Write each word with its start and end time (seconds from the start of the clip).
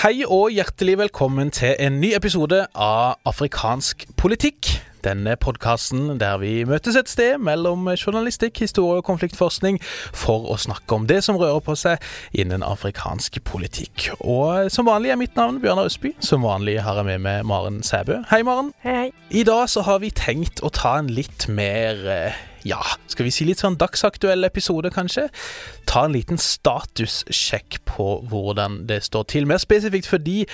Hei 0.00 0.22
og 0.24 0.46
hjertelig 0.56 0.94
velkommen 0.96 1.50
til 1.52 1.74
en 1.76 1.98
ny 2.00 2.14
episode 2.16 2.62
av 2.72 3.18
Afrikansk 3.28 4.06
politikk. 4.16 4.70
Denne 5.04 5.34
podkasten 5.36 6.14
der 6.22 6.38
vi 6.40 6.62
møtes 6.64 6.96
et 6.96 7.12
sted 7.12 7.36
mellom 7.36 7.84
journalistikk, 8.00 8.62
historie 8.64 9.02
og 9.02 9.04
konfliktforskning 9.04 9.76
for 10.16 10.48
å 10.48 10.56
snakke 10.56 10.96
om 10.96 11.04
det 11.04 11.20
som 11.26 11.36
rører 11.36 11.60
på 11.66 11.76
seg 11.76 12.00
innen 12.32 12.64
afrikansk 12.64 13.42
politikk. 13.44 14.08
Og 14.24 14.72
som 14.72 14.88
vanlig 14.88 15.12
er 15.12 15.20
mitt 15.20 15.36
navn 15.36 15.60
Bjørnar 15.60 15.92
Østby. 15.92 16.14
Som 16.24 16.48
vanlig 16.48 16.78
har 16.80 16.96
jeg 16.96 17.10
med 17.12 17.26
meg 17.28 17.44
Maren 17.52 17.82
Sæbø. 17.84 18.22
Hei, 18.32 18.40
Maren. 18.40 18.72
Hei, 18.80 18.96
hei. 19.02 19.08
I 19.28 19.44
dag 19.44 19.68
så 19.68 19.84
har 19.84 20.00
vi 20.00 20.14
tenkt 20.16 20.64
å 20.64 20.72
ta 20.72 20.96
en 21.02 21.12
litt 21.12 21.44
mer 21.52 22.00
eh, 22.08 22.46
ja, 22.66 22.80
skal 23.10 23.26
vi 23.28 23.32
si 23.34 23.46
litt 23.48 23.62
sånn 23.62 23.78
dagsaktuell 23.80 24.44
episode, 24.48 24.92
kanskje? 24.94 25.28
Ta 25.88 26.04
en 26.06 26.14
liten 26.16 26.40
statussjekk 26.40 27.80
på 27.88 28.12
hvordan 28.30 28.84
det 28.90 29.02
står 29.08 29.28
til. 29.32 29.48
Mer 29.48 29.62
spesifikt 29.62 30.10
fordi 30.10 30.44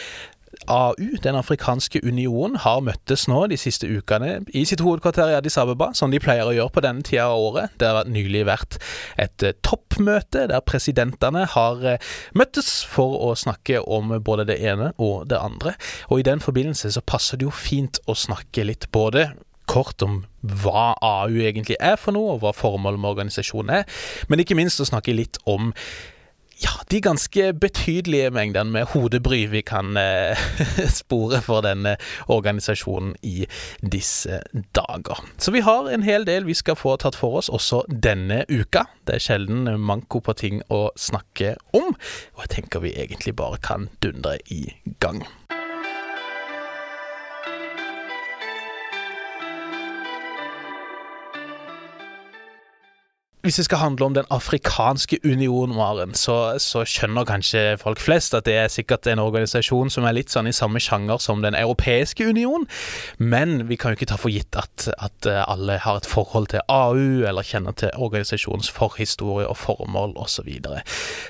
AU, 0.69 1.17
Den 1.22 1.34
afrikanske 1.34 2.00
union, 2.05 2.56
har 2.56 2.81
møttes 2.81 3.27
nå 3.28 3.43
de 3.50 3.59
siste 3.61 3.87
ukene 3.87 4.41
i 4.56 4.65
sitt 4.69 4.81
hovedkvarter 4.81 5.31
i 5.31 5.37
Addis 5.37 5.59
Abeba, 5.61 5.91
som 5.94 6.11
de 6.11 6.21
pleier 6.22 6.49
å 6.49 6.55
gjøre 6.55 6.72
på 6.75 6.83
denne 6.84 7.05
tida 7.06 7.27
av 7.28 7.43
året. 7.50 7.75
Det 7.78 7.91
har 7.91 8.11
nylig 8.11 8.47
vært 8.49 8.78
et 9.21 9.44
eh, 9.44 9.56
toppmøte 9.67 10.47
der 10.50 10.65
presidentene 10.67 11.44
har 11.53 11.84
eh, 11.84 12.15
møttes 12.34 12.71
for 12.88 13.19
å 13.28 13.34
snakke 13.38 13.83
om 13.83 14.17
både 14.25 14.49
det 14.49 14.59
ene 14.65 14.93
og 14.97 15.28
det 15.31 15.38
andre. 15.38 15.77
Og 16.11 16.23
i 16.23 16.27
den 16.27 16.43
forbindelse 16.43 16.94
så 16.97 17.05
passer 17.05 17.38
det 17.38 17.49
jo 17.49 17.55
fint 17.55 18.00
å 18.06 18.17
snakke 18.17 18.67
litt 18.67 18.88
både 18.94 19.28
kort 19.71 20.03
om 20.06 20.21
hva 20.41 20.93
AU 21.03 21.41
egentlig 21.43 21.78
er 21.81 21.97
for 22.00 22.16
noe, 22.16 22.37
og 22.37 22.44
hva 22.44 22.54
formålet 22.56 23.03
med 23.03 23.16
organisasjonen 23.16 23.81
er, 23.81 23.88
men 24.31 24.43
ikke 24.43 24.59
minst 24.59 24.82
å 24.82 24.88
snakke 24.88 25.16
litt 25.16 25.41
om 25.47 25.72
ja, 26.59 26.71
de 26.91 27.00
ganske 27.00 27.53
betydelige 27.60 28.31
mengdene 28.31 28.72
med 28.72 28.87
hodebry 28.94 29.43
vi 29.53 29.60
kan 29.66 29.97
eh, 30.00 30.38
spore 31.00 31.43
for 31.44 31.65
denne 31.66 31.97
organisasjonen 32.32 33.15
i 33.22 33.47
disse 33.82 34.41
dager. 34.76 35.21
Så 35.38 35.53
vi 35.53 35.60
har 35.66 35.91
en 35.93 36.06
hel 36.06 36.26
del 36.26 36.49
vi 36.49 36.56
skal 36.56 36.78
få 36.78 36.97
tatt 37.03 37.19
for 37.19 37.41
oss 37.41 37.53
også 37.53 37.82
denne 37.91 38.44
uka. 38.49 38.87
Det 39.06 39.19
er 39.19 39.26
sjelden 39.26 39.69
manko 39.81 40.22
på 40.25 40.37
ting 40.38 40.62
å 40.72 40.88
snakke 40.97 41.56
om, 41.76 41.93
og 41.93 42.47
jeg 42.47 42.55
tenker 42.60 42.84
vi 42.84 42.97
egentlig 42.97 43.37
bare 43.37 43.60
kan 43.60 43.91
dundre 44.00 44.38
i 44.49 44.65
gang. 45.00 45.26
Hvis 53.46 53.60
det 53.60 53.64
skal 53.68 53.78
handle 53.78 54.04
om 54.04 54.14
Den 54.14 54.24
afrikanske 54.30 55.18
union, 55.24 55.70
Maren, 55.76 56.14
så, 56.18 56.58
så, 56.58 56.80
skjønner 56.82 57.22
kanskje 57.28 57.76
folk 57.78 58.00
flest 58.02 58.34
at 58.34 58.48
det 58.48 58.56
er 58.58 58.72
sikkert 58.72 59.06
en 59.06 59.22
organisasjon 59.22 59.92
som 59.94 60.02
er 60.02 60.16
litt 60.16 60.34
sånn 60.34 60.48
i 60.50 60.54
samme 60.56 60.82
sjanger 60.82 61.22
som 61.22 61.44
Den 61.44 61.54
europeiske 61.54 62.26
union, 62.26 62.66
men 63.22 63.68
vi 63.68 63.78
kan 63.78 63.94
jo 63.94 64.00
ikke 64.00 64.10
ta 64.10 64.18
for 64.18 64.34
gitt 64.34 64.58
at, 64.58 64.88
at 64.98 65.30
alle 65.44 65.78
har 65.84 66.00
et 66.00 66.10
forhold 66.10 66.50
til 66.50 66.66
AU, 66.66 67.22
eller 67.22 67.46
kjenner 67.46 67.76
til 67.78 67.94
organisasjonens 67.94 68.72
forhistorie 68.74 69.46
og 69.46 69.60
formål 69.62 70.18
osv. 70.18 70.34
Så, 70.36 70.42
videre. 70.44 70.82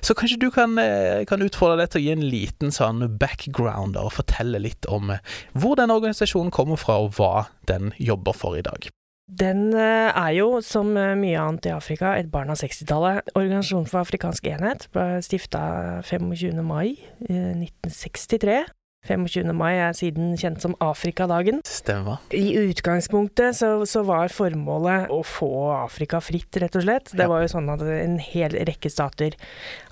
så 0.03 0.16
kanskje 0.19 0.41
du 0.41 0.48
kan, 0.50 0.81
kan 1.28 1.44
utfordre 1.44 1.83
deg 1.83 1.93
til 1.93 2.00
å 2.00 2.06
gi 2.06 2.15
en 2.16 2.28
liten 2.33 2.72
sånn 2.75 3.04
background 3.21 4.00
og 4.00 4.15
fortelle 4.16 4.59
litt 4.65 4.88
om 4.88 5.12
hvor 5.53 5.77
den 5.77 5.93
organisasjonen 5.93 6.50
kommer 6.50 6.81
fra, 6.81 6.97
og 6.97 7.21
hva 7.21 7.50
den 7.69 7.93
jobber 8.00 8.34
for 8.34 8.56
i 8.56 8.65
dag. 8.65 8.88
Den 9.27 9.73
eh, 9.75 10.13
er 10.15 10.31
jo, 10.37 10.61
som 10.63 10.93
eh, 10.97 11.17
mye 11.19 11.41
annet 11.43 11.67
i 11.67 11.75
Afrika, 11.75 12.15
et 12.15 12.31
barn 12.31 12.53
av 12.53 12.61
60-tallet. 12.61 13.33
Organisasjonen 13.35 13.89
for 13.91 14.05
afrikansk 14.05 14.47
enhet 14.53 14.87
ble 14.95 15.19
stifta 15.27 15.63
25. 16.07 16.63
mai 16.63 16.95
1963. 17.27 18.63
25. 19.06 19.53
mai 19.56 19.77
er 19.78 19.94
siden 19.97 20.34
kjent 20.39 20.62
som 20.65 20.77
Afrikadagen. 20.84 21.62
Stemmer. 21.67 22.21
I 22.34 22.56
utgangspunktet 22.67 23.56
så, 23.59 23.71
så, 23.89 24.03
var 24.06 24.31
formålet 24.34 25.11
å 25.12 25.22
få 25.27 25.50
Afrika 25.75 26.21
fritt, 26.22 26.59
rett 26.62 26.77
og 26.78 26.84
slett. 26.87 27.12
Det 27.16 27.27
var 27.31 27.43
jo 27.43 27.50
sånn 27.50 27.71
at 27.72 27.83
en 27.87 28.19
hel 28.22 28.55
rekke 28.69 28.91
stater 28.93 29.34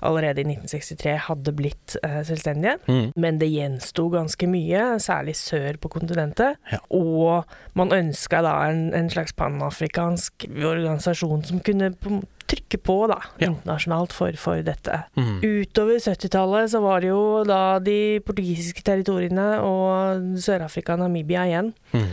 allerede 0.05 0.43
i 0.43 0.47
1963 0.53 1.15
hadde 1.27 1.55
blitt 1.57 1.97
uh, 2.05 2.21
selvstendige. 2.27 2.77
Mm. 2.87 3.09
Men 3.19 3.41
det 3.41 3.51
gjensto 3.51 4.07
ganske 4.13 4.49
mye, 4.49 4.85
særlig 5.03 5.35
sør 5.39 5.81
på 5.81 5.91
kontinentet. 5.97 6.61
Ja. 6.71 6.81
Og 6.95 7.45
man 7.77 7.93
ønska 7.95 8.43
da 8.45 8.55
en, 8.69 8.87
en 8.95 9.11
slags 9.11 9.35
panafrikansk 9.37 10.47
organisasjon 10.55 11.43
som 11.47 11.63
kunne 11.65 11.91
på 11.99 12.21
trykke 12.49 12.79
på 12.85 12.95
da, 13.09 13.19
ja. 13.41 13.49
internasjonalt 13.49 14.13
for, 14.15 14.35
for 14.39 14.63
dette. 14.65 15.01
Mm. 15.17 15.37
Utover 15.43 16.01
70-tallet 16.01 16.71
så 16.73 16.81
var 16.83 17.03
det 17.03 17.11
jo 17.11 17.21
da 17.47 17.77
de 17.83 17.99
portugisiske 18.25 18.83
territoriene 18.85 19.47
og 19.65 20.35
Sør-Afrika 20.41 20.95
og 20.95 21.05
Namibia 21.05 21.45
igjen. 21.49 21.71
Mm. 21.95 22.11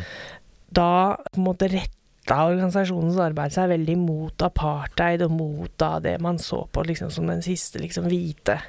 Da 0.73 0.93
på 1.29 1.41
en 1.41 1.49
måte 1.51 1.69
retta 1.73 2.39
organisasjonens 2.47 3.19
arbeid 3.21 3.55
seg 3.55 3.73
veldig 3.73 3.99
mot 3.99 4.47
apartheid 4.47 5.25
og 5.27 5.35
mot 5.35 5.73
da 5.81 5.97
det 6.03 6.17
man 6.23 6.39
så 6.41 6.63
på 6.71 6.85
liksom 6.87 7.11
som 7.13 7.29
den 7.29 7.43
siste 7.45 7.83
liksom 7.83 8.07
hvite 8.09 8.61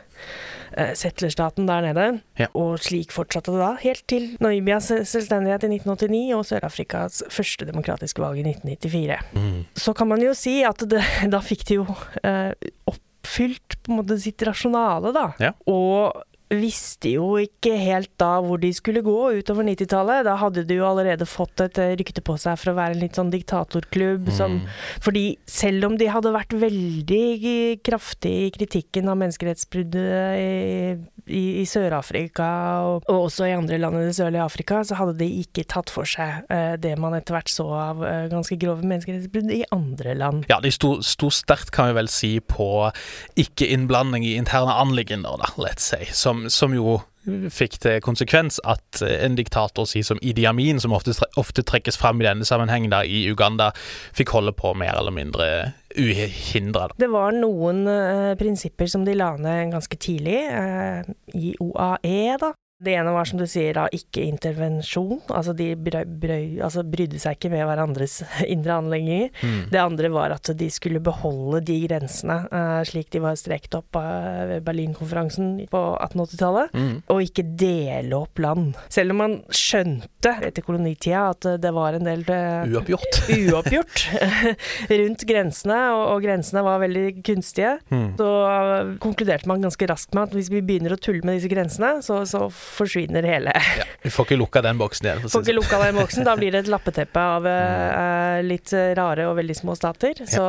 settlerstaten 0.98 1.68
der 1.70 1.86
nede. 1.86 2.08
Ja. 2.40 2.50
Og 2.58 2.82
slik 2.84 3.14
fortsatte 3.16 3.54
det 3.54 3.62
da, 3.62 3.72
helt 3.84 4.04
til 4.10 4.28
Namibias 4.44 4.90
selvstendighet 4.90 5.68
i 5.68 5.72
1989 5.78 6.24
og 6.38 6.46
Sør-Afrikas 6.50 7.24
første 7.34 7.68
demokratiske 7.70 8.24
valg 8.24 8.42
i 8.42 8.46
1994. 8.50 9.20
Mm. 9.38 9.64
Så 9.86 9.96
kan 9.98 10.10
man 10.12 10.24
jo 10.24 10.36
si 10.38 10.60
at 10.68 10.84
det, 10.90 11.04
da 11.34 11.42
fikk 11.44 11.66
de 11.70 11.80
jo 11.82 11.88
eh, 12.24 12.52
oppfylt 12.90 13.80
på 13.84 13.94
en 13.94 14.02
måte 14.02 14.20
sitt 14.22 14.44
rasjonale, 14.48 15.14
da. 15.16 15.28
Ja. 15.42 15.54
Og 15.70 16.24
visste 16.60 17.14
jo 17.16 17.34
ikke 17.42 17.76
helt 17.80 18.12
da 18.22 18.36
hvor 18.44 18.62
de 18.62 18.72
skulle 18.76 19.04
gå 19.06 19.18
utover 19.40 19.66
90-tallet. 19.68 20.26
Da 20.28 20.36
hadde 20.42 20.66
de 20.68 20.78
jo 20.80 20.88
allerede 20.88 21.28
fått 21.30 21.64
et 21.64 21.80
eh, 21.82 21.96
rykte 22.00 22.24
på 22.26 22.36
seg 22.42 22.60
for 22.60 22.74
å 22.74 22.78
være 22.78 22.98
en 22.98 23.04
litt 23.04 23.20
sånn 23.20 23.32
diktatorklubb. 23.34 24.30
Mm. 24.30 24.36
Som, 24.36 24.60
fordi 25.04 25.26
selv 25.50 25.90
om 25.90 25.98
de 26.00 26.10
hadde 26.12 26.34
vært 26.36 26.56
veldig 26.58 27.24
kraftig 27.86 28.34
i 28.48 28.52
kritikken 28.56 29.10
av 29.12 29.20
menneskerettsbruddet 29.22 30.40
i, 30.40 30.96
i, 31.28 31.44
i 31.62 31.66
Sør-Afrika 31.70 32.48
og, 32.88 33.08
og, 33.08 33.28
også 33.30 33.48
i 33.50 33.56
andre 33.56 33.80
land 33.82 34.00
i 34.00 34.08
det 34.10 34.18
sørlige 34.18 34.46
Afrika, 34.46 34.82
så 34.88 34.98
hadde 35.00 35.18
de 35.22 35.30
ikke 35.44 35.66
tatt 35.70 35.92
for 35.94 36.10
seg 36.10 36.44
uh, 36.52 36.76
det 36.82 36.96
man 37.02 37.16
etter 37.18 37.38
hvert 37.38 37.52
så 37.52 37.68
av 37.78 38.04
uh, 38.04 38.26
ganske 38.32 38.58
grove 38.62 38.86
menneskerettsbrudd 38.88 39.52
i 39.54 39.64
andre 39.74 40.16
land. 40.20 40.48
Ja, 40.52 40.60
de 40.64 40.72
sto, 40.74 40.96
sto 41.06 41.32
sterkt, 41.34 41.72
kan 41.76 41.92
vi 41.92 41.98
vel 42.02 42.12
si, 42.12 42.36
på 42.44 42.70
ikke-innblanding 43.40 44.26
i 44.28 44.36
interne 44.40 44.76
anliggender, 44.84 45.38
da, 45.40 45.50
let's 45.62 45.88
say, 45.88 46.10
som, 46.12 46.43
som 46.52 46.74
jo 46.76 47.02
fikk 47.24 47.78
til 47.84 48.02
konsekvens 48.04 48.60
at 48.68 49.00
en 49.04 49.38
diktator 49.38 49.88
si 49.88 50.02
som 50.04 50.20
Idi 50.22 50.44
Amin, 50.50 50.80
som 50.84 50.92
ofte, 50.96 51.16
ofte 51.40 51.64
trekkes 51.64 51.98
fram 52.00 52.20
i 52.20 52.28
denne 52.28 52.48
sammenheng 52.48 52.90
da, 52.92 53.04
i 53.08 53.24
Uganda, 53.32 53.72
fikk 54.16 54.34
holde 54.36 54.52
på 54.58 54.74
mer 54.76 54.98
eller 55.00 55.16
mindre 55.16 55.48
uhindra. 55.96 56.90
Det 57.00 57.10
var 57.14 57.36
noen 57.38 57.86
uh, 57.88 58.34
prinsipper 58.40 58.90
som 58.92 59.06
de 59.08 59.16
la 59.16 59.34
ned 59.40 59.72
ganske 59.76 60.00
tidlig, 60.02 60.42
uh, 60.52 61.14
i 61.38 61.54
OAE, 61.64 62.36
da. 62.42 62.52
Det 62.84 62.96
ene 62.98 63.14
var 63.16 63.28
som 63.30 63.40
du 63.40 63.46
sier 63.50 63.76
da 63.78 63.86
ikke-intervensjon, 63.94 65.22
altså 65.32 65.54
de 65.58 65.70
brøy, 65.80 66.04
brøy, 66.24 66.46
altså 66.64 66.84
brydde 66.88 67.22
seg 67.22 67.38
ikke 67.38 67.52
med 67.54 67.66
hverandres 67.68 68.20
indre 68.54 68.78
anlegginger. 68.82 69.30
Mm. 69.42 69.60
Det 69.72 69.82
andre 69.82 70.12
var 70.14 70.36
at 70.36 70.52
de 70.60 70.70
skulle 70.74 71.02
beholde 71.04 71.64
de 71.68 71.78
grensene 71.88 72.40
uh, 72.52 72.82
slik 72.88 73.12
de 73.14 73.22
var 73.24 73.38
strekt 73.40 73.76
opp 73.78 73.98
uh, 74.00 74.44
ved 74.50 74.66
Berlinkonferansen 74.66 75.56
på 75.72 75.84
1880-tallet, 75.94 76.74
mm. 76.76 76.96
og 77.14 77.24
ikke 77.24 77.46
dele 77.60 78.20
opp 78.20 78.42
land. 78.44 78.74
Selv 78.94 79.16
om 79.16 79.22
man 79.24 79.38
skjønte 79.54 80.36
etter 80.44 80.66
kolonitida 80.66 81.28
at 81.32 81.48
det 81.64 81.74
var 81.76 81.98
en 81.98 82.08
del 82.08 82.26
uh, 82.28 82.68
uoppgjort, 82.68 83.22
uoppgjort 83.48 84.06
rundt 85.04 85.28
grensene, 85.30 85.80
og, 85.96 86.04
og, 86.16 86.24
grensene 86.24 86.64
var 86.66 86.84
veldig 86.84 87.08
kunstige, 87.26 87.78
mm. 87.92 88.08
så 88.20 88.30
konkluderte 89.04 89.50
man 89.50 89.64
ganske 89.64 89.88
raskt 89.90 90.16
med 90.16 90.28
at 90.30 90.38
hvis 90.38 90.52
vi 90.54 90.64
begynner 90.66 90.96
å 90.96 91.02
tulle 91.02 91.24
med 91.26 91.40
disse 91.40 91.52
grensene, 91.52 91.96
så, 92.06 92.22
så 92.30 92.46
forsvinner 92.74 93.26
hele 93.28 93.54
ja, 93.54 93.86
Vi 94.04 94.12
får 94.14 94.28
ikke 94.28 94.40
lukka 94.40 94.64
den 94.66 94.80
boksen 94.82 95.10
igjen. 95.10 95.22
Får 95.28 95.46
ikke 95.46 95.58
lukka 95.58 95.82
den 95.84 96.00
boksen, 96.02 96.26
Da 96.28 96.36
blir 96.40 96.54
det 96.54 96.64
et 96.66 96.72
lappeteppe 96.74 97.28
av 97.38 97.48
uh, 97.48 98.40
litt 98.46 98.74
rare 98.98 99.30
og 99.30 99.38
veldig 99.40 99.58
små 99.58 99.78
stater. 99.80 100.26
Så 100.30 100.44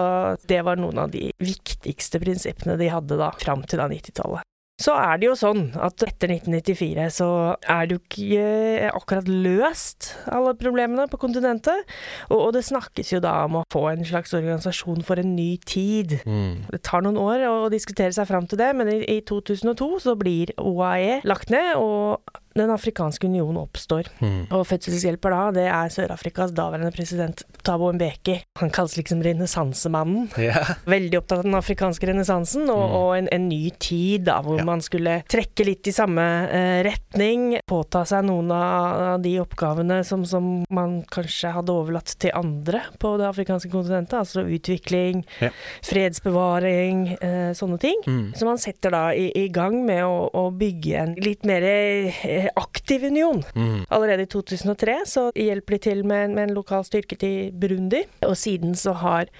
det 0.49 0.62
var 0.67 0.81
noen 0.81 1.05
av 1.05 1.12
de 1.15 1.29
viktigste 1.43 2.23
prinsippene 2.23 2.79
de 2.81 2.91
hadde 2.93 3.21
da, 3.21 3.31
fram 3.41 3.65
til 3.69 3.82
da 3.82 3.88
90-tallet. 3.91 4.49
Så 4.82 4.91
er 4.99 5.21
det 5.21 5.29
jo 5.29 5.37
sånn 5.38 5.69
at 5.79 6.03
etter 6.03 6.32
1994 6.35 7.05
så 7.15 7.29
er 7.71 7.87
det 7.87 7.94
jo 7.94 8.00
ikke 8.03 8.91
akkurat 8.91 9.29
løst 9.31 10.09
alle 10.26 10.56
problemene 10.59 11.06
på 11.11 11.21
kontinentet. 11.23 11.87
Og, 12.26 12.49
det 12.56 12.65
snakkes 12.67 13.12
jo 13.15 13.21
da 13.23 13.37
om 13.47 13.61
å 13.61 13.65
få 13.71 13.87
en 13.93 14.03
slags 14.06 14.35
organisasjon 14.35 15.06
for 15.06 15.23
en 15.23 15.37
ny 15.37 15.53
tid. 15.62 16.17
Mm. 16.26 16.67
Det 16.75 16.82
tar 16.87 17.06
noen 17.06 17.21
år 17.23 17.47
å 17.47 17.55
diskutere 17.73 18.11
seg 18.17 18.26
fram 18.31 18.50
til 18.50 18.59
det, 18.59 18.73
men 18.75 18.91
i, 18.91 18.99
i 19.15 19.21
2002 19.23 19.91
så 20.09 20.17
blir 20.19 20.50
OAE 20.59 21.21
lagt 21.23 21.55
ned, 21.55 21.76
og 21.79 22.43
den 22.55 22.71
afrikanske 22.71 23.27
union 23.27 23.56
oppstår. 23.59 24.09
Mm. 24.21 24.47
Og 24.55 24.67
fødselshjelper 24.69 25.35
da, 25.35 25.43
det 25.56 25.67
er 25.69 25.93
Sør-Afrikas 25.93 26.55
daværende 26.55 26.93
president 26.95 27.43
Tabo 27.65 27.91
Mbeki. 27.93 28.37
Han 28.61 28.71
kalles 28.75 28.97
liksom 28.99 29.23
renessansemannen. 29.25 30.29
Yeah. 30.39 30.75
Veldig 30.89 31.19
opptatt 31.19 31.43
av 31.43 31.49
den 31.49 31.59
afrikanske 31.59 32.09
renessansen 32.11 32.69
og, 32.69 32.83
mm. 32.85 32.97
og 32.99 33.09
en, 33.19 33.31
en, 33.35 33.49
ny 33.49 33.71
tid, 33.83 34.27
da, 34.29 34.39
hvor 34.45 34.61
ja. 34.61 34.67
man 34.67 34.83
skulle 34.85 35.19
trekke 35.31 35.67
litt 35.67 35.89
i 35.91 35.95
samme 35.95 36.25
uh, 36.51 36.79
retning. 36.87 37.59
Påta 37.69 38.05
seg 38.09 38.25
noen 38.29 38.53
av 38.55 39.23
de 39.25 39.35
oppgavene 39.43 40.03
som, 40.07 40.25
som, 40.29 40.53
man 40.75 41.00
kanskje 41.12 41.53
hadde 41.55 41.75
overlatt 41.75 42.15
til 42.21 42.35
andre 42.37 42.85
på 43.00 43.15
det 43.21 43.29
afrikanske 43.29 43.73
kontinentet. 43.73 44.17
Altså 44.21 44.45
utvikling, 44.45 45.25
ja. 45.43 45.50
fredsbevaring, 45.87 47.05
uh, 47.19 47.50
sånne 47.57 47.81
ting. 47.83 48.00
Mm. 48.07 48.27
Så 48.37 48.49
man 48.49 48.61
setter 48.62 48.95
da 48.95 49.05
i, 49.17 49.31
i 49.45 49.49
gang 49.53 49.81
med 49.87 50.05
å, 50.07 50.29
å, 50.31 50.47
bygge 50.55 50.99
en 51.00 51.15
litt 51.25 51.47
mer 51.49 51.65
uh, 51.65 52.44
aktiv 52.56 53.05
union. 53.08 53.43
Mm. 53.55 53.85
Allerede 53.91 54.26
i 54.26 54.31
2003 54.31 54.96
så 55.06 55.29
hjelper 55.37 55.76
de 55.76 55.79
til 55.88 56.05
med, 56.06 56.35
med 56.35 56.49
en 56.49 56.56
lokal 56.56 56.85
styrke 56.87 57.19
til 57.20 57.52
Burundi, 57.61 58.05
og 58.23 58.37
siden 58.37 58.75
så 58.79 58.93
har 58.93 59.31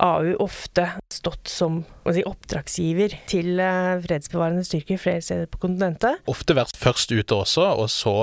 AU 0.00 0.34
ofte 0.40 0.86
stått 1.12 1.50
som 1.50 1.82
si, 2.10 2.22
oppdragsgiver 2.26 3.14
til 3.30 3.60
uh, 3.60 4.00
fredsbevarende 4.02 4.64
styrker 4.66 4.98
flere 5.00 5.22
steder 5.24 5.48
på 5.50 5.60
kontinentet. 5.66 6.22
Ofte 6.30 6.56
vært 6.56 6.78
først 6.80 7.12
ute 7.12 7.36
også, 7.36 7.66
og 7.82 7.90
så 7.92 8.14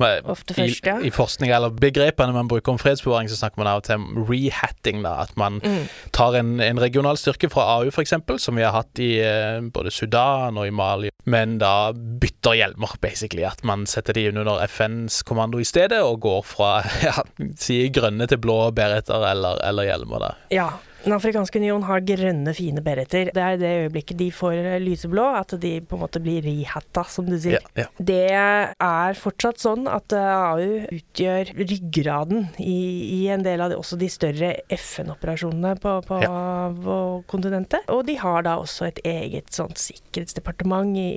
med, 0.00 0.26
først, 0.26 0.82
ja. 0.86 0.98
i, 0.98 1.08
i, 1.08 1.12
forskning 1.14 1.52
eller 1.54 1.72
begrepene 1.74 2.34
man 2.34 2.50
bruker 2.50 2.74
om 2.74 2.80
fredsbevaring, 2.80 3.30
så 3.30 3.38
snakker 3.38 3.62
man 3.62 3.70
av 3.70 3.82
og 3.82 3.86
til 3.88 4.00
om 4.00 4.24
rehatting. 4.28 5.04
da, 5.06 5.14
At 5.24 5.36
man 5.40 5.60
mm. 5.62 5.86
tar 6.16 6.38
en, 6.40 6.56
en, 6.64 6.82
regional 6.82 7.20
styrke 7.20 7.50
fra 7.52 7.68
AU 7.76 7.92
f.eks., 7.92 8.16
som 8.42 8.58
vi 8.58 8.66
har 8.66 8.74
hatt 8.74 9.02
i 9.02 9.12
uh, 9.22 9.62
både 9.70 9.94
Sudan 9.94 10.58
og 10.58 10.66
i 10.66 10.74
Mali, 10.74 11.14
men 11.30 11.58
da 11.62 11.92
bytter 11.94 12.58
hjelmer, 12.58 12.98
basically. 13.00 13.46
At 13.46 13.64
man 13.66 13.86
setter 13.90 14.16
de 14.16 14.28
under 14.32 14.58
FNs 14.66 15.22
kommando 15.28 15.62
i 15.62 15.68
stedet, 15.68 16.02
og 16.02 16.20
går 16.26 16.44
fra 16.48 16.74
ja, 17.06 17.16
si 17.60 17.82
grønne 17.94 18.26
til 18.30 18.40
blå 18.42 18.62
beretter 18.74 19.30
eller, 19.30 19.62
eller 19.68 19.92
hjelmer. 19.92 20.26
da. 20.26 20.36
Ja, 20.54 20.70
den 21.04 21.14
afrikanske 21.16 21.60
union 21.60 21.84
har 21.88 22.02
grønne, 22.04 22.52
fine 22.56 22.82
beretter. 22.84 23.30
Det 23.34 23.42
er 23.42 23.58
det 23.60 23.70
øyeblikket 23.84 24.18
de 24.20 24.28
får 24.34 24.58
lyseblå, 24.82 25.24
at 25.38 25.54
de 25.62 25.72
på 25.80 25.96
en 25.96 26.02
måte 26.02 26.20
blir 26.22 26.44
rihatta, 26.44 27.04
som 27.08 27.28
du 27.28 27.36
sier. 27.40 27.60
Ja, 27.74 27.84
ja. 27.84 27.86
Det 27.96 28.18
er 28.34 29.20
fortsatt 29.20 29.62
sånn 29.62 29.88
at 29.90 30.12
eh, 30.16 30.28
AU 30.28 30.98
utgjør 30.98 31.52
ryggraden 31.56 32.50
i, 32.60 32.80
i 33.16 33.20
en 33.32 33.44
del 33.46 33.64
av 33.64 33.72
de, 33.72 33.78
også 33.80 33.96
de 34.00 34.10
større 34.12 34.52
FN-operasjonene 34.76 35.74
på, 35.80 35.94
på, 36.08 36.20
ja. 36.24 36.68
på, 36.76 36.98
kontinentet. 37.30 37.88
Og 37.92 38.04
de 38.08 38.18
har 38.20 38.44
da 38.46 38.58
også 38.60 38.90
et 38.90 39.00
eget 39.08 39.52
sånn 39.56 39.72
sikkerhetsdepartement 39.78 40.98
i, 41.00 41.08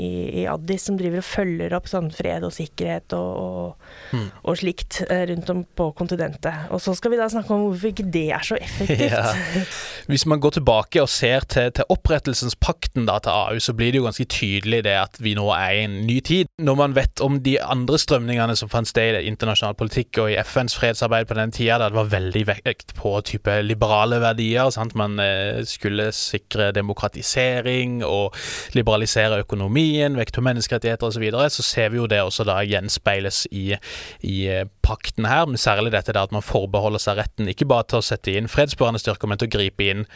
i, 0.44 0.48
Addis 0.50 0.88
som 0.88 1.00
driver 1.00 1.20
og 1.20 1.28
følger 1.28 1.76
opp 1.76 1.92
sånn 1.92 2.12
fred 2.14 2.46
og 2.48 2.56
sikkerhet 2.56 3.16
og, 3.18 3.44
og, 3.44 3.92
mm. 4.16 4.28
og 4.44 4.60
slikt 4.64 5.04
eh, 5.10 5.26
rundt 5.34 5.52
om 5.52 5.64
på 5.76 5.92
kontinentet. 5.98 6.70
Og 6.74 6.82
så 6.84 6.96
skal 6.98 7.14
vi 7.14 7.20
da 7.20 7.28
snakke 7.32 7.52
om 7.56 7.68
hvorfor 7.68 7.92
ikke 7.92 8.08
det 8.14 8.28
er 8.36 8.48
så 8.48 8.60
effektivt. 8.60 9.20
Hvis 10.08 10.26
man 10.28 10.42
går 10.44 10.58
tilbake 10.58 11.02
og 11.02 11.10
ser 11.10 11.46
til, 11.48 11.72
til 11.72 11.88
opprettelsespakten 11.94 13.08
da, 13.08 13.20
til 13.24 13.32
AU, 13.32 13.60
så 13.64 13.74
blir 13.78 13.94
det 13.94 14.02
jo 14.02 14.08
ganske 14.08 14.28
tydelig 14.30 14.84
det 14.86 14.96
at 15.00 15.20
vi 15.24 15.36
nå 15.38 15.48
er 15.56 15.78
i 15.78 15.84
en 15.86 15.98
ny 16.08 16.20
tid. 16.26 16.52
Når 16.62 16.80
man 16.80 16.96
vet 16.98 17.24
om 17.24 17.40
de 17.44 17.56
andre 17.62 18.00
strømningene 18.00 18.56
som 18.60 18.72
fant 18.72 18.90
sted 18.90 19.20
i 19.20 19.28
internasjonal 19.30 19.78
politikk 19.80 20.20
og 20.24 20.32
i 20.34 20.38
FNs 20.44 20.76
fredsarbeid 20.80 21.30
på 21.30 21.38
den 21.40 21.54
tida, 21.56 21.80
da 21.80 21.90
det 21.92 21.98
var 21.98 22.12
veldig 22.12 22.44
vekt 22.50 22.96
på 23.00 23.16
type 23.26 23.56
liberale 23.64 24.20
verdier. 24.24 24.70
Sant? 24.76 24.96
Man 25.00 25.20
eh, 25.24 25.64
skulle 25.68 26.12
sikre 26.16 26.72
demokratisering 26.76 28.02
og 28.06 28.36
liberalisere 28.76 29.42
økonomien, 29.44 30.18
vekt 30.20 30.36
på 30.38 30.46
menneskerettigheter 30.46 31.08
osv., 31.08 31.14
så, 31.14 31.22
videre, 31.22 31.50
så 31.54 31.64
ser 31.64 31.92
vi 31.94 32.00
jo 32.02 32.08
det 32.10 32.20
også 32.24 32.44
da 32.48 32.58
gjenspeiles 32.66 33.46
i, 33.52 33.68
i 34.28 34.38
eh, 34.52 34.66
pakten 34.84 35.28
her, 35.30 35.48
men 35.50 35.60
særlig 35.62 35.94
dette 35.96 36.14
der 36.16 36.28
at 36.28 36.36
man 36.36 36.46
forbeholder 36.46 37.02
seg 37.02 37.20
retten 37.22 37.50
ikke 37.52 37.68
bare 37.70 37.88
til 37.90 38.02
å 38.02 38.06
sette 38.06 38.36
inn 38.36 38.52
fredsbevarende 38.52 39.02
styrker, 39.02 39.32
men 39.32 39.42
til 39.42 39.50
å 39.50 39.56
gripe 39.58 39.88
inn 39.90 40.08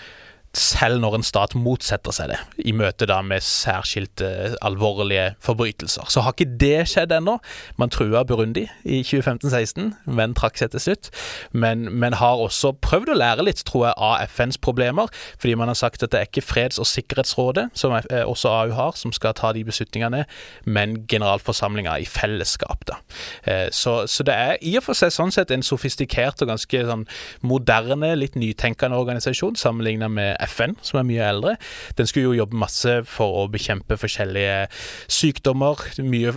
selv 0.58 1.02
når 1.04 1.20
en 1.20 1.26
stat 1.26 1.56
motsetter 1.58 2.16
seg 2.16 2.32
det, 2.34 2.40
i 2.66 2.74
møte 2.76 3.08
da 3.10 3.20
med 3.26 3.46
særskilte 3.46 4.56
alvorlige 4.66 5.32
forbrytelser. 5.44 6.10
Så 6.12 6.24
har 6.26 6.36
ikke 6.36 6.58
det 6.60 6.88
skjedd 6.92 7.14
ennå. 7.16 7.38
Man 7.80 7.94
trua 7.94 8.24
Burundi 8.28 8.66
i 8.84 9.02
2015-16, 9.06 9.94
men 10.06 10.36
trakk 10.38 10.60
seg 10.60 10.74
til 10.74 10.84
slutt. 10.84 11.12
Men, 11.52 11.88
men, 11.92 12.18
har 12.18 12.42
også 12.42 12.74
prøvd 12.82 13.12
å 13.14 13.18
lære 13.20 13.46
litt, 13.46 13.62
tror 13.68 13.90
jeg, 13.90 13.98
av 14.02 14.24
FNs 14.32 14.58
problemer, 14.64 15.12
fordi 15.38 15.58
man 15.60 15.70
har 15.70 15.78
sagt 15.78 16.04
at 16.04 16.14
det 16.14 16.22
er 16.22 16.30
ikke 16.30 16.46
Freds- 16.48 16.80
og 16.82 16.88
sikkerhetsrådet, 16.90 17.68
som 17.78 17.94
også 17.94 18.50
AU 18.50 18.74
har, 18.78 18.96
som 18.98 19.14
skal 19.14 19.36
ta 19.38 19.52
de 19.54 19.64
beslutningene, 19.68 20.24
men 20.66 20.96
generalforsamlinga 21.12 21.98
i 22.02 22.08
fellesskap, 22.10 22.86
da. 22.88 23.00
Eh, 23.44 23.68
så, 23.72 24.00
så, 24.08 24.26
det 24.28 24.34
er 24.34 24.56
i 24.62 24.76
og 24.80 24.86
for 24.88 24.98
seg 24.98 25.14
sånn 25.14 25.34
sett 25.34 25.52
en 25.54 25.66
sofistikert 25.66 26.42
og 26.44 26.52
ganske 26.52 26.84
sånn 26.90 27.06
moderne, 27.46 28.14
litt 28.18 28.38
nytenkende 28.40 28.98
organisasjon 28.98 29.58
sammenligna 29.60 30.10
med 30.12 30.36
FN, 30.48 30.76
som 30.82 31.02
er 31.02 31.08
mye 31.08 31.30
eldre. 31.30 31.56
Den 32.00 32.10
skulle 32.10 32.32
jo 32.32 32.42
jobbe 32.42 32.60
masse 32.60 33.00
for 33.08 33.44
å 33.44 33.48
bekjempe 33.52 34.00
forskjellige 34.00 34.68
sykdommer. 35.12 35.84
Mye 36.04 36.36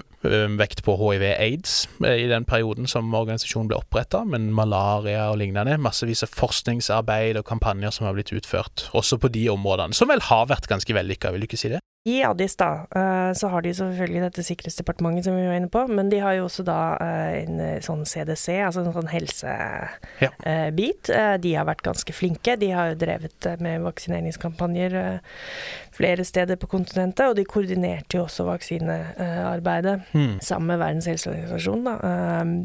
vekt 0.60 0.82
på 0.84 0.96
hiv-aids 1.00 1.86
i 2.04 2.26
den 2.28 2.44
perioden 2.48 2.90
som 2.90 3.08
organisasjonen 3.16 3.70
ble 3.70 3.80
oppretta, 3.80 4.22
men 4.28 4.50
malaria 4.52 5.30
og 5.32 5.40
lignende. 5.40 5.78
Massevis 5.80 6.24
av 6.26 6.34
forskningsarbeid 6.36 7.40
og 7.40 7.48
kampanjer 7.48 7.94
som 7.94 8.08
har 8.08 8.18
blitt 8.18 8.34
utført 8.36 8.90
også 8.96 9.20
på 9.20 9.32
de 9.32 9.46
områdene, 9.52 9.96
som 9.96 10.10
vel 10.12 10.22
har 10.28 10.50
vært 10.50 10.68
ganske 10.70 10.94
vellykka, 10.94 11.32
vil 11.32 11.46
du 11.46 11.50
ikke 11.50 11.60
si 11.60 11.72
det? 11.72 11.80
I 12.04 12.22
Addis 12.24 12.56
da, 12.56 12.86
eh, 12.96 13.32
så 13.36 13.48
har 13.52 13.60
de 13.62 13.74
selvfølgelig 13.76 14.22
dette 14.24 14.42
sikkerhetsdepartementet 14.46 15.26
som 15.26 15.34
vi 15.36 15.44
var 15.44 15.58
inne 15.58 15.68
på, 15.68 15.82
men 15.92 16.08
de 16.08 16.22
har 16.24 16.38
jo 16.38 16.46
også 16.46 16.64
da 16.64 16.96
eh, 16.96 17.42
en 17.42 17.60
eh, 17.60 17.82
sånn 17.84 18.06
CDC, 18.08 18.56
altså 18.64 18.80
en 18.80 18.94
sånn 18.94 19.10
helsebit. 19.12 21.10
Ja. 21.12 21.36
De 21.36 21.52
har 21.52 21.68
vært 21.68 21.84
ganske 21.84 22.16
flinke. 22.16 22.56
De 22.56 22.72
har 22.72 22.94
jo 22.94 22.98
drevet 23.02 23.50
med 23.60 23.84
vaksineringskampanjer 23.84 24.96
flere 25.92 26.24
steder 26.24 26.56
på 26.56 26.70
kontinentet, 26.72 27.26
og 27.28 27.36
de 27.36 27.44
koordinerte 27.44 28.16
jo 28.16 28.24
også 28.24 28.48
vaksinearbeidet 28.48 30.00
mm. 30.16 30.34
sammen 30.40 30.72
med 30.72 30.80
Verdens 30.80 31.08
helseorganisasjon 31.10 31.84
da, 31.84 31.94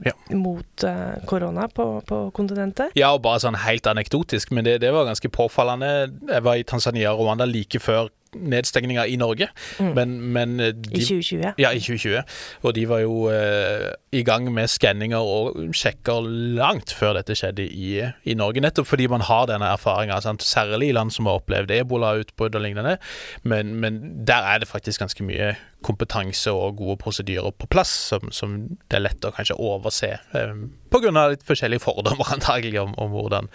ja. 0.07 0.15
mot 0.31 0.85
korona 1.27 1.67
på, 1.67 1.89
på, 2.07 2.31
kontinentet. 2.37 2.95
Ja, 2.95 3.11
og 3.11 3.25
bare 3.27 3.43
sånn 3.43 3.59
helt 3.65 3.91
anekdotisk, 3.91 4.55
men 4.55 4.63
det, 4.63 4.79
det 4.85 4.95
var 4.95 5.09
ganske 5.09 5.27
påfallende. 5.27 5.91
Jeg 6.31 6.45
var 6.47 6.55
i 6.55 6.63
Tanzania 6.63 7.11
og 7.11 7.25
Rwanda 7.25 7.49
like 7.49 7.83
før 7.83 8.07
nedstengninga 8.35 9.05
i 9.07 9.17
Norge. 9.19 9.49
Mm. 9.79 9.91
Men, 9.97 10.15
men 10.35 10.57
de, 10.57 10.73
I 10.91 11.03
2020. 11.03 11.53
Ja, 11.61 11.71
i 11.71 11.81
2020. 11.83 12.21
Og 12.65 12.75
de 12.75 12.85
var 12.89 13.03
jo 13.03 13.27
eh, 13.31 13.91
i 14.15 14.23
gang 14.27 14.47
med 14.53 14.71
skanninger 14.71 15.19
og 15.19 15.75
sjekker 15.75 16.25
langt 16.59 16.93
før 16.95 17.17
dette 17.19 17.35
skjedde 17.37 17.65
i, 17.65 17.91
i 18.23 18.37
Norge. 18.37 18.63
Nettopp 18.63 18.89
fordi 18.89 19.07
man 19.11 19.25
har 19.25 19.47
denne 19.49 19.69
erfaringa, 19.75 20.19
særlig 20.41 20.91
i 20.91 20.95
land 20.95 21.13
som 21.13 21.29
har 21.29 21.41
opplevd 21.41 21.73
ebolautbrudd 21.75 22.57
og 22.57 22.65
lignende. 22.65 22.97
Men, 23.43 23.75
men, 23.81 24.01
der 24.25 24.47
er 24.53 24.59
det 24.59 24.69
faktisk 24.69 25.03
ganske 25.03 25.23
mye 25.25 25.53
kompetanse 25.85 26.51
og 26.51 26.79
gode 26.79 26.97
prosedyrer 27.03 27.53
på 27.53 27.69
plass, 27.69 27.91
som, 28.09 28.31
som 28.33 28.57
det 28.89 28.97
er 28.97 29.05
lett 29.05 29.27
å 29.27 29.33
kanskje 29.35 29.59
overse. 29.61 30.15
Eh, 30.35 30.55
Pga. 30.91 31.13
litt 31.31 31.45
forskjellige 31.45 31.83
fordommer 31.83 32.33
antagelig 32.35 32.81
om, 32.81 32.95
om 33.01 33.13
hvordan, 33.13 33.51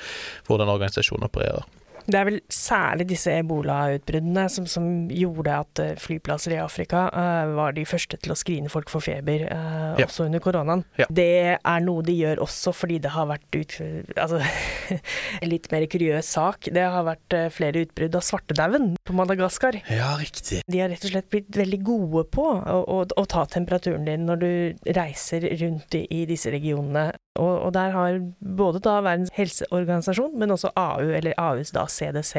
hvordan 0.48 0.72
organisasjonen 0.76 1.28
opererer. 1.30 1.66
Det 2.10 2.18
er 2.18 2.26
vel 2.26 2.40
særlig 2.52 3.06
disse 3.12 3.32
ebolautbruddene 3.40 4.46
som, 4.52 4.66
som 4.70 4.86
gjorde 5.14 5.56
at 5.62 5.82
eh, 5.82 5.92
flyplasser 6.00 6.56
i 6.56 6.60
Afrika 6.62 7.06
uh, 7.14 7.52
var 7.56 7.74
de 7.76 7.84
første 7.88 8.18
til 8.20 8.34
å 8.34 8.38
skrine 8.38 8.72
folk 8.72 8.90
for 8.92 9.04
feber, 9.04 9.46
uh, 9.50 9.94
ja. 10.00 10.06
også 10.06 10.26
under 10.26 10.42
koronaen. 10.42 10.84
Ja. 10.98 11.06
Det 11.20 11.30
er 11.56 11.84
noe 11.84 12.04
de 12.06 12.16
gjør 12.18 12.42
også 12.44 12.74
fordi 12.76 12.98
det 13.04 13.12
har 13.14 13.28
vært 13.30 13.58
ut, 13.58 13.76
altså, 14.16 14.40
en 15.42 15.52
litt 15.52 15.70
mer 15.72 15.86
kuriøs 15.90 16.32
sak. 16.36 16.70
Det 16.74 16.86
har 16.96 17.06
vært 17.06 17.36
uh, 17.38 17.46
flere 17.54 17.84
utbrudd 17.86 18.18
av 18.18 18.26
svartedauden 18.26 18.92
på 19.06 19.16
Madagaskar. 19.16 19.80
Ja, 19.92 20.12
riktig. 20.20 20.62
De 20.66 20.82
har 20.82 20.90
rett 20.92 21.06
og 21.06 21.14
slett 21.14 21.30
blitt 21.32 21.54
veldig 21.56 21.82
gode 21.86 22.26
på 22.34 22.46
å, 22.58 22.80
å, 22.80 23.02
å 23.06 23.26
ta 23.30 23.46
temperaturen 23.50 24.08
din 24.08 24.26
når 24.28 24.42
du 24.42 24.52
reiser 24.98 25.46
rundt 25.62 25.98
i, 25.98 26.06
i 26.10 26.24
disse 26.28 26.52
regionene. 26.52 27.10
Og, 27.38 27.52
og, 27.66 27.70
der 27.76 27.92
har 27.94 28.16
både 28.58 28.80
da 28.82 28.96
Verdens 29.06 29.30
helseorganisasjon, 29.36 30.34
men 30.38 30.50
også 30.50 30.72
AU, 30.74 31.12
eller 31.14 31.36
AUs 31.38 31.70
da 31.76 31.84
CDC, 31.86 32.34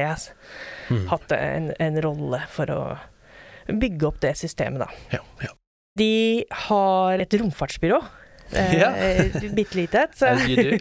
mm. 0.91 1.05
hatt 1.13 1.31
en, 1.37 1.71
en, 1.79 1.99
rolle 2.03 2.41
for 2.51 2.73
å 2.75 2.81
bygge 3.71 4.09
opp 4.09 4.19
det 4.23 4.35
systemet, 4.41 4.83
da. 4.83 4.89
Ja, 5.15 5.23
ja. 5.45 5.53
De 5.99 6.43
har 6.67 7.23
et 7.23 7.33
romfartsbyrå 7.39 7.99
ja. 8.53 8.91
Eh, 8.95 9.37
bitte 9.57 9.77
lite. 9.77 10.05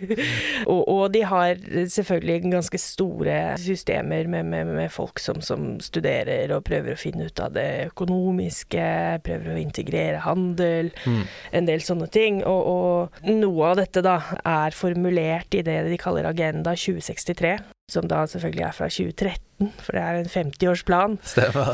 og, 0.73 0.83
og, 0.89 1.05
de 1.15 1.23
har 1.27 1.59
selvfølgelig 1.89 2.53
ganske 2.53 2.81
store 2.81 3.39
systemer 3.61 4.29
med, 4.31 4.47
med, 4.51 4.73
med 4.77 4.93
folk 4.93 5.21
som, 5.23 5.41
som, 5.45 5.73
studerer 5.81 6.53
og 6.55 6.65
prøver 6.67 6.95
å 6.95 7.01
finne 7.01 7.29
ut 7.31 7.43
av 7.43 7.55
det 7.57 7.69
økonomiske, 7.91 8.87
prøver 9.27 9.55
å 9.55 9.61
integrere 9.61 10.23
handel, 10.25 10.93
mm. 11.05 11.23
en 11.57 11.69
del 11.69 11.85
sånne 11.85 12.11
ting. 12.13 12.43
Og, 12.45 12.71
og 12.71 13.31
noe 13.31 13.73
av 13.73 13.81
dette 13.83 14.05
da 14.05 14.19
er 14.45 14.77
formulert 14.77 15.55
i 15.57 15.65
det 15.67 15.83
de 15.89 16.01
kaller 16.01 16.29
Agenda 16.31 16.75
2063 16.77 17.59
som 17.93 18.09
da 18.11 18.25
selvfølgelig 18.31 18.67
er 18.67 18.77
fra 18.77 18.89
2013, 18.91 19.71
for 19.85 19.97
det 19.97 20.01
er 20.01 20.19
en 20.19 20.31
50-årsplan 20.31 21.17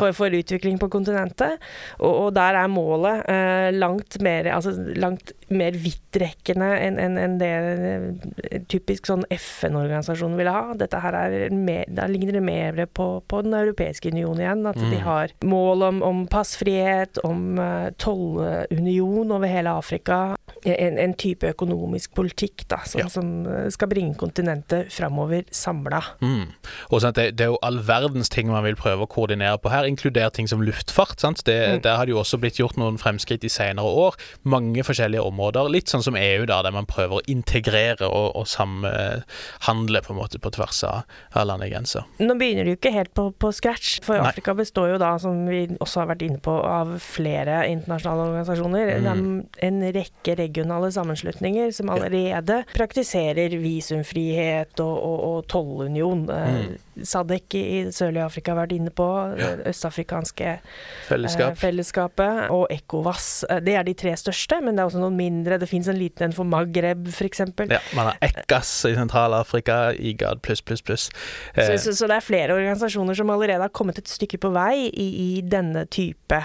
for, 0.00 0.10
for, 0.16 0.34
utvikling 0.34 0.78
på 0.82 0.88
kontinentet. 0.90 1.60
Og, 2.00 2.12
og 2.26 2.34
der 2.34 2.58
er 2.58 2.70
målet 2.70 3.22
eh, 3.30 3.70
langt 3.74 4.18
mer, 4.24 4.48
altså 4.56 4.74
langt 4.98 5.32
mer 5.54 5.76
vidtrekkende 5.78 6.72
enn 6.82 6.98
en, 6.98 7.18
en 7.20 7.36
det 7.38 7.50
eh, 7.52 8.56
typisk 8.70 9.06
sånn 9.06 9.22
FN-organisasjonen 9.30 10.38
vil 10.40 10.50
ha. 10.50 10.64
Dette 10.78 11.00
her 11.02 11.18
er 11.20 11.36
mer, 11.54 11.86
Da 11.86 12.08
ligner 12.10 12.40
det 12.40 12.42
mer 12.42 12.82
på, 12.90 13.08
på 13.28 13.42
Den 13.46 13.54
europeiske 13.54 14.10
union 14.10 14.40
igjen. 14.42 14.66
At 14.66 14.80
mm. 14.80 14.90
de 14.90 15.00
har 15.06 15.36
mål 15.46 15.86
om, 15.90 16.02
om 16.06 16.24
passfrihet, 16.30 17.20
om 17.26 17.60
uh, 17.60 17.92
tollunion 18.02 19.36
over 19.38 19.50
hele 19.50 19.76
Afrika. 19.78 20.20
En, 20.66 20.98
en, 20.98 21.14
type 21.16 21.46
økonomisk 21.46 22.16
politikk 22.18 22.66
da, 22.70 22.80
som, 22.88 23.04
ja. 23.04 23.06
som 23.12 23.70
skal 23.72 23.90
bringe 23.92 24.18
kontinentet 24.18 24.90
framover 24.92 25.46
samla. 25.54 26.02
Mm. 26.20 26.52
Og 26.90 27.02
sant, 27.02 27.16
det, 27.18 27.36
det, 27.38 27.46
er 27.46 27.52
jo 27.54 27.60
all 27.66 27.80
verdens 27.86 28.30
ting 28.32 28.50
man 28.52 28.64
vil 28.66 28.78
prøve 28.78 29.06
å 29.06 29.10
koordinere 29.10 29.58
på 29.62 29.72
her, 29.72 29.88
inkludert 29.88 30.36
ting 30.36 30.48
som 30.50 30.62
luftfart. 30.64 31.18
Det, 31.46 31.56
mm. 31.56 31.82
Der 31.84 31.98
har 31.98 32.06
det 32.06 32.14
jo 32.14 32.20
også 32.20 32.38
blitt 32.40 32.60
gjort 32.60 32.78
noen 32.80 32.98
fremskritt 33.00 33.44
i 33.46 33.52
senere 33.52 33.88
år. 33.88 34.16
Mange 34.46 34.84
forskjellige 34.86 35.24
områder. 35.26 35.70
Litt 35.72 35.92
sånn 35.92 36.04
som 36.04 36.18
EU, 36.18 36.46
da, 36.48 36.60
der 36.66 36.74
man 36.74 36.88
prøver 36.88 37.18
å 37.18 37.24
integrere 37.30 38.08
og, 38.08 38.36
og 38.38 38.46
samhandle 38.50 40.02
på 40.04 40.14
en 40.14 40.20
måte 40.20 40.40
på 40.42 40.52
tvers 40.54 40.82
av, 40.86 41.16
av 41.32 41.48
landegrenser. 41.50 42.06
Nå 42.22 42.36
begynner 42.38 42.66
det 42.66 42.76
jo 42.76 42.80
ikke 42.80 42.94
helt 42.94 43.12
på, 43.16 43.28
på 43.32 43.52
scratch, 43.56 43.98
for 44.06 44.20
Nei. 44.20 44.30
Afrika 44.30 44.54
består 44.56 44.94
jo 44.94 45.00
da, 45.02 45.14
som 45.22 45.44
vi 45.48 45.64
også 45.80 46.02
har 46.02 46.10
vært 46.12 46.26
inne 46.26 46.42
på, 46.42 46.54
av 46.66 46.96
flere 47.02 47.62
internasjonale 47.72 48.28
organisasjoner. 48.30 48.94
Mm. 49.06 49.28
En 49.66 49.82
rekke 49.96 50.36
regionale 50.38 50.92
sammenslutninger 50.94 51.72
som 51.74 51.90
allerede 51.94 52.62
praktiserer 52.76 53.56
visumfrihet 53.62 54.80
og, 54.84 54.94
og, 54.96 55.18
og 55.30 55.46
tollunion 55.52 55.95
union. 56.02 56.28
Eh, 56.30 56.68
mm. 56.68 56.85
Sadek 57.04 57.54
i 57.58 57.84
det 57.88 57.94
sørlige 57.96 58.24
Afrika 58.24 58.54
har 58.54 58.62
vært 58.62 58.74
inne 58.76 58.92
på. 58.94 59.06
Ja. 59.36 59.52
Østafrikanske 59.68 60.56
Fellesskap. 61.08 61.52
eh, 61.52 61.58
fellesskapet. 61.60 62.50
Og 62.54 62.66
ECOWAS. 62.72 63.44
Eh, 63.50 63.60
det 63.60 63.74
er 63.76 63.84
de 63.84 63.94
tre 63.94 64.14
største, 64.16 64.60
men 64.62 64.76
det 64.76 64.84
er 64.84 64.90
også 64.90 65.02
noen 65.02 65.16
mindre. 65.18 65.58
Det 65.58 65.68
fins 65.68 65.88
en 65.88 65.98
liten 65.98 66.28
en 66.28 66.36
for 66.36 66.48
Magreb, 66.48 67.08
f.eks. 67.08 67.40
Ja, 67.68 67.80
man 67.94 68.12
har 68.12 68.18
Ekkas 68.24 68.72
i 68.88 68.94
Sentral-Afrika, 68.96 69.92
IGAD 69.92 70.42
pluss, 70.42 70.62
pluss, 70.62 70.82
pluss. 70.82 71.08
Eh. 71.54 71.66
Så, 71.66 71.78
så, 71.84 71.96
så, 72.00 72.10
det 72.10 72.20
er 72.20 72.26
flere 72.26 72.56
organisasjoner 72.56 73.14
som 73.14 73.30
allerede 73.30 73.66
har 73.66 73.74
kommet 73.74 73.98
et 73.98 74.08
stykke 74.08 74.40
på 74.42 74.52
vei 74.56 74.88
i, 74.88 75.08
i 75.38 75.42
denne 75.42 75.86
type 75.86 76.42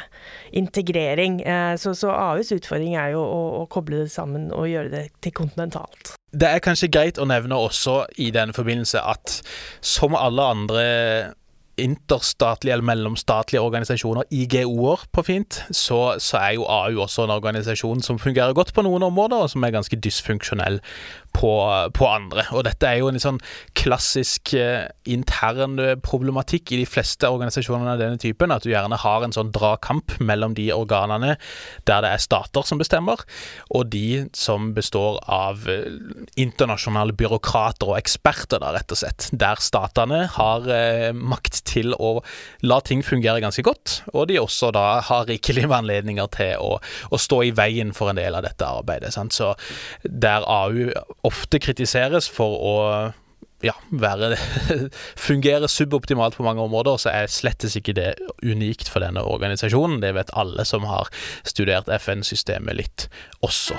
integrering. 0.51 1.41
Eh, 1.41 1.75
så, 1.77 1.95
så 1.95 2.11
AUs 2.11 2.51
utfordring 2.55 2.95
er 2.95 3.15
jo 3.15 3.23
å, 3.23 3.43
å 3.61 3.67
koble 3.71 4.03
det 4.03 4.11
sammen 4.11 4.51
og 4.51 4.67
gjøre 4.71 4.91
det 4.91 5.05
til 5.23 5.35
kontinentalt. 5.35 6.15
Det 6.31 6.47
er 6.47 6.61
kanskje 6.63 6.87
greit 6.87 7.17
å 7.19 7.25
nevne 7.27 7.57
også 7.59 8.05
i 8.23 8.29
denne 8.31 8.55
forbindelse 8.55 9.01
at 9.03 9.41
som 9.83 10.15
alle 10.15 10.40
andre 10.49 10.85
interstatlige 11.81 12.75
eller 12.75 12.85
mellomstatlige 12.85 13.61
organisasjoner, 13.61 14.27
IGO-er 14.31 15.05
på 15.13 15.23
fint, 15.25 15.61
så, 15.71 16.15
så, 16.19 16.37
er 16.37 16.57
jo 16.59 16.65
AU 16.69 17.01
også 17.01 17.25
en 17.25 17.33
organisasjon 17.33 18.03
som 18.05 18.19
fungerer 18.19 18.53
godt 18.53 18.73
på 18.73 18.83
noen 18.85 19.03
områder, 19.07 19.45
og 19.45 19.49
som 19.49 19.63
er 19.63 19.73
ganske 19.73 19.97
dysfunksjonell 19.97 20.81
på, 21.35 21.51
på 21.95 22.07
andre. 22.09 22.45
Og 22.55 22.65
dette 22.67 22.87
er 22.87 22.99
jo 23.01 23.09
en 23.11 23.21
sånn 23.21 23.39
klassisk 23.77 24.53
eh, 24.57 24.89
intern 25.09 25.79
problematikk 26.03 26.73
i 26.73 26.81
de 26.81 26.87
fleste 26.89 27.29
organisasjonene 27.31 27.95
av 27.95 28.01
denne 28.01 28.19
typen, 28.21 28.53
at 28.53 28.65
du 28.65 28.71
gjerne 28.71 28.99
har 29.01 29.25
en 29.25 29.35
sånn 29.35 29.51
dragkamp 29.55 30.17
mellom 30.19 30.55
de 30.57 30.69
organene 30.75 31.35
der 31.87 32.03
det 32.03 32.11
er 32.11 32.21
stater 32.21 32.65
som 32.67 32.81
bestemmer, 32.81 33.23
og 33.69 33.89
de 33.93 34.27
som 34.37 34.71
består 34.75 35.19
av 35.31 35.67
eh, 35.71 35.87
internasjonale 36.41 37.15
byråkrater 37.17 37.91
og 37.91 37.99
eksperter, 37.99 38.61
da, 38.61 38.73
rett 38.75 38.93
og 38.93 39.01
slett. 39.01 39.29
Der 39.31 39.61
statene 39.63 40.23
har 40.35 40.67
eh, 40.71 41.09
makt 41.15 41.63
til 41.69 41.95
å 41.97 42.17
la 42.65 42.81
ting 42.85 43.03
fungere 43.05 43.43
ganske 43.43 43.65
godt, 43.65 44.01
og 44.13 44.29
de 44.31 44.39
også 44.41 44.71
da 44.75 44.85
har 45.07 45.27
rikelig 45.29 45.67
med 45.67 45.77
anledninger 45.81 46.31
til 46.35 46.61
å, 46.61 46.77
å 46.81 47.21
stå 47.21 47.41
i 47.47 47.53
veien 47.55 47.95
for 47.95 48.11
en 48.11 48.19
del 48.19 48.37
av 48.37 48.45
dette 48.45 48.67
arbeidet. 48.67 49.13
Sant? 49.15 49.35
Så 49.35 49.53
der 50.03 50.45
AU 50.47 50.91
ofte 51.27 51.59
kritiseres 51.61 52.29
for 52.31 52.57
å 52.57 52.77
ja, 53.65 53.75
være, 53.89 54.35
fungere 55.27 55.69
suboptimalt 55.69 56.37
på 56.37 56.45
mange 56.45 56.63
områder, 56.65 56.97
så 56.97 57.11
er 57.13 57.31
slettes 57.31 57.77
ikke 57.77 57.95
det 57.97 58.13
unikt 58.41 58.89
for 58.89 59.03
denne 59.05 59.23
organisasjonen. 59.23 60.01
Det 60.01 60.15
vet 60.17 60.33
alle 60.37 60.65
som 60.67 60.87
har 60.89 61.11
studert 61.47 61.91
FN-systemet 62.01 62.79
litt 62.81 63.07
også. 63.45 63.77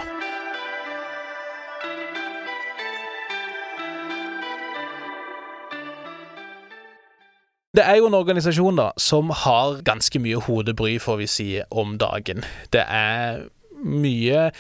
Det 7.72 7.80
er 7.88 8.02
jo 8.02 8.10
en 8.10 8.18
organisasjon 8.18 8.76
da, 8.76 8.90
som 9.00 9.30
har 9.32 9.78
ganske 9.86 10.20
mye 10.20 10.42
hodebry, 10.44 10.98
får 11.00 11.22
vi 11.22 11.28
si, 11.30 11.46
om 11.70 11.96
dagen. 11.98 12.44
Det 12.68 12.84
er 12.84 13.46
mye 13.80 14.50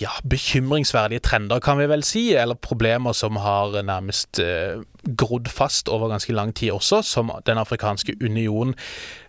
ja, 0.00 0.10
bekymringsverdige 0.28 1.22
trender, 1.24 1.60
kan 1.62 1.78
vi 1.78 1.88
vel 1.90 2.04
si, 2.06 2.24
eller 2.34 2.58
problemer 2.58 3.14
som 3.16 3.38
har 3.42 3.78
nærmest 3.82 4.40
eh, 4.42 4.82
grodd 5.18 5.50
fast 5.52 5.88
over 5.92 6.12
ganske 6.12 6.32
lang 6.32 6.54
tid 6.54 6.72
også, 6.74 7.02
som 7.02 7.30
Den 7.46 7.58
afrikanske 7.58 8.16
union 8.22 8.74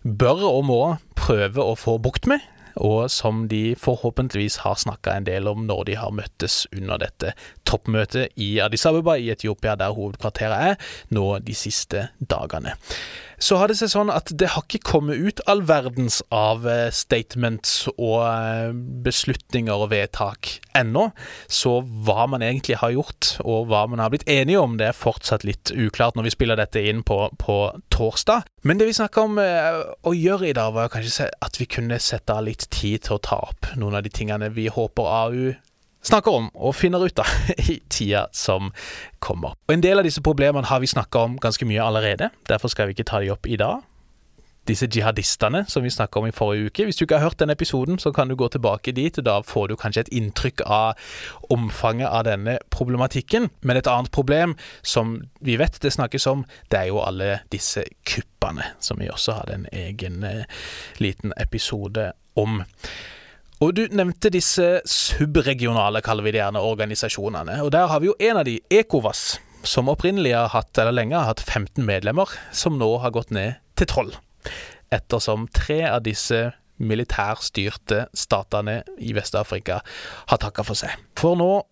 bør 0.04 0.48
og 0.50 0.66
må 0.66 0.82
prøve 1.16 1.64
å 1.64 1.78
få 1.80 1.98
bukt 2.02 2.28
med 2.28 2.44
og 2.82 3.12
som 3.12 3.48
de 3.50 3.76
forhåpentligvis 3.80 4.60
har 4.64 4.80
snakka 4.82 5.18
en 5.18 5.28
del 5.28 5.48
om 5.50 5.66
når 5.68 5.84
de 5.90 5.98
har 6.00 6.14
møttes 6.16 6.64
under 6.74 7.02
dette 7.02 7.34
toppmøtet 7.70 8.34
i 8.42 8.56
Addis 8.64 8.86
Abeba 8.90 9.18
i 9.18 9.30
Etiopia, 9.34 9.76
der 9.80 9.94
hovedkvarteret 9.94 10.72
er, 10.74 10.96
nå 11.14 11.28
de 11.46 11.56
siste 11.58 12.08
dagene. 12.20 12.76
Så 13.44 13.58
har 13.60 13.68
det 13.68 13.76
seg 13.76 13.92
sånn 13.92 14.12
at 14.14 14.32
det 14.40 14.54
har 14.54 14.64
ikke 14.64 14.86
kommet 14.88 15.20
ut 15.20 15.42
all 15.52 15.66
verdens 15.68 16.22
av 16.34 16.64
eh, 16.70 16.88
statements 16.96 17.90
og 17.98 18.22
eh, 18.24 18.72
beslutninger 19.04 19.84
og 19.84 19.92
vedtak 19.92 20.54
ennå. 20.80 21.10
Så 21.52 21.76
hva 22.08 22.28
man 22.32 22.46
egentlig 22.46 22.80
har 22.80 22.94
gjort, 22.96 23.34
og 23.44 23.68
hva 23.72 23.84
man 23.92 24.00
har 24.00 24.14
blitt 24.14 24.28
enige 24.32 24.62
om, 24.64 24.78
det 24.80 24.90
er 24.90 24.98
fortsatt 24.98 25.44
litt 25.48 25.74
uklart 25.76 26.16
når 26.16 26.30
vi 26.30 26.36
spiller 26.38 26.60
dette 26.60 26.86
inn 26.88 27.04
på, 27.04 27.20
på 27.42 27.58
torsdag. 27.94 28.48
Men 28.64 28.80
det 28.80 28.88
vi 28.88 28.96
snakka 28.96 29.28
om 29.28 29.42
eh, 29.44 29.82
å 30.08 30.16
gjøre 30.16 30.50
i 30.50 30.56
dag, 30.56 30.72
var 30.78 30.94
kanskje 30.94 31.28
at 31.44 31.60
vi 31.60 31.68
kunne 31.68 32.00
sette 32.00 32.32
av 32.32 32.48
litt 32.48 32.70
tid 32.72 33.04
til 33.10 33.18
å 33.18 33.24
ta 33.28 33.42
opp 33.52 33.74
noen 33.76 34.00
av 34.00 34.08
de 34.08 34.14
tingene 34.14 34.54
vi 34.56 34.70
håper 34.72 35.12
AU 35.20 35.52
snakker 36.04 36.32
om 36.32 36.50
og 36.54 36.76
finner 36.76 37.06
ut 37.06 37.20
av 37.20 37.32
i 37.72 37.80
tida 37.90 38.28
som 38.32 38.72
kommer. 39.20 39.58
Og 39.68 39.78
En 39.78 39.84
del 39.84 40.00
av 40.00 40.08
disse 40.08 40.24
problemene 40.24 40.68
har 40.68 40.84
vi 40.84 40.92
snakka 40.92 41.26
om 41.30 41.40
ganske 41.42 41.66
mye 41.66 41.82
allerede. 41.84 42.30
Derfor 42.50 42.72
skal 42.72 42.88
vi 42.88 42.98
ikke 42.98 43.10
ta 43.10 43.24
de 43.24 43.32
opp 43.34 43.48
i 43.48 43.60
dag. 43.60 43.84
Disse 44.68 44.88
jihadistene 44.88 45.66
som 45.68 45.84
vi 45.84 45.92
snakka 45.92 46.22
om 46.22 46.28
i 46.30 46.32
forrige 46.32 46.70
uke. 46.72 46.86
Hvis 46.88 46.96
du 46.96 47.04
ikke 47.04 47.18
har 47.20 47.28
hørt 47.28 47.40
den 47.40 47.52
episoden, 47.52 47.98
så 48.00 48.14
kan 48.16 48.30
du 48.32 48.36
gå 48.40 48.48
tilbake 48.48 48.94
dit. 48.96 49.18
Da 49.26 49.42
får 49.44 49.68
du 49.68 49.76
kanskje 49.76 50.06
et 50.06 50.14
inntrykk 50.16 50.64
av 50.64 50.94
omfanget 51.52 52.08
av 52.08 52.24
denne 52.30 52.58
problematikken. 52.72 53.50
Men 53.62 53.78
et 53.78 53.90
annet 53.92 54.12
problem 54.12 54.56
som 54.82 55.18
vi 55.44 55.58
vet 55.60 55.82
det 55.84 55.92
snakkes 55.92 56.28
om, 56.32 56.46
det 56.72 56.80
er 56.80 56.94
jo 56.94 57.04
alle 57.04 57.42
disse 57.52 57.84
kuppene, 58.08 58.72
som 58.80 59.04
vi 59.04 59.12
også 59.12 59.36
hadde 59.42 59.60
en 59.60 59.68
egen 59.74 60.24
eh, 60.24 60.48
liten 61.04 61.36
episode 61.38 62.14
om. 62.40 62.64
Og 63.64 63.72
Du 63.78 63.86
nevnte 63.96 64.28
disse 64.34 64.82
subregionale, 64.90 66.02
kaller 66.04 66.26
vi 66.26 66.34
det 66.36 66.42
gjerne, 66.42 66.60
organisasjonene. 66.68 67.62
Og 67.64 67.72
Der 67.72 67.88
har 67.88 68.02
vi 68.02 68.10
jo 68.10 68.16
en 68.20 68.38
av 68.42 68.44
de, 68.44 68.58
Ekovas, 68.70 69.40
som 69.64 69.88
opprinnelig 69.88 70.34
har 70.36 70.50
hatt, 70.52 70.78
eller 70.78 70.92
lenge 70.92 71.16
har 71.16 71.30
hatt 71.30 71.40
15 71.40 71.86
medlemmer, 71.86 72.28
som 72.52 72.76
nå 72.76 72.90
har 73.00 73.14
gått 73.16 73.32
ned 73.32 73.62
til 73.80 73.88
12. 73.88 74.18
Ettersom 74.92 75.48
tre 75.48 75.80
av 75.88 76.04
disse 76.04 76.52
militærstyrte 76.84 78.10
statene 78.12 78.82
i 79.00 79.14
Vest-Afrika 79.16 79.80
har 80.28 80.42
takka 80.44 80.66
for 80.68 80.76
seg. 80.76 81.00
For 81.16 81.40
nå 81.40 81.64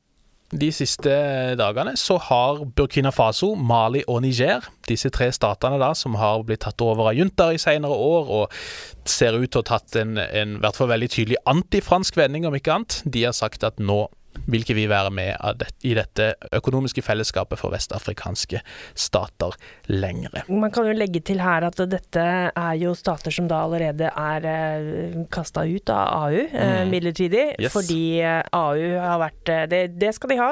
de 0.52 0.68
siste 0.76 1.12
dagene 1.60 1.94
så 2.00 2.18
har 2.28 2.64
Burkina 2.76 3.12
Faso, 3.16 3.54
Mali 3.56 4.04
og 4.08 4.22
Niger, 4.26 4.68
disse 4.90 5.12
tre 5.14 5.30
statene 5.32 5.80
da, 5.82 5.94
som 5.96 6.18
har 6.20 6.44
blitt 6.48 6.66
tatt 6.66 6.82
over 6.84 7.12
av 7.12 7.18
juntaer 7.18 7.56
i 7.56 7.62
senere 7.62 7.96
år, 7.96 8.32
og 8.32 9.08
ser 9.08 9.38
ut 9.40 9.48
til 9.48 9.62
å 9.62 9.64
ha 9.64 9.70
tatt 9.78 9.96
en, 10.02 10.18
en 10.20 10.58
hvert 10.62 10.78
fall 10.78 10.92
veldig 10.92 11.12
tydelig 11.14 11.40
antifransk 11.50 12.20
vending, 12.20 12.48
om 12.48 12.58
ikke 12.58 12.76
annet, 12.76 13.00
de 13.06 13.26
har 13.28 13.38
sagt 13.38 13.64
at 13.68 13.80
nå 13.80 14.04
vil 14.48 14.64
ikke 14.64 14.76
vi 14.78 14.88
være 14.90 15.12
med 15.14 15.64
i 15.88 15.94
dette 15.98 16.32
økonomiske 16.56 17.04
fellesskapet 17.06 17.60
for 17.60 17.74
vestafrikanske 17.74 18.62
stater 18.98 19.56
lengre. 19.92 20.44
Man 20.50 20.74
kan 20.74 20.88
jo 20.90 20.96
legge 20.96 21.22
til 21.26 21.42
her 21.44 21.66
at 21.68 21.80
dette 21.92 22.26
er 22.50 22.74
jo 22.82 22.94
stater 22.98 23.34
som 23.34 23.50
da 23.52 23.62
allerede 23.66 24.10
er 24.10 24.50
eh, 24.50 25.22
kasta 25.34 25.66
ut 25.68 25.94
av 25.94 26.28
AU 26.28 26.42
eh, 26.42 26.82
mm. 26.82 26.92
midlertidig. 26.92 27.46
Yes. 27.60 27.74
Fordi 27.76 28.02
eh, 28.24 28.42
AU 28.56 28.98
har 29.04 29.22
vært 29.22 29.56
det, 29.72 29.84
det, 30.02 30.14
skal 30.18 30.34
de 30.34 30.42
ha. 30.42 30.52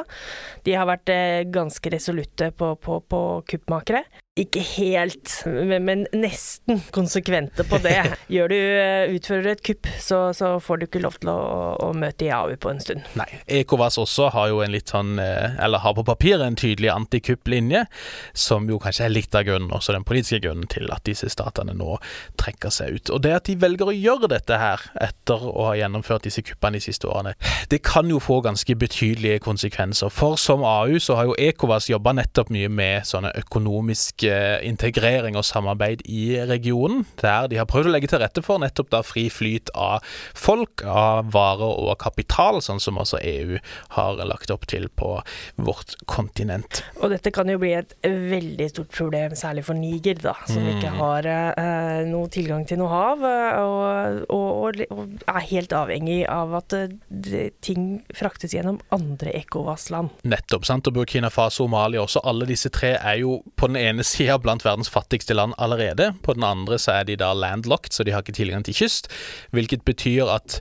De 0.66 0.76
har 0.78 0.90
vært 0.90 1.14
ganske 1.54 1.94
resolutte 1.94 2.52
på, 2.56 2.74
på, 2.84 3.00
på 3.10 3.22
kuppmakere 3.50 4.04
ikke 4.40 4.62
helt, 4.64 5.32
men 5.46 6.06
nesten 6.16 6.82
konsekvente 6.96 7.66
på 7.68 7.80
det. 7.84 7.98
Gjør 8.34 8.52
du, 8.52 8.56
eh, 8.58 9.14
utfører 9.16 9.54
et 9.54 9.64
kupp, 9.66 9.90
så, 10.00 10.22
så, 10.36 10.54
får 10.64 10.80
du 10.80 10.86
ikke 10.88 11.02
lov 11.04 11.18
til 11.20 11.32
å, 11.32 11.40
å 11.84 11.90
møte 11.98 12.28
i 12.28 12.32
AU 12.34 12.56
på 12.62 12.72
en 12.72 12.82
stund. 12.84 13.06
Nei. 13.20 13.28
ECOWAS 13.60 14.00
også 14.02 14.30
har 14.36 14.52
jo 14.54 14.62
en 14.64 14.74
litt 14.74 14.92
sånn, 14.94 15.18
eh, 15.24 15.58
eller 15.60 15.84
har 15.84 15.96
på 15.98 16.06
papiret 16.08 16.46
en 16.46 16.58
tydelig 16.60 16.92
antikupplinje, 16.94 17.86
som 18.34 18.70
jo 18.70 18.80
kanskje 18.82 19.08
er 19.08 19.14
litt 19.14 19.36
av 19.36 19.46
grunnen, 19.48 19.74
også 19.76 19.96
den 19.96 20.08
politiske 20.08 20.42
grunnen 20.46 20.70
til 20.72 20.90
at 20.94 21.04
disse 21.08 21.30
statene 21.32 21.76
nå 21.78 21.98
trekker 22.40 22.74
seg 22.74 23.00
ut. 23.00 23.14
Og 23.16 23.24
det 23.26 23.36
at 23.36 23.50
de 23.50 23.58
velger 23.60 23.92
å 23.92 23.96
gjøre 23.96 24.32
dette 24.32 24.60
her, 24.62 24.86
etter 25.02 25.46
å 25.50 25.70
ha 25.72 25.76
gjennomført 25.80 26.28
disse 26.28 26.44
kuppene 26.46 26.80
de 26.80 26.86
siste 26.88 27.10
årene, 27.10 27.36
det 27.72 27.82
kan 27.86 28.10
jo 28.10 28.22
få 28.24 28.40
ganske 28.46 28.76
betydelige 28.80 29.44
konsekvenser. 29.44 30.12
For 30.14 30.40
som 30.40 30.64
AU 30.66 31.00
så 31.04 31.20
har 31.20 31.30
jo 31.30 31.38
ECOWAS 31.40 31.90
jobba 31.92 32.16
nettopp 32.18 32.52
mye 32.54 32.70
med 32.72 33.08
sånne 33.10 33.34
økonomiske 33.44 34.29
integrering 34.66 35.38
og 35.40 35.46
samarbeid 35.48 36.04
i 36.10 36.40
regionen, 36.50 37.06
der 37.22 37.50
de 37.52 37.60
har 37.60 37.68
prøvd 37.70 37.90
å 37.90 37.94
legge 37.94 38.10
til 38.12 38.22
rette 38.22 38.44
for 38.46 38.62
nettopp 38.62 38.92
da 38.94 39.02
fri 39.06 39.28
flyt 39.34 39.72
av 39.78 40.06
folk, 40.38 40.84
av 40.84 41.32
varer 41.34 41.84
og 41.86 41.96
kapital, 42.02 42.62
sånn 42.64 42.82
som 42.84 43.00
altså 43.02 43.20
EU 43.24 43.60
har 43.96 44.20
lagt 44.28 44.52
opp 44.54 44.68
til 44.70 44.88
på 45.00 45.16
vårt 45.56 45.96
kontinent. 46.10 46.84
Og 47.00 47.14
dette 47.14 47.32
kan 47.36 47.50
jo 47.50 47.60
bli 47.62 47.74
et 47.78 47.96
veldig 48.04 48.70
stort 48.72 48.92
problem, 48.96 49.36
særlig 49.40 49.66
for 49.68 49.78
Niger, 49.78 50.20
da, 50.24 50.36
som 50.50 50.64
mm. 50.64 50.70
ikke 50.76 50.94
har 50.98 51.30
eh, 51.30 52.02
noe 52.10 52.30
tilgang 52.34 52.66
til 52.70 52.82
noe 52.82 52.92
hav, 52.92 53.24
og, 53.24 54.24
og, 54.34 54.50
og, 54.64 54.84
og, 54.94 55.16
er 55.30 55.48
helt 55.52 55.74
avhengig 55.76 56.22
av 56.30 56.56
at 56.60 56.76
de, 56.76 57.46
ting 57.66 58.02
fraktes 58.16 58.54
gjennom 58.56 58.80
andre 58.96 59.34
ECOWAS-land. 59.42 60.24
Nettopp, 60.30 60.68
sant. 60.68 60.88
Og 60.90 60.96
Burkina 60.96 61.32
Faso 61.34 61.66
og 61.68 61.74
Mali 61.74 62.00
også, 62.02 62.24
alle 62.28 62.48
disse 62.50 62.72
tre 62.74 62.96
er 62.98 63.20
jo 63.22 63.40
på 63.60 63.70
den 63.72 63.80
ene 63.80 64.06
sida 64.10 64.38
blant 64.42 64.66
verdens 64.66 64.92
fattigste 64.92 65.38
land 65.38 65.56
allerede. 65.58 66.12
På 66.26 66.36
den 66.38 66.46
andre 66.48 66.80
så 66.82 67.00
er 67.00 67.08
de 67.10 67.18
da 67.20 67.32
landlocked, 67.34 67.94
så 67.94 68.04
de 68.04 68.16
har 68.16 68.26
ikke 68.26 68.38
tilgang 68.40 68.66
til 68.66 68.78
kyst. 68.82 69.12
Hvilket 69.56 69.86
betyr 69.88 70.30
at 70.34 70.60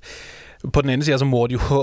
på 0.62 0.82
den 0.82 0.90
ene 0.90 1.06
sida 1.06 1.20
så 1.20 1.26
må 1.28 1.44
de 1.46 1.58
jo 1.58 1.80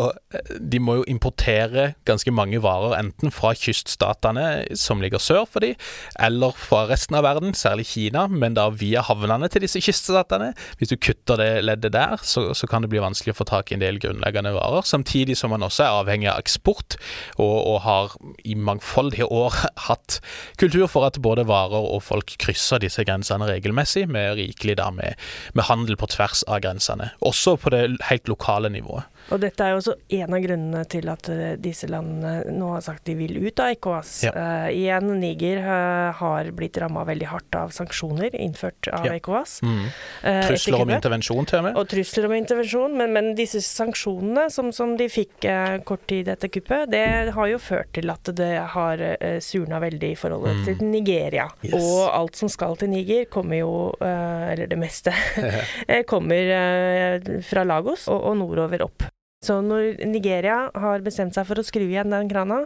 De 0.60 0.80
må 0.84 0.98
jo 1.00 1.06
importere 1.08 1.94
ganske 2.08 2.32
mange 2.36 2.60
varer, 2.64 2.98
enten 2.98 3.32
fra 3.34 3.54
kyststatene 3.56 4.76
som 4.80 5.02
ligger 5.04 5.22
sør 5.22 5.46
for 5.50 5.64
de, 5.64 5.74
eller 6.22 6.56
fra 6.60 6.84
resten 6.90 7.16
av 7.18 7.24
verden, 7.26 7.56
særlig 7.56 7.86
Kina, 7.90 8.26
men 8.28 8.58
da 8.58 8.68
via 8.74 9.04
havnene 9.06 9.48
til 9.52 9.64
disse 9.64 9.80
kyststatene. 9.84 10.52
Hvis 10.80 10.92
du 10.92 10.98
kutter 11.00 11.40
det 11.40 11.50
leddet 11.64 11.94
der, 11.96 12.18
så, 12.26 12.50
så 12.58 12.68
kan 12.70 12.84
det 12.84 12.92
bli 12.92 13.04
vanskelig 13.04 13.36
å 13.36 13.40
få 13.40 13.48
tak 13.50 13.72
i 13.72 13.78
en 13.78 13.84
del 13.84 14.00
grunnleggende 14.04 14.54
varer. 14.56 14.86
Samtidig 14.88 15.38
som 15.40 15.54
man 15.54 15.66
også 15.66 15.86
er 15.86 16.00
avhengig 16.02 16.30
av 16.32 16.42
eksport, 16.42 16.98
og, 17.38 17.56
og 17.56 17.80
har 17.86 18.16
i 18.44 18.58
mangfoldige 18.60 19.30
år 19.32 19.56
hatt 19.88 20.20
kultur 20.62 20.88
for 20.92 21.08
at 21.08 21.22
både 21.24 21.48
varer 21.50 21.90
og 21.96 22.04
folk 22.06 22.36
krysser 22.42 22.84
disse 22.84 23.06
grensene 23.08 23.48
regelmessig, 23.50 24.06
med 24.12 24.36
rikelig 24.40 24.78
da 24.82 24.92
med, 24.94 25.16
med 25.56 25.70
handel 25.70 26.00
på 26.00 26.10
tvers 26.12 26.44
av 26.52 26.62
grensene. 26.66 27.12
Også 27.26 27.56
på 27.62 27.72
det 27.74 27.84
helt 28.10 28.30
lokale 28.32 28.65
Anymore. 28.66 28.86
nivåer. 28.86 29.04
Og 29.34 29.42
dette 29.42 29.66
er 29.66 29.74
jo 29.74 29.80
også 29.80 29.96
en 30.20 30.36
av 30.38 30.44
grunnene 30.44 30.82
til 30.90 31.10
at 31.10 31.30
eh, 31.34 31.56
disse 31.62 31.88
landene 31.90 32.54
nå 32.54 32.70
har 32.76 32.84
sagt 32.86 33.08
de 33.10 33.16
vil 33.18 33.40
ut 33.42 33.62
av 33.62 33.74
ECOWAS. 33.74 34.12
Ja. 34.28 34.34
Uh, 34.36 34.68
igjen, 34.70 35.10
Niger 35.22 35.62
uh, 35.66 36.14
har 36.20 36.52
blitt 36.56 36.78
ramma 36.82 37.06
veldig 37.08 37.30
hardt 37.32 37.58
av 37.58 37.74
sanksjoner 37.74 38.36
innført 38.38 38.90
av 38.94 39.08
ja. 39.10 39.16
ECOWAS. 39.18 39.58
Mm. 39.66 39.80
Uh, 40.22 40.42
trusler 40.46 40.86
om 40.86 40.94
intervensjon, 40.94 41.50
til 41.50 41.62
og 41.62 41.66
med. 41.68 41.80
Og 41.82 41.90
trusler 41.90 42.30
om 42.30 42.36
intervensjon, 42.38 42.98
men, 43.00 43.16
men 43.16 43.32
disse 43.38 43.64
sanksjonene 43.66 44.46
som, 44.54 44.70
som 44.76 44.94
de 45.00 45.10
fikk 45.10 45.48
kort 45.88 46.06
tid 46.10 46.30
etter 46.32 46.52
kuppet, 46.54 46.92
det 46.94 47.34
har 47.34 47.50
jo 47.50 47.60
ført 47.62 47.92
til 47.96 48.12
at 48.14 48.30
det 48.38 48.52
har 48.76 49.02
surna 49.44 49.80
veldig 49.84 50.12
i 50.14 50.18
forholdet 50.20 50.62
mm. 50.62 50.64
til 50.68 50.86
Nigeria. 50.92 51.48
Yes. 51.66 51.76
Og 51.80 52.06
alt 52.14 52.38
som 52.40 52.52
skal 52.52 52.78
til 52.80 52.92
Niger, 52.94 53.26
kommer 53.32 53.62
jo, 53.62 53.74
eller 54.00 54.70
det 54.70 54.80
meste, 54.80 55.14
kommer 56.12 57.42
fra 57.46 57.66
Lagos 57.68 58.08
og, 58.12 58.22
og 58.32 58.42
nordover 58.44 58.86
opp. 58.86 59.10
Så 59.46 59.60
når 59.66 60.02
Nigeria 60.10 60.66
har 60.74 61.06
bestemt 61.06 61.38
seg 61.38 61.48
for 61.48 61.62
å 61.62 61.66
skru 61.66 61.86
igjen 61.86 62.14
den 62.14 62.32
krana, 62.32 62.64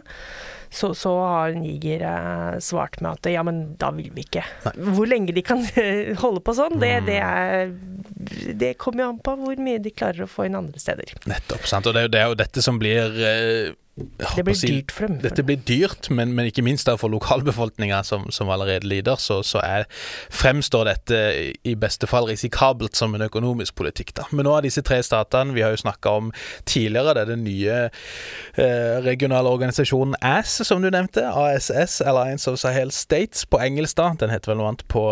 så, 0.70 0.92
så 0.94 1.12
har 1.18 1.56
Niger 1.58 2.04
eh, 2.06 2.58
svart 2.62 3.00
med 3.02 3.18
at 3.18 3.30
ja, 3.32 3.42
men 3.46 3.74
da 3.80 3.90
vil 3.94 4.12
vi 4.14 4.22
ikke. 4.22 4.44
Nei. 4.68 4.74
Hvor 4.94 5.10
lenge 5.10 5.34
de 5.34 5.42
kan 5.44 5.64
holde 6.22 6.42
på 6.46 6.54
sånn, 6.56 6.78
det, 6.82 6.92
det, 7.08 7.18
er, 7.18 7.74
det 8.54 8.76
kommer 8.80 9.04
jo 9.04 9.10
an 9.12 9.20
på 9.26 9.34
hvor 9.42 9.62
mye 9.62 9.82
de 9.82 9.92
klarer 9.92 10.24
å 10.24 10.30
få 10.30 10.46
inn 10.46 10.58
andre 10.58 10.82
steder. 10.82 11.12
Nettopp. 11.30 11.66
sant, 11.66 11.90
og 11.90 11.96
Det 11.96 12.04
er 12.04 12.08
jo, 12.08 12.14
det 12.14 12.22
er 12.22 12.32
jo 12.32 12.42
dette 12.44 12.66
som 12.66 12.80
blir 12.80 13.22
eh 13.26 13.78
det 14.36 14.44
blir 14.44 14.60
dyrt 14.60 14.94
for 14.94 15.06
dem. 15.06 15.18
Dette 15.22 15.44
blir 15.46 15.60
dyrt, 15.68 16.10
men, 16.10 16.34
men 16.36 16.50
ikke 16.50 16.64
minst 16.66 16.88
for 17.00 17.12
lokalbefolkninga 17.12 18.00
som, 18.06 18.26
som, 18.34 18.50
allerede 18.50 18.88
lider, 18.88 19.20
så, 19.20 19.40
så 19.46 19.60
er, 19.62 19.86
fremstår 20.32 20.88
dette 20.88 21.20
i 21.66 21.74
beste 21.78 22.08
fall 22.10 22.28
risikabelt 22.30 22.96
som 22.98 23.14
en 23.14 23.26
økonomisk 23.26 23.76
politikk. 23.78 24.14
Da. 24.16 24.26
Men 24.32 24.48
nå 24.48 24.56
er 24.56 24.66
disse 24.66 24.82
tre 24.86 25.00
statene 25.06 25.54
vi 25.54 25.64
har 25.64 25.74
jo 25.74 25.82
snakka 25.82 26.14
om 26.22 26.32
tidligere, 26.68 27.14
det 27.14 27.24
er 27.24 27.32
den 27.34 27.44
nye 27.46 27.78
eh, 27.86 28.96
regionale 29.04 29.52
organisasjonen 29.52 30.16
ASS, 30.24 30.64
som 30.66 30.82
du 30.82 30.90
nevnte. 30.90 31.26
ASS, 31.28 32.00
Alliance 32.00 32.50
of 32.50 32.58
Sahel 32.60 32.92
States, 32.94 33.46
på 33.46 33.60
engelsk. 33.62 33.96
da, 34.00 34.12
Den 34.18 34.32
heter 34.32 34.52
vel 34.52 34.60
noe 34.60 34.72
annet 34.72 34.86
på 34.90 35.04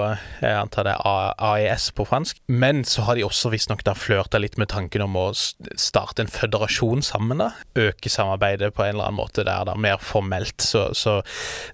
jeg 0.42 0.55
antar 0.55 0.87
det 0.87 0.94
er 0.96 1.35
AES 1.48 1.90
på 1.96 2.07
fransk. 2.09 2.40
Men 2.48 2.85
så 2.88 3.05
har 3.07 3.18
de 3.18 3.27
også 3.27 3.53
visstnok 3.53 3.85
flørta 3.98 4.40
litt 4.40 4.59
med 4.61 4.70
tanken 4.72 5.03
om 5.05 5.16
å 5.18 5.27
starte 5.35 6.24
en 6.24 6.31
føderasjon 6.31 7.03
sammen. 7.03 7.42
da, 7.42 7.51
Øke 7.79 8.11
samarbeidet 8.12 8.74
på 8.78 8.86
en 8.86 8.94
eller 8.94 9.08
annen 9.08 9.18
måte 9.18 9.42
der, 9.42 9.66
da, 9.66 9.74
mer 9.74 9.98
formelt. 10.02 10.60
Så, 10.62 10.88
så 10.94 11.18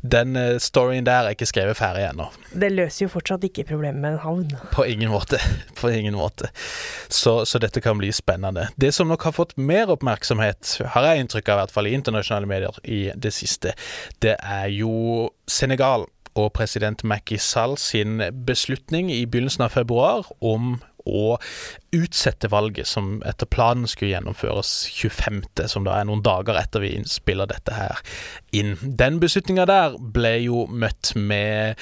den 0.02 0.36
uh, 0.38 0.56
storyen 0.62 1.06
der 1.06 1.28
er 1.28 1.36
ikke 1.36 1.48
skrevet 1.48 1.78
ferdig 1.78 2.06
ennå. 2.08 2.30
Det 2.54 2.72
løser 2.72 3.04
jo 3.04 3.12
fortsatt 3.12 3.44
ikke 3.50 3.66
problemet 3.68 4.00
med 4.00 4.16
en 4.16 4.22
havn. 4.24 4.56
På 4.76 4.86
ingen 4.88 5.12
måte. 5.12 5.40
På 5.80 5.92
ingen 5.92 6.16
måte. 6.16 6.50
Så, 7.08 7.42
så, 7.44 7.60
dette 7.62 7.84
kan 7.84 8.00
bli 8.00 8.12
spennende. 8.14 8.70
Det 8.80 8.94
som 8.96 9.10
nok 9.10 9.28
har 9.28 9.36
fått 9.36 9.56
mer 9.60 9.92
oppmerksomhet, 9.92 10.78
har 10.96 11.10
jeg 11.10 11.24
inntrykk 11.24 11.52
av 11.52 11.60
i 11.60 11.62
hvert 11.64 11.76
fall 11.76 11.90
i 11.90 11.94
internasjonale 11.98 12.50
medier 12.50 12.80
i 12.84 13.04
det 13.14 13.34
siste, 13.36 13.74
det 14.24 14.38
er 14.40 14.68
jo 14.72 15.30
Senegal 15.50 16.08
og 16.34 16.50
president 16.56 17.04
Macky 17.06 17.36
Sall 17.38 17.76
sin 17.78 18.18
beslutning 18.46 19.12
i 19.12 19.22
begynnelsen 19.26 19.68
av 19.68 19.76
februar 19.76 20.26
om 20.42 20.80
å 21.04 21.36
utsette 21.94 22.48
valget, 22.52 22.88
som 22.88 23.18
etter 23.28 23.48
planen 23.50 23.88
skulle 23.90 24.14
gjennomføres 24.14 24.72
25., 24.90 25.42
som 25.70 25.86
da 25.86 25.98
er 25.98 26.08
noen 26.08 26.24
dager 26.24 26.58
etter 26.58 26.84
vi 26.84 26.96
spiller 27.08 27.48
dette 27.50 27.76
her 27.76 28.00
inn. 28.56 28.74
Den 28.82 29.20
beslutninga 29.22 29.66
der 29.68 29.98
ble 29.98 30.36
jo 30.46 30.64
møtt 30.70 31.12
med 31.16 31.80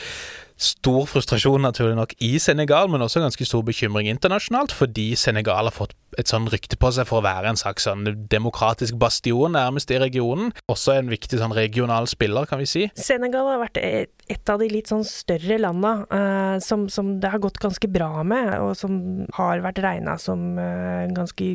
stor 0.62 1.06
frustrasjon 1.10 1.64
naturlig 1.64 1.96
nok 1.98 2.14
i 2.22 2.36
Senegal, 2.42 2.88
men 2.92 3.02
også 3.04 3.22
ganske 3.22 3.46
stor 3.48 3.64
bekymring 3.66 4.08
internasjonalt, 4.10 4.74
fordi 4.74 5.12
Senegal 5.18 5.68
har 5.68 5.74
fått 5.74 5.96
et 6.20 6.28
sånn 6.28 6.46
rykte 6.52 6.76
på 6.80 6.90
seg 6.92 7.08
for 7.08 7.20
å 7.20 7.24
være 7.24 7.52
en 7.52 7.58
slags 7.58 7.86
sånn 7.88 8.04
demokratisk 8.30 8.98
bastion 9.00 9.56
nærmest 9.56 9.92
i 9.94 10.00
regionen. 10.02 10.52
Også 10.72 10.96
en 10.98 11.10
viktig 11.12 11.40
sånn 11.40 11.54
regional 11.56 12.08
spiller, 12.10 12.48
kan 12.48 12.60
vi 12.62 12.68
si. 12.68 12.86
Senegal 12.98 13.48
har 13.48 13.62
vært 13.64 13.80
et, 13.82 14.42
av 14.52 14.60
de 14.62 14.68
litt 14.72 14.92
sånn 14.92 15.06
større 15.08 15.58
landa 15.60 15.94
uh, 16.12 16.56
som, 16.62 16.88
som, 16.92 17.16
det 17.22 17.32
har 17.32 17.42
gått 17.42 17.60
ganske 17.62 17.88
bra 17.92 18.24
med, 18.26 18.54
og 18.60 18.74
som 18.78 18.98
har 19.38 19.64
vært 19.64 19.82
regna 19.84 20.18
som 20.20 20.52
uh, 20.60 21.08
ganske 21.12 21.54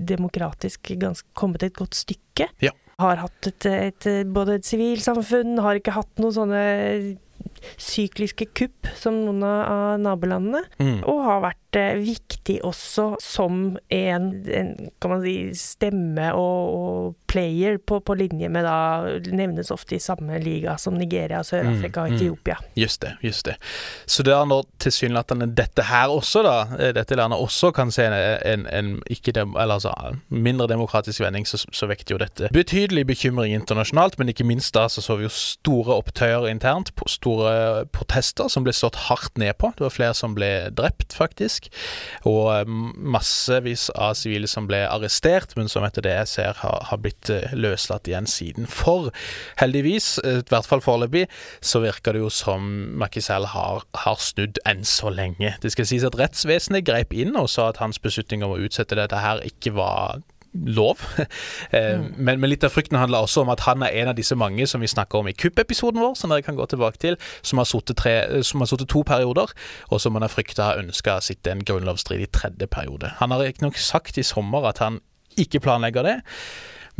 demokratisk, 0.00 0.94
ganske, 1.00 1.28
kommet 1.36 1.64
et 1.66 1.76
godt 1.76 1.98
stykke. 1.98 2.48
Ja. 2.64 2.72
Har 3.00 3.20
hatt 3.22 3.48
et, 3.48 3.66
et, 3.68 4.08
både 4.28 4.58
et 4.58 4.68
sivilsamfunn, 4.68 5.58
har 5.64 5.80
ikke 5.80 5.96
hatt 5.96 6.20
noen 6.20 6.36
sånne 6.36 6.64
sykliske 7.80 8.50
kupp 8.56 8.90
som 8.96 9.16
noen 9.24 9.44
av 9.44 10.00
nabolandene, 10.02 10.62
mm. 10.80 11.00
og 11.08 11.22
har 11.26 11.42
vært 11.44 11.78
eh, 11.78 12.00
viktig 12.02 12.58
også 12.66 13.06
som 13.22 13.76
en, 13.92 14.28
en, 14.50 14.72
kan 15.02 15.14
man 15.14 15.24
si, 15.24 15.36
stemme 15.58 16.30
og, 16.36 16.74
og 16.80 17.14
player 17.30 17.78
på, 17.78 18.00
på, 18.04 18.16
linje 18.18 18.50
med 18.52 18.66
da 18.66 18.76
nevnes 19.30 19.70
ofte 19.70 19.96
i 19.96 20.02
samme 20.02 20.40
liga 20.42 20.76
som 20.80 20.96
Nigeria, 20.98 21.42
Sør-Afrika 21.46 22.04
og 22.04 22.16
Etiopia. 22.16 22.58
mm. 22.60 22.70
Mm. 22.70 22.80
Just 22.82 23.00
det, 23.00 23.16
just 23.22 23.46
det. 23.46 23.56
Så 24.06 24.22
det 24.26 24.34
er 24.34 24.48
når 24.48 24.66
tilsynelatende 24.82 25.50
dette 25.56 25.84
her 25.86 26.10
også, 26.10 26.42
da, 26.46 26.56
eh, 26.78 26.94
dette 26.96 27.18
landet 27.18 27.38
også 27.38 27.72
kan 27.76 27.92
se 27.94 28.08
en, 28.08 28.66
en 28.66 28.92
ikke 29.10 29.32
dem, 29.36 29.54
eller 29.56 29.78
altså, 29.78 29.94
mindre 30.28 30.66
demokratisk 30.70 31.20
vending, 31.22 31.46
så, 31.48 31.60
så 31.72 31.88
vekter 31.90 32.14
jo 32.14 32.20
dette 32.20 32.50
betydelig 32.54 33.06
bekymring 33.06 33.54
internasjonalt, 33.54 34.18
men 34.18 34.32
ikke 34.32 34.46
minst 34.48 34.74
da 34.74 34.88
så 34.88 35.02
så 35.04 35.16
vi 35.18 35.26
jo 35.26 35.32
store 35.34 35.96
opptøyer 36.00 36.48
internt, 36.50 36.92
store 37.10 37.49
protester 37.94 38.48
som 38.52 38.64
ble 38.66 38.74
slått 38.76 38.98
hardt 39.08 39.38
ned 39.40 39.56
på. 39.60 39.72
Det 39.76 39.84
var 39.84 39.94
flere 39.94 40.16
som 40.16 40.34
ble 40.36 40.50
drept, 40.76 41.14
faktisk. 41.16 41.68
Og 42.28 42.50
eh, 42.54 42.64
massevis 42.66 43.88
av 43.94 44.16
sivile 44.18 44.50
som 44.50 44.68
ble 44.70 44.82
arrestert, 44.88 45.54
men 45.58 45.70
som 45.70 45.86
etter 45.86 46.04
det 46.06 46.16
jeg 46.16 46.32
ser 46.34 46.60
har, 46.62 46.80
har 46.90 47.02
blitt 47.02 47.30
eh, 47.32 47.54
løslatt 47.56 48.10
igjen 48.10 48.28
siden. 48.30 48.68
For 48.70 49.10
heldigvis, 49.62 50.12
eh, 50.24 50.40
i 50.42 50.50
hvert 50.50 50.68
fall 50.70 50.84
foreløpig, 50.84 51.26
så 51.60 51.82
virker 51.84 52.16
det 52.16 52.24
jo 52.24 52.32
som 52.34 52.68
Makisel 53.00 53.50
har, 53.54 53.86
har 54.04 54.20
snudd 54.22 54.60
enn 54.68 54.84
så 54.88 55.12
lenge. 55.12 55.54
Det 55.62 55.74
skal 55.74 55.88
sies 55.90 56.06
at 56.06 56.18
rettsvesenet 56.20 56.86
grep 56.88 57.14
inn 57.16 57.36
og 57.38 57.50
sa 57.52 57.70
at 57.70 57.80
hans 57.82 58.00
beslutning 58.02 58.44
om 58.46 58.56
å 58.56 58.60
utsette 58.64 58.98
dette 58.98 59.20
her 59.20 59.42
ikke 59.46 59.74
var 59.76 60.20
lov. 60.54 61.04
Eh, 61.70 62.00
mm. 62.00 62.14
men, 62.16 62.40
men, 62.40 62.50
litt 62.50 62.64
av 62.66 62.72
frykten 62.74 62.98
handler 62.98 63.22
også 63.22 63.44
om 63.44 63.50
at 63.52 63.62
han 63.62 63.84
er 63.86 63.94
en 64.00 64.10
av 64.10 64.16
disse 64.18 64.34
mange 64.34 64.64
som 64.66 64.82
vi 64.82 64.88
snakker 64.90 65.20
om 65.20 65.28
i 65.30 65.34
kuppepisoden 65.36 66.00
vår, 66.02 66.16
som 66.18 66.32
dere 66.32 66.42
kan 66.42 66.56
gå 66.58 66.66
tilbake 66.72 66.98
til, 66.98 67.18
som 67.46 67.60
har 67.60 67.68
sittet 67.68 68.88
to 68.90 69.02
perioder, 69.06 69.52
og 69.90 70.02
som 70.02 70.16
han 70.18 70.26
har 70.26 70.32
frykta 70.32 70.66
har 70.66 70.82
ønska 70.82 71.20
å 71.20 71.24
sitte 71.24 71.52
en 71.52 71.62
grunnlovsstridig 71.66 72.30
tredje 72.34 72.66
periode. 72.72 73.12
Han 73.20 73.30
har 73.34 73.44
riktignok 73.44 73.78
sagt 73.78 74.18
i 74.18 74.26
sommer 74.26 74.66
at 74.72 74.82
han 74.82 74.98
ikke 75.38 75.62
planlegger 75.62 76.08
det. 76.08 76.16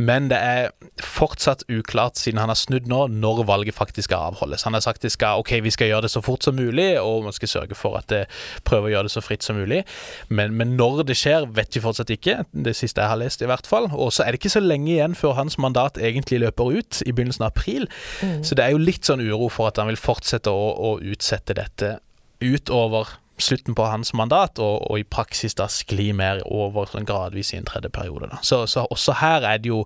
Men 0.01 0.29
det 0.31 0.37
er 0.39 0.71
fortsatt 1.03 1.63
uklart, 1.69 2.17
siden 2.17 2.39
han 2.41 2.49
har 2.49 2.57
snudd 2.57 2.87
nå, 2.89 3.03
når 3.21 3.43
valget 3.49 3.77
faktisk 3.77 4.09
skal 4.09 4.31
avholdes. 4.31 4.65
Han 4.65 4.73
har 4.77 4.83
sagt 4.85 5.05
at 5.05 5.13
skal, 5.13 5.41
ok, 5.43 5.53
vi 5.63 5.73
skal 5.73 5.91
gjøre 5.91 6.07
det 6.07 6.13
så 6.13 6.23
fort 6.25 6.45
som 6.45 6.57
mulig, 6.57 6.89
og 7.01 7.25
man 7.27 7.35
skal 7.35 7.51
sørge 7.51 7.77
for 7.77 7.99
at 7.99 8.09
det 8.11 8.23
prøver 8.67 8.89
å 8.89 8.93
gjøre 8.95 9.09
det 9.09 9.13
så 9.15 9.23
fritt 9.23 9.45
som 9.45 9.59
mulig. 9.59 9.83
Men, 10.29 10.55
men 10.57 10.75
når 10.79 11.03
det 11.11 11.17
skjer, 11.19 11.47
vet 11.55 11.75
vi 11.75 11.83
fortsatt 11.83 12.13
ikke. 12.13 12.41
Det 12.51 12.75
siste 12.77 13.03
jeg 13.03 13.13
har 13.13 13.21
lest, 13.21 13.43
i 13.43 13.49
hvert 13.51 13.69
fall. 13.69 13.89
Og 13.91 14.13
så 14.15 14.25
er 14.25 14.33
det 14.33 14.41
ikke 14.41 14.55
så 14.55 14.63
lenge 14.63 14.93
igjen 14.95 15.17
før 15.17 15.37
hans 15.37 15.59
mandat 15.61 15.99
egentlig 16.01 16.41
løper 16.45 16.71
ut, 16.79 17.01
i 17.05 17.13
begynnelsen 17.13 17.45
av 17.45 17.53
april. 17.53 17.87
Mm. 18.21 18.39
Så 18.47 18.57
det 18.57 18.65
er 18.65 18.75
jo 18.75 18.81
litt 18.81 19.07
sånn 19.07 19.23
uro 19.23 19.51
for 19.53 19.69
at 19.69 19.81
han 19.81 19.91
vil 19.91 19.99
fortsette 19.99 20.51
å, 20.51 20.71
å 20.71 20.95
utsette 21.01 21.57
dette 21.57 21.97
utover 22.41 23.17
slutten 23.41 23.75
på 23.77 23.85
hans 23.89 24.13
mandat, 24.17 24.59
og, 24.59 24.85
og, 24.89 24.99
i 24.99 25.07
praksis 25.07 25.55
da 25.57 25.67
skli 25.71 26.11
mer 26.17 26.41
over 26.45 26.89
sånn 26.91 27.07
gradvis 27.07 27.53
i 27.53 27.59
en 27.59 27.67
tredje 27.69 27.91
periode. 27.93 28.29
Da. 28.31 28.41
Så, 28.45 28.63
så, 28.71 28.85
også 28.93 29.17
her 29.21 29.47
er 29.47 29.61
det 29.61 29.71
jo 29.71 29.83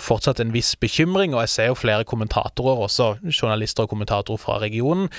fortsatt 0.00 0.42
en 0.42 0.54
viss 0.54 0.74
bekymring, 0.80 1.36
og 1.36 1.44
jeg 1.44 1.54
ser 1.54 1.70
jo 1.72 1.78
flere 1.78 2.08
kommentatorer, 2.08 2.86
også 2.88 3.14
journalister 3.30 3.86
og 3.86 3.94
kommentatorer 3.94 4.40
fra 4.40 4.58
regionen, 4.62 5.10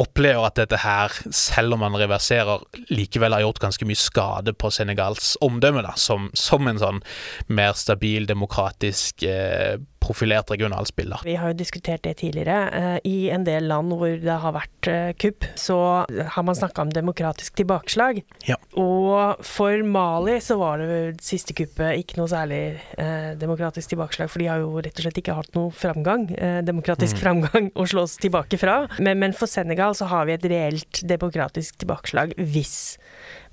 opplever 0.00 0.46
at 0.48 0.58
dette 0.58 0.80
her, 0.82 1.14
selv 1.34 1.76
om 1.76 1.84
man 1.84 1.96
reverserer, 1.98 2.64
likevel 2.90 3.36
har 3.36 3.44
gjort 3.44 3.62
ganske 3.68 3.88
mye 3.88 4.00
skade 4.00 4.54
på 4.58 4.70
Senegals 4.74 5.34
omdømme, 5.44 5.84
da, 5.86 5.94
som, 6.00 6.30
som 6.34 6.66
en 6.70 6.80
sånn 6.82 7.02
mer 7.46 7.76
stabil, 7.78 8.26
demokratisk 8.26 9.26
eh, 9.28 9.76
profilert 10.04 10.50
regionalspiller. 10.50 11.24
Vi 11.24 11.36
har 11.40 11.52
jo 11.52 11.56
diskutert 11.58 12.04
det 12.04 12.18
tidligere. 12.20 12.58
Eh, 12.76 12.98
I 13.08 13.30
en 13.32 13.44
del 13.46 13.68
land 13.70 13.94
hvor 13.96 14.12
det 14.20 14.38
har 14.42 14.54
vært 14.56 14.88
eh, 14.90 15.12
kupp, 15.20 15.46
så 15.58 15.78
har 16.04 16.46
man 16.46 16.58
snakka 16.58 16.84
om 16.84 16.92
demokratisk 16.92 17.56
tilbakeslag. 17.60 18.20
Ja. 18.48 18.58
Og 18.80 19.40
for 19.46 19.84
Mali 19.88 20.36
så 20.44 20.58
var 20.60 20.82
det 20.82 21.24
siste 21.24 21.56
kuppet 21.56 22.02
ikke 22.02 22.18
noe 22.20 22.30
særlig 22.30 22.62
eh, 23.00 23.32
demokratisk 23.40 23.94
tilbakeslag, 23.94 24.32
for 24.32 24.42
de 24.42 24.50
har 24.50 24.64
jo 24.64 24.82
rett 24.84 25.00
og 25.00 25.06
slett 25.06 25.22
ikke 25.22 25.38
hatt 25.38 25.56
noe 25.56 25.72
framgang, 25.74 26.26
demokratisk 26.66 27.16
mm. 27.18 27.22
framgang 27.22 27.70
å 27.78 27.86
slås 27.88 28.18
tilbake 28.20 28.58
fra. 28.60 28.84
Men, 28.98 29.20
men 29.22 29.36
for 29.36 29.50
Senegal 29.50 29.83
så 29.92 30.08
har 30.10 30.28
vi 30.28 30.36
et 30.36 30.48
reelt 30.50 31.02
demokratisk 31.08 31.78
tilbakeslag 31.82 32.32
hvis 32.38 32.96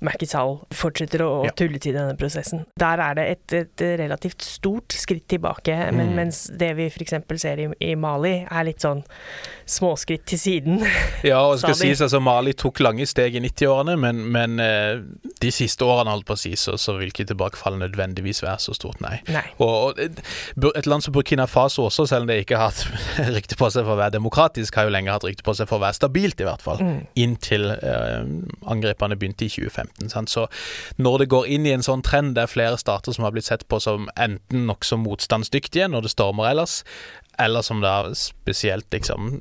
Mackisal 0.02 0.56
fortsetter 0.74 1.22
å, 1.22 1.30
ja. 1.46 1.52
tulle 1.56 1.78
til 1.82 1.94
denne 1.94 2.16
prosessen. 2.18 2.64
Der 2.80 3.00
er 3.02 3.16
det 3.18 3.26
et, 3.30 3.54
et 3.54 3.84
relativt 4.00 4.42
stort 4.42 4.94
skritt 4.98 5.28
tilbake, 5.30 5.76
men, 5.94 6.10
mm. 6.10 6.16
mens 6.18 6.40
det 6.58 6.72
vi 6.78 6.88
f.eks. 6.90 7.14
ser 7.38 7.62
i, 7.62 7.68
i, 7.78 7.92
Mali, 7.98 8.34
er 8.42 8.66
litt 8.66 8.82
sånn 8.82 9.04
småskritt 9.70 10.26
til 10.28 10.40
siden. 10.42 10.82
Ja, 11.22 11.38
og 11.46 11.60
skal 11.60 11.76
sies 11.78 12.00
altså 12.02 12.18
Mali 12.22 12.50
tok 12.58 12.80
lange 12.82 13.04
steg 13.06 13.36
i 13.38 13.42
90-årene, 13.44 13.94
men, 14.00 14.24
men, 14.34 14.58
eh, 14.62 15.02
de 15.42 15.50
siste 15.54 15.86
årene, 15.86 16.10
holdt 16.10 16.26
på 16.26 16.34
å 16.34 16.40
si, 16.40 16.50
så, 16.58 16.74
så 16.80 16.96
vil 16.98 17.12
ikke 17.12 17.28
tilbakefallet 17.30 17.84
nødvendigvis 17.84 18.42
være 18.42 18.58
så 18.64 18.74
stort, 18.74 18.98
nei. 19.04 19.20
nei. 19.30 19.44
Og, 19.62 19.94
og, 20.02 20.72
et 20.72 20.88
land 20.90 21.04
som 21.04 21.14
Burkina 21.14 21.46
Faso 21.50 21.86
også, 21.86 22.08
selv 22.10 22.26
om 22.26 22.32
det 22.32 22.40
ikke 22.42 22.58
har 22.58 22.72
hatt 22.72 23.30
rykte 23.36 23.58
på 23.60 23.70
seg 23.70 23.86
for 23.86 23.94
å 23.94 24.00
være 24.00 24.16
demokratisk, 24.16 24.80
har 24.80 24.90
jo 24.90 24.94
lenge 24.96 25.14
hatt 25.14 25.26
rykte 25.28 25.46
på 25.46 25.54
seg 25.58 25.70
for 25.70 25.78
å 25.78 25.84
være 25.86 26.00
stabilt, 26.22 26.40
i 26.40 26.48
hvert 26.48 26.62
fall. 26.64 26.82
Mm. 26.82 27.00
Inntil 27.26 27.70
eh, 27.74 28.22
angrepene 28.70 29.18
begynte 29.18 29.48
i 29.48 29.52
2015. 29.52 29.72
2015. 29.72 30.10
Sant? 30.10 30.30
Så 30.30 30.46
når 30.96 31.18
det 31.18 31.30
går 31.32 31.46
inn 31.46 31.66
i 31.66 31.74
en 31.74 31.84
sånn 31.84 32.02
trend 32.02 32.36
der 32.36 32.50
flere 32.50 32.78
stater 32.78 33.12
som 33.12 33.24
har 33.24 33.32
blitt 33.34 33.48
sett 33.48 33.66
på 33.68 33.80
som 33.80 34.08
enten 34.16 34.66
nokså 34.66 34.98
motstandsdyktige 35.00 35.88
når 35.88 36.06
det 36.06 36.14
stormer 36.14 36.50
ellers, 36.50 36.82
eller 37.40 37.62
som 37.62 37.80
da 37.80 38.12
spesielt 38.14 38.92
liksom 38.92 39.40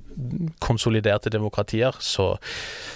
konsoliderte 0.59 1.29
demokratier, 1.29 1.95
så, 1.99 2.37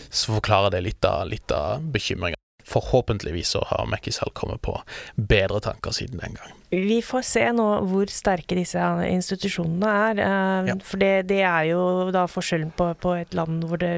så 0.10 0.38
forklarer 0.38 0.72
det 0.72 0.86
litt 0.86 1.06
av, 1.06 1.28
litt 1.30 1.52
av 1.52 1.84
bekymringa 1.94 2.40
forhåpentligvis 2.66 3.50
så 3.56 3.64
har 3.70 3.86
Mackisal 3.90 4.32
kommet 4.34 4.62
på 4.66 4.78
bedre 5.16 5.62
tanker 5.62 5.92
siden 5.96 6.20
den 6.22 6.34
gang. 6.40 6.54
Vi 6.76 6.98
får 7.06 7.22
se 7.28 7.44
nå 7.56 7.66
hvor 7.88 8.10
sterke 8.12 8.56
disse 8.58 8.82
institusjonene 9.08 9.92
er. 10.10 10.16
Eh, 10.26 10.70
ja. 10.72 10.76
For 10.84 10.98
det, 11.02 11.14
det, 11.30 11.42
er 11.46 11.64
jo 11.70 11.82
da 12.16 12.26
forskjellen 12.30 12.72
på, 12.76 12.86
på, 13.02 13.14
et 13.22 13.34
land 13.38 13.64
hvor 13.70 13.80
det 13.82 13.94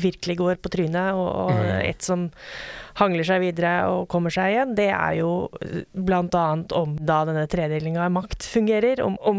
virkelig 0.00 0.36
går 0.38 0.56
på 0.62 0.72
trynet, 0.72 1.18
og, 1.18 1.28
og 1.48 1.54
mm. 1.58 1.72
et 1.90 2.00
som 2.06 2.20
hangler 3.00 3.24
seg 3.26 3.38
videre 3.42 3.72
og 3.90 4.08
kommer 4.12 4.30
seg 4.32 4.46
igjen. 4.54 4.76
Det 4.78 4.90
er 4.92 5.12
jo 5.18 5.30
bl.a. 5.92 6.46
om 6.78 6.90
da 7.00 7.18
denne 7.28 7.46
tredelinga 7.50 8.00
av 8.06 8.12
makt 8.14 8.42
fungerer, 8.54 8.96
om, 9.04 9.14
om 9.28 9.38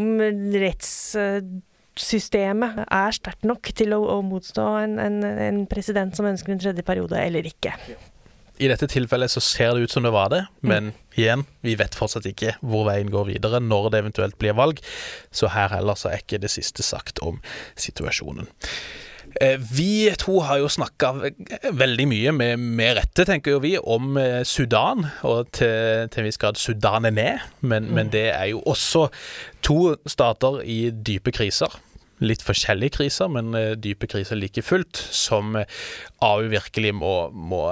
rettssystemet 0.64 2.72
er 2.84 3.12
sterkt 3.16 3.44
nok 3.48 3.64
til 3.78 3.90
å, 3.96 4.00
å 4.18 4.20
motstå 4.26 4.66
en, 4.84 4.94
en, 5.02 5.18
en, 5.24 5.68
president 5.72 6.16
som 6.18 6.26
ønsker 6.30 6.52
en 6.54 6.64
tredje 6.66 6.84
periode, 6.86 7.18
eller 7.22 7.44
ikke. 7.48 7.72
I 8.62 8.70
dette 8.70 8.88
tilfellet 8.92 9.32
så 9.34 9.42
ser 9.42 9.74
det 9.74 9.88
ut 9.88 9.94
som 9.94 10.06
det 10.06 10.14
var 10.14 10.30
det, 10.30 10.44
men 10.62 10.92
mm. 10.92 10.98
igjen, 11.18 11.46
vi 11.66 11.74
vet 11.80 11.96
fortsatt 11.98 12.28
ikke 12.30 12.54
hvor 12.62 12.86
veien 12.86 13.10
går 13.14 13.32
videre, 13.32 13.62
når 13.64 13.90
det 13.90 14.04
eventuelt 14.04 14.38
blir 14.42 14.54
valg. 14.58 14.82
Så 15.34 15.50
her 15.56 15.74
heller 15.74 15.98
så 15.98 16.12
er 16.12 16.22
ikke 16.22 16.42
det 16.44 16.52
siste 16.54 16.86
sagt 16.86 17.24
om 17.26 17.42
situasjonen. 17.80 18.52
Eh, 19.42 19.58
vi 19.58 20.12
to 20.22 20.38
har 20.46 20.60
jo 20.62 20.70
snakka 20.70 21.10
veldig 21.74 22.06
mye, 22.10 22.34
med, 22.36 22.62
med, 22.62 22.98
rette, 23.00 23.26
tenker 23.26 23.56
jo 23.56 23.64
vi, 23.64 23.74
om 23.80 24.20
eh, 24.22 24.44
Sudan, 24.46 25.08
og 25.26 25.50
til, 25.58 26.06
til 26.14 26.22
en 26.22 26.28
viss 26.28 26.38
grad 26.42 26.60
Sudan 26.62 27.10
er 27.10 27.16
ned, 27.16 27.48
men, 27.62 27.90
mm. 27.90 27.96
men 27.98 28.14
det 28.14 28.28
er 28.36 28.52
jo 28.52 28.62
også 28.70 29.08
to 29.66 29.96
stater 30.06 30.62
i 30.62 30.86
dype 30.94 31.34
kriser 31.34 31.80
litt 32.24 32.44
forskjellige 32.46 32.94
kriser, 33.02 33.28
men 33.28 33.50
uh, 33.52 33.74
dype 33.76 34.08
kriser 34.08 34.38
like 34.40 34.62
fullt, 34.64 34.96
som 35.12 35.58
AU 36.24 36.46
virkelig 36.54 36.94
må, 36.96 37.16
må 37.36 37.66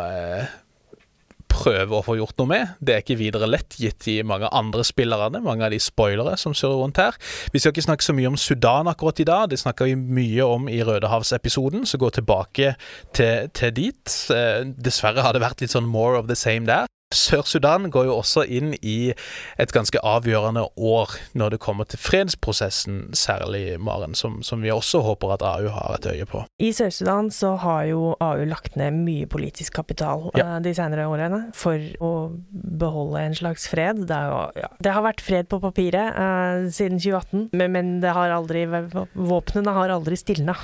prøve 1.51 1.97
å 1.97 2.03
få 2.05 2.17
gjort 2.19 2.37
noe 2.41 2.49
med. 2.51 2.75
Det 2.79 2.95
er 2.95 3.03
ikke 3.03 3.19
videre 3.19 3.49
lett, 3.49 3.75
gitt 3.79 4.07
de 4.07 4.17
mange 4.27 4.49
andre 4.55 4.85
spillerne, 4.87 5.43
mange 5.43 5.67
av 5.67 5.73
de 5.73 5.79
spoilere 5.81 6.37
som 6.39 6.55
surrer 6.57 6.81
rundt 6.81 7.01
her. 7.01 7.17
Vi 7.53 7.61
skal 7.61 7.75
ikke 7.75 7.87
snakke 7.89 8.07
så 8.07 8.15
mye 8.17 8.31
om 8.31 8.39
Sudan 8.39 8.89
akkurat 8.91 9.21
i 9.21 9.27
dag, 9.27 9.49
det 9.51 9.61
snakker 9.61 9.89
vi 9.89 9.97
mye 9.99 10.47
om 10.47 10.69
i 10.71 10.81
Rødehavsepisoden, 10.87 11.85
så 11.85 11.99
gå 12.01 12.09
tilbake 12.15 12.75
til, 13.17 13.51
til 13.57 13.75
dit. 13.77 14.17
Eh, 14.33 14.63
dessverre 14.79 15.25
har 15.25 15.35
det 15.35 15.43
vært 15.43 15.63
litt 15.63 15.75
sånn 15.75 15.89
more 15.89 16.19
of 16.19 16.31
the 16.31 16.39
same 16.39 16.69
der. 16.69 16.89
Sør-Sudan 17.11 17.89
går 17.91 18.07
jo 18.07 18.17
også 18.21 18.45
inn 18.47 18.73
i 18.81 19.11
et 19.59 19.73
ganske 19.75 19.99
avgjørende 19.99 20.63
år 20.77 21.15
når 21.37 21.55
det 21.55 21.61
kommer 21.63 21.87
til 21.89 21.99
fredsprosessen, 22.01 23.11
særlig, 23.17 23.75
Maren, 23.81 24.15
som, 24.15 24.39
som 24.45 24.63
vi 24.63 24.71
også 24.71 25.03
håper 25.05 25.35
at 25.35 25.45
AU 25.45 25.69
har 25.75 25.97
et 25.97 26.07
øye 26.13 26.27
på. 26.29 26.43
I 26.63 26.71
Sør-Sudan 26.75 27.31
så 27.35 27.55
har 27.61 27.85
jo 27.91 28.13
AU 28.19 28.45
lagt 28.49 28.77
ned 28.79 28.95
mye 29.03 29.27
politisk 29.31 29.75
kapital 29.81 30.29
ja. 30.39 30.55
uh, 30.55 30.57
de 30.63 30.73
senere 30.75 31.07
årene 31.11 31.43
for 31.57 31.81
å 32.03 32.13
beholde 32.51 33.25
en 33.27 33.37
slags 33.37 33.67
fred. 33.71 34.05
Det, 34.09 34.21
jo, 34.31 34.41
ja. 34.63 34.71
det 34.79 34.95
har 34.95 35.05
vært 35.05 35.23
fred 35.23 35.49
på 35.51 35.59
papiret 35.61 36.15
eh, 36.15 36.67
siden 36.73 36.99
2018, 37.01 37.49
men, 37.57 37.73
men 37.75 37.91
det 38.03 38.13
har 38.15 38.33
aldri, 38.33 38.65
våpnene 39.13 39.75
har 39.75 39.93
aldri 39.93 40.17
stilna. 40.19 40.55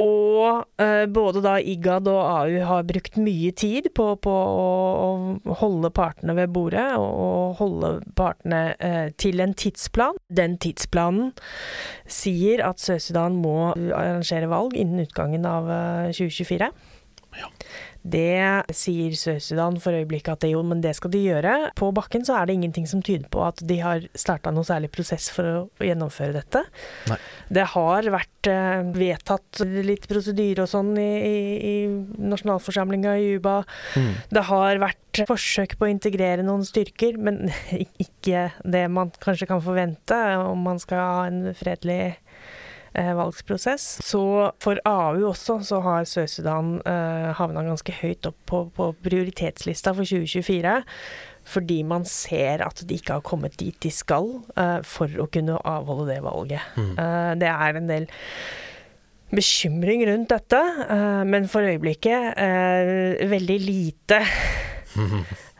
Og 0.00 0.66
uh, 0.82 1.04
både 1.08 1.42
da 1.44 1.56
IGAD 1.60 2.10
og 2.12 2.20
AU 2.20 2.56
har 2.68 2.86
brukt 2.88 3.16
mye 3.20 3.52
tid 3.56 3.88
på, 3.96 4.08
på 4.22 4.32
å, 4.32 4.66
å, 5.06 5.56
holde 5.62 5.90
partene 5.96 6.36
ved 6.36 6.52
bordet, 6.54 6.88
og 7.00 7.56
holde 7.60 7.92
partene 8.18 8.60
uh, 8.76 9.08
til 9.20 9.40
en 9.44 9.56
tidsplan. 9.56 10.20
Den 10.28 10.58
tidsplanen 10.62 11.32
sier 12.04 12.64
at 12.66 12.82
Sør-Sudan 12.82 13.40
må 13.40 13.72
arrangere 13.72 14.50
valg 14.52 14.76
innen 14.76 15.06
utgangen 15.06 15.48
av 15.48 15.70
uh, 15.70 16.12
2024. 16.12 16.70
Ja. 17.36 17.50
Det 18.06 18.76
sier 18.76 19.14
Sør-Sudan 19.18 19.78
for 19.82 19.96
øyeblikket 19.96 20.36
at 20.36 20.44
det 20.44 20.52
jo, 20.52 20.62
men 20.66 20.82
det 20.84 20.94
skal 20.98 21.12
de 21.12 21.22
gjøre. 21.24 21.54
På 21.78 21.90
bakken 21.96 22.26
så 22.26 22.38
er 22.38 22.46
det 22.46 22.56
ingenting 22.58 22.86
som 22.90 23.02
tyder 23.04 23.26
på 23.32 23.42
at 23.46 23.62
de 23.66 23.80
har 23.82 24.06
starta 24.18 24.52
noe 24.54 24.66
særlig 24.66 24.92
prosess 24.94 25.28
for 25.34 25.48
å 25.48 25.64
gjennomføre 25.82 26.36
dette. 26.36 26.62
Nei. 27.10 27.18
Det 27.58 27.66
har 27.72 28.10
vært 28.14 28.50
eh, 28.50 28.84
vedtatt 28.96 29.62
litt 29.86 30.06
prosedyre 30.10 30.66
og 30.66 30.70
sånn 30.70 30.92
i, 31.00 31.10
i, 31.16 31.36
i 31.70 32.28
nasjonalforsamlinga 32.30 33.16
i 33.18 33.32
Juba. 33.32 33.58
Mm. 33.98 34.12
Det 34.30 34.46
har 34.50 34.82
vært 34.82 35.22
forsøk 35.26 35.76
på 35.78 35.86
å 35.86 35.90
integrere 35.90 36.44
noen 36.46 36.66
styrker, 36.66 37.18
men 37.18 37.48
ikke 38.06 38.50
det 38.64 38.86
man 38.92 39.12
kanskje 39.22 39.48
kan 39.50 39.64
forvente 39.64 40.20
om 40.42 40.66
man 40.66 40.80
skal 40.82 41.02
ha 41.02 41.26
en 41.30 41.42
fredelig 41.56 42.16
valgsprosess. 42.96 43.84
Så 44.04 44.22
for 44.62 44.80
AU 44.88 45.28
også 45.30 45.58
så 45.66 45.80
har 45.84 46.08
Sør-Sudan 46.08 46.76
eh, 46.88 47.30
havna 47.36 47.64
ganske 47.66 47.94
høyt 48.00 48.28
opp 48.28 48.38
på, 48.48 48.62
på 48.76 48.90
prioritetslista 49.04 49.94
for 49.96 50.08
2024 50.08 50.78
fordi 51.46 51.80
man 51.86 52.04
ser 52.08 52.64
at 52.66 52.82
de 52.88 52.98
ikke 52.98 53.18
har 53.18 53.26
kommet 53.26 53.56
dit 53.60 53.76
de 53.82 53.90
skal 53.94 54.32
uh, 54.58 54.80
for 54.86 55.10
å 55.22 55.28
kunne 55.30 55.60
avholde 55.62 56.08
det 56.10 56.20
valget. 56.24 56.72
Mm. 56.74 56.94
Uh, 56.98 57.32
det 57.38 57.50
er 57.52 57.78
en 57.78 57.90
del 57.90 58.08
bekymring 59.30 60.02
rundt 60.08 60.32
dette, 60.34 60.58
uh, 60.90 61.22
men 61.26 61.46
for 61.50 61.66
øyeblikket 61.66 62.34
veldig 63.30 63.58
lite 63.62 64.20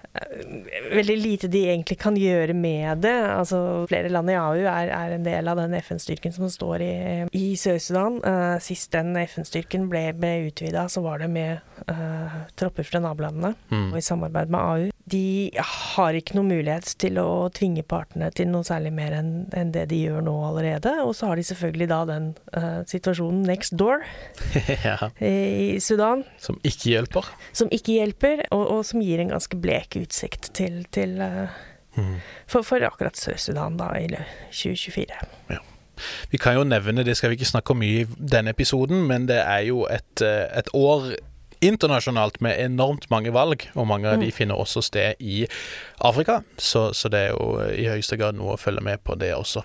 veldig 0.92 1.16
lite 1.18 1.50
de 1.50 1.62
egentlig 1.70 1.98
kan 2.00 2.16
gjøre 2.18 2.54
med 2.56 3.02
det. 3.04 3.14
Altså, 3.30 3.60
flere 3.90 4.10
land 4.12 4.30
i 4.32 4.38
AU 4.38 4.64
er, 4.64 4.90
er 4.92 5.14
en 5.16 5.26
del 5.26 5.48
av 5.50 5.60
den 5.60 5.74
FN-styrken 5.78 6.34
som 6.34 6.50
står 6.52 6.84
i, 6.84 6.94
i 7.36 7.46
Sør-Sudan. 7.58 8.20
Uh, 8.24 8.56
sist 8.62 8.92
den 8.94 9.14
FN-styrken 9.26 9.88
ble, 9.92 10.08
ble 10.16 10.34
utvida, 10.50 10.86
så 10.92 11.02
var 11.04 11.22
det 11.22 11.30
med 11.32 11.58
uh, 11.90 12.42
tropper 12.58 12.86
fra 12.86 13.02
nabolandene 13.04 13.54
mm. 13.70 13.90
og 13.90 13.98
i 13.98 14.04
samarbeid 14.04 14.52
med 14.52 14.60
AU. 14.60 14.92
De 15.06 15.26
har 15.54 16.16
ikke 16.18 16.34
noen 16.34 16.50
mulighet 16.50 16.96
til 16.98 17.20
å 17.22 17.46
tvinge 17.54 17.84
partene 17.86 18.32
til 18.34 18.48
noe 18.50 18.66
særlig 18.66 18.90
mer 18.96 19.14
enn 19.14 19.34
en 19.54 19.70
det 19.74 19.84
de 19.92 20.00
gjør 20.02 20.24
nå 20.26 20.34
allerede. 20.48 20.90
Og 21.04 21.14
så 21.14 21.30
har 21.30 21.38
de 21.38 21.46
selvfølgelig 21.46 21.88
da 21.92 22.00
den 22.08 22.32
uh, 22.56 22.80
situasjonen 22.90 23.44
next 23.46 23.76
door 23.78 24.02
ja. 24.86 25.10
i 25.22 25.78
Sudan. 25.82 26.24
Som 26.42 26.58
ikke 26.66 26.96
hjelper. 26.96 27.30
Som 27.56 27.70
ikke 27.74 28.00
hjelper, 28.00 28.46
og, 28.50 28.64
og 28.78 28.82
som 28.88 29.02
gir 29.04 29.22
en 29.22 29.30
ganske 29.34 29.58
blek 29.62 29.98
ut 29.98 30.05
utsikt 30.06 30.50
til, 30.56 30.84
til 30.94 31.18
uh, 31.20 31.54
mm. 31.98 32.18
for, 32.46 32.66
for, 32.66 32.82
akkurat 32.86 33.18
Sør-Sudan 33.18 33.78
da 33.80 33.92
i 33.98 34.08
2024. 34.14 35.22
Ja. 35.52 35.62
Vi 36.30 36.38
kan 36.38 36.58
jo 36.58 36.66
nevne, 36.68 37.04
det 37.04 37.16
skal 37.16 37.32
vi 37.32 37.38
ikke 37.40 37.48
snakke 37.48 37.72
om 37.72 37.80
mye 37.80 38.02
i 38.04 38.08
denne 38.18 38.52
episoden, 38.52 39.06
men 39.08 39.28
det 39.30 39.38
er 39.40 39.64
jo 39.70 39.86
et, 39.88 40.20
eh, 40.20 40.44
et 40.58 40.68
år 40.76 41.14
internasjonalt 41.64 42.40
med 42.44 42.60
enormt 42.60 43.08
mange 43.10 43.32
valg, 43.32 43.64
og 43.74 43.88
mange 43.88 44.10
av 44.10 44.20
de 44.20 44.28
mm. 44.28 44.36
finner 44.36 44.60
også 44.60 44.82
sted 44.84 45.24
i 45.24 45.46
Afrika. 46.04 46.42
Så, 46.58 46.90
så 46.92 47.08
det 47.08 47.26
er 47.26 47.32
jo 47.32 47.56
i 47.72 47.88
høyeste 47.88 48.20
grad 48.20 48.36
noe 48.36 48.54
å 48.54 48.60
følge 48.60 48.84
med 48.84 49.00
på, 49.04 49.16
det 49.16 49.32
også. 49.34 49.64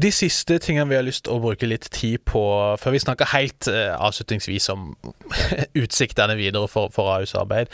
De 0.00 0.10
siste 0.14 0.58
tingene 0.62 0.88
vi 0.88 0.96
har 0.96 1.04
lyst 1.04 1.26
til 1.26 1.36
å 1.36 1.42
bruke 1.42 1.68
litt 1.68 1.90
tid 1.92 2.22
på, 2.28 2.40
før 2.80 2.94
vi 2.94 3.02
snakker 3.02 3.32
helt 3.34 3.68
uh, 3.68 3.92
avslutningsvis 3.98 4.70
om 4.72 4.92
utsiktene 5.82 6.38
videre 6.38 6.70
for, 6.70 6.92
for 6.94 7.10
AUs 7.18 7.34
arbeid, 7.38 7.72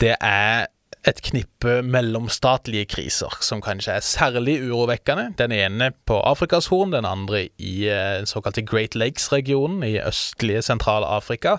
det 0.00 0.14
er 0.16 0.68
et 1.06 1.20
knippe 1.24 1.78
mellomstatlige 1.86 2.88
kriser 2.90 3.36
som 3.44 3.60
kanskje 3.64 3.94
er 3.96 4.04
særlig 4.04 4.58
urovekkende. 4.66 5.28
Den 5.38 5.54
ene 5.54 5.92
på 6.08 6.18
Afrikas 6.26 6.68
Horn, 6.72 6.92
den 6.92 7.08
andre 7.08 7.46
i 7.58 7.74
uh, 7.90 8.18
den 8.20 8.30
såkalte 8.30 8.64
Great 8.66 8.96
Lakes-regionen 8.98 9.84
i 9.86 9.98
østlige 10.00 10.64
Sentral-Afrika, 10.64 11.58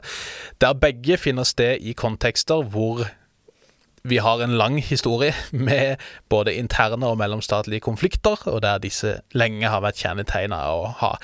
der 0.62 0.78
begge 0.80 1.18
finner 1.18 1.48
sted 1.48 1.80
i 1.82 1.94
kontekster 1.98 2.66
hvor 2.66 3.06
vi 4.04 4.18
har 4.18 4.44
en 4.44 4.58
lang 4.58 4.80
historie 4.84 5.34
med 5.52 5.98
både 6.30 6.56
interne 6.56 7.08
og 7.08 7.18
mellomstatlige 7.18 7.84
konflikter, 7.86 8.38
og 8.46 8.62
der 8.62 8.78
disse 8.84 9.20
lenge 9.34 9.70
har 9.70 9.84
vært 9.86 10.02
kjennetegna 10.04 10.62
av 10.70 10.84
å 10.84 10.94
ha 11.02 11.16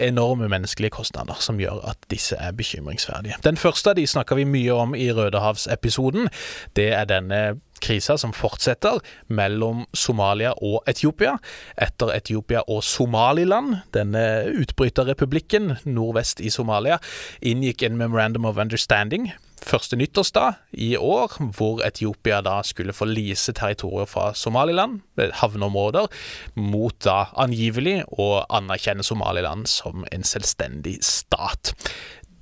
enorme 0.00 0.48
menneskelige 0.48 0.90
kostnader 0.90 1.38
som 1.40 1.60
gjør 1.60 1.80
at 1.90 2.08
disse 2.12 2.36
er 2.36 2.52
bekymringsverdige. 2.56 3.38
Den 3.44 3.56
første 3.56 3.90
av 3.90 3.96
de 3.96 4.06
snakker 4.06 4.36
vi 4.36 4.44
mye 4.48 4.74
om 4.74 4.94
i 4.94 5.08
Rødehavsepisoden. 5.12 6.28
Det 6.76 6.90
er 6.92 7.08
denne 7.08 7.40
krisa 7.82 8.16
som 8.20 8.32
fortsetter 8.36 9.00
mellom 9.28 9.84
Somalia 9.94 10.52
og 10.64 10.82
Etiopia. 10.88 11.36
Etter 11.76 12.12
Etiopia 12.16 12.62
og 12.68 12.84
Somaliland, 12.84 13.76
denne 13.94 14.46
utbryterrepublikken 14.56 15.76
nordvest 15.84 16.40
i 16.40 16.52
Somalia, 16.52 16.98
inngikk 17.40 17.82
en 17.82 18.00
memorandum 18.00 18.48
of 18.48 18.60
understanding 18.60 19.30
første 19.64 19.96
nyttårsdag 19.96 20.58
i 20.72 20.94
år, 20.96 21.36
hvor 21.56 21.82
Etiopia 21.86 22.42
da 22.44 22.58
skulle 22.66 22.94
lease 23.08 23.54
territorier 23.56 24.08
fra 24.10 24.32
Somaliland, 24.34 25.00
havneområder, 25.16 26.10
mot 26.56 26.96
da 27.04 27.26
angivelig 27.36 28.02
å 28.12 28.44
anerkjenne 28.48 29.06
Somaliland 29.06 29.68
som 29.70 30.04
en 30.12 30.26
selvstendig 30.26 30.98
stat. 31.04 31.74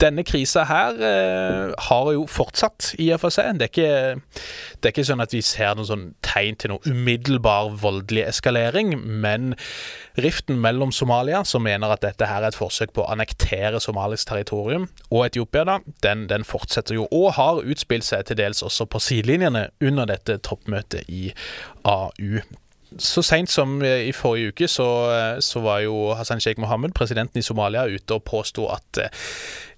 Denne 0.03 0.25
krisa 0.27 0.65
her 0.69 0.97
eh, 0.99 1.73
har 1.89 2.09
jo 2.13 2.25
fortsatt, 2.31 2.93
i 2.99 3.11
og 3.15 3.21
for 3.23 3.35
seg. 3.35 3.61
Det 3.61 3.69
er, 3.69 3.73
ikke, 3.73 4.41
det 4.81 4.89
er 4.89 4.95
ikke 4.95 5.07
sånn 5.07 5.23
at 5.23 5.35
vi 5.35 5.43
ser 5.45 5.77
noen 5.77 5.89
sånn 5.89 6.07
tegn 6.25 6.59
til 6.59 6.75
noe 6.75 6.91
umiddelbar 6.91 7.71
voldelig 7.83 8.27
eskalering, 8.27 8.97
men 8.99 9.55
riften 10.19 10.59
mellom 10.63 10.93
Somalia, 10.95 11.45
som 11.47 11.65
mener 11.67 11.95
at 11.95 12.03
dette 12.05 12.29
her 12.31 12.43
er 12.43 12.51
et 12.51 12.59
forsøk 12.59 12.95
på 12.95 13.05
å 13.05 13.13
annektere 13.15 13.83
somalisk 13.83 14.29
territorium, 14.31 14.89
og 15.11 15.29
Etiopia, 15.29 15.65
da, 15.69 15.79
den, 16.07 16.27
den 16.33 16.47
fortsetter 16.49 16.99
jo, 16.99 17.07
og 17.15 17.35
har 17.39 17.63
utspilt 17.63 18.07
seg 18.07 18.27
til 18.29 18.41
dels 18.43 18.65
også 18.67 18.89
på 18.91 19.03
sidelinjene 19.03 19.69
under 19.85 20.11
dette 20.11 20.41
toppmøtet 20.43 21.07
i 21.09 21.31
AU 21.85 22.43
så 22.95 23.25
seint 23.27 23.51
som 23.51 23.81
eh, 23.83 24.05
i 24.09 24.13
forrige 24.15 24.53
uke 24.53 24.69
så, 24.71 24.87
eh, 25.11 25.39
så, 25.43 25.59
var 25.65 25.81
jo 25.83 26.13
Hassan 26.15 26.39
Sheikh 26.39 26.61
Mohammed, 26.63 26.93
presidenten 26.95 27.41
i 27.41 27.43
Somalia, 27.43 27.89
ute 27.91 28.15
og 28.15 28.23
påsto 28.23 28.69
at 28.71 29.01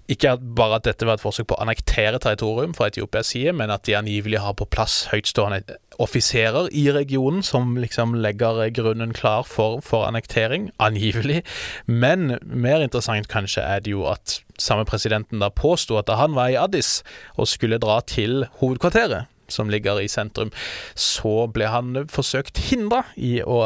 ikke 0.07 0.37
bare 0.55 0.79
at 0.79 0.85
dette 0.87 1.07
var 1.07 1.17
et 1.17 1.23
forsøk 1.23 1.49
på 1.49 1.57
å 1.57 1.63
annektere 1.65 2.19
territorium 2.23 2.73
fra 2.77 2.87
Etiopias 2.87 3.33
side, 3.33 3.51
men 3.57 3.71
at 3.73 3.83
de 3.87 3.97
angivelig 3.97 4.39
har 4.43 4.55
på 4.55 4.67
plass 4.71 5.05
høytstående 5.11 5.77
offiserer 5.99 6.69
i 6.71 6.85
regionen 6.95 7.43
som 7.43 7.75
liksom 7.79 8.15
legger 8.23 8.69
grunnen 8.75 9.11
klar 9.17 9.43
for, 9.47 9.81
for 9.83 10.07
annektering. 10.07 10.69
Angivelig. 10.79 11.41
Men 11.85 12.37
mer 12.43 12.85
interessant 12.85 13.27
kanskje 13.31 13.65
er 13.65 13.83
det 13.83 13.95
jo 13.95 14.05
at 14.07 14.39
samme 14.61 14.87
presidenten 14.87 15.43
da 15.43 15.51
påsto 15.53 15.99
at 15.99 16.07
da 16.07 16.17
han 16.21 16.37
var 16.37 16.53
i 16.53 16.59
Addis 16.59 17.01
og 17.35 17.49
skulle 17.51 17.81
dra 17.81 17.99
til 18.07 18.45
hovedkvarteret 18.61 19.27
som 19.51 19.69
ligger 19.71 20.01
i 20.03 20.09
sentrum, 20.11 20.51
så 20.95 21.47
ble 21.51 21.69
han 21.71 22.03
forsøkt 22.11 22.59
hindra 22.67 23.05
i 23.15 23.37
å 23.43 23.61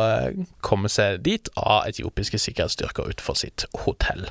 komme 0.62 0.92
seg 0.94 1.24
dit 1.26 1.50
av 1.58 1.88
etiopiske 1.90 2.38
sikkerhetsstyrker 2.42 3.10
utenfor 3.10 3.40
sitt 3.42 3.66
hotell. 3.86 4.28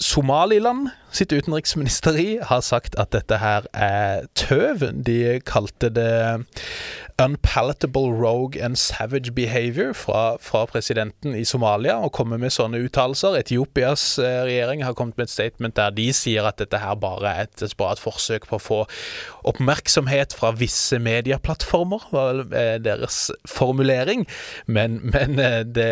Somaliland 0.00 0.90
sitt 1.10 1.32
utenriksministeri 1.32 2.38
har 2.46 2.60
sagt 2.62 2.94
at 3.00 3.10
dette 3.16 3.38
her 3.42 3.64
er 3.74 4.28
tøv. 4.38 4.84
De 5.04 5.40
kalte 5.46 5.90
det 5.90 6.44
unpalatable 7.18 8.12
rogue 8.14 8.62
and 8.62 8.76
savage 8.76 9.32
behavior 9.34 9.92
fra, 9.92 10.36
fra 10.40 10.66
presidenten 10.70 11.34
i 11.34 11.44
Somalia 11.44 11.96
og 11.98 12.12
kommer 12.14 12.38
med 12.38 12.54
sånne 12.54 12.78
uttalelser. 12.84 13.40
Etiopias 13.40 14.04
eh, 14.22 14.44
regjering 14.46 14.84
har 14.86 14.94
kommet 14.94 15.18
med 15.18 15.26
et 15.26 15.34
statement 15.34 15.74
der 15.74 15.90
de 15.96 16.06
sier 16.14 16.46
at 16.46 16.60
dette 16.62 16.78
her 16.78 16.94
bare 17.00 17.32
er 17.32 17.48
et 17.48 17.58
desperat 17.58 17.98
forsøk 17.98 18.46
på 18.46 18.60
å 18.60 18.62
få 18.62 18.80
oppmerksomhet 19.50 20.36
fra 20.38 20.52
visse 20.54 21.00
medieplattformer, 21.02 22.06
var 22.14 22.44
deres 22.84 23.32
formulering. 23.50 24.28
Men, 24.70 25.00
men 25.02 25.42
eh, 25.42 25.64
det 25.66 25.90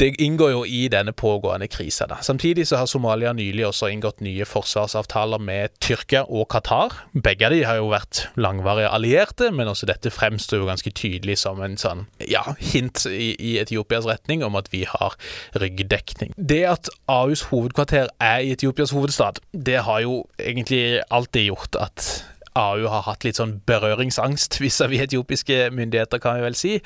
det 0.00 0.14
inngår 0.16 0.50
jo 0.50 0.60
i 0.64 0.86
denne 0.88 1.12
pågående 1.12 1.66
krisa. 1.68 2.06
Samtidig 2.24 2.66
så 2.68 2.78
har 2.80 2.88
Somalia 2.88 3.34
nylig 3.36 3.66
også 3.68 3.90
inngått 3.92 4.22
nye 4.24 4.46
forsvarsavtaler 4.48 5.42
med 5.44 5.74
Tyrkia 5.84 6.22
og 6.24 6.48
Qatar. 6.48 6.94
Begge 7.12 7.50
av 7.50 7.52
de 7.52 7.60
har 7.68 7.76
jo 7.76 7.90
vært 7.92 8.22
langvarige 8.40 8.88
allierte, 8.88 9.50
men 9.52 9.68
også 9.68 9.90
dette 9.90 10.12
fremstår 10.14 10.62
jo 10.62 10.70
ganske 10.70 10.94
tydelig 10.96 11.36
som 11.42 11.60
en 11.60 11.76
sånn 11.80 12.06
ja, 12.24 12.46
hint 12.72 13.04
i, 13.12 13.34
i 13.36 13.58
Etiopias 13.60 14.08
retning 14.08 14.44
om 14.46 14.56
at 14.56 14.72
vi 14.72 14.86
har 14.88 15.18
ryggdekning. 15.60 16.32
Det 16.36 16.62
at 16.70 16.88
AUs 17.04 17.50
hovedkvarter 17.52 18.08
er 18.16 18.40
i 18.40 18.56
Etiopias 18.56 18.96
hovedstad, 18.96 19.44
det 19.52 19.82
har 19.84 20.00
jo 20.06 20.22
egentlig 20.40 21.02
alltid 21.12 21.50
gjort 21.50 21.76
at 21.76 22.12
AU 22.58 22.88
har 22.90 23.04
hatt 23.06 23.24
litt 23.24 23.38
sånn 23.38 23.58
berøringsangst 23.68 24.58
vis-à-vis 24.62 25.06
etiopiske 25.06 25.68
myndigheter, 25.74 26.22
kan 26.22 26.38
vi 26.38 26.46
vel 26.48 26.58
si. 26.58 26.78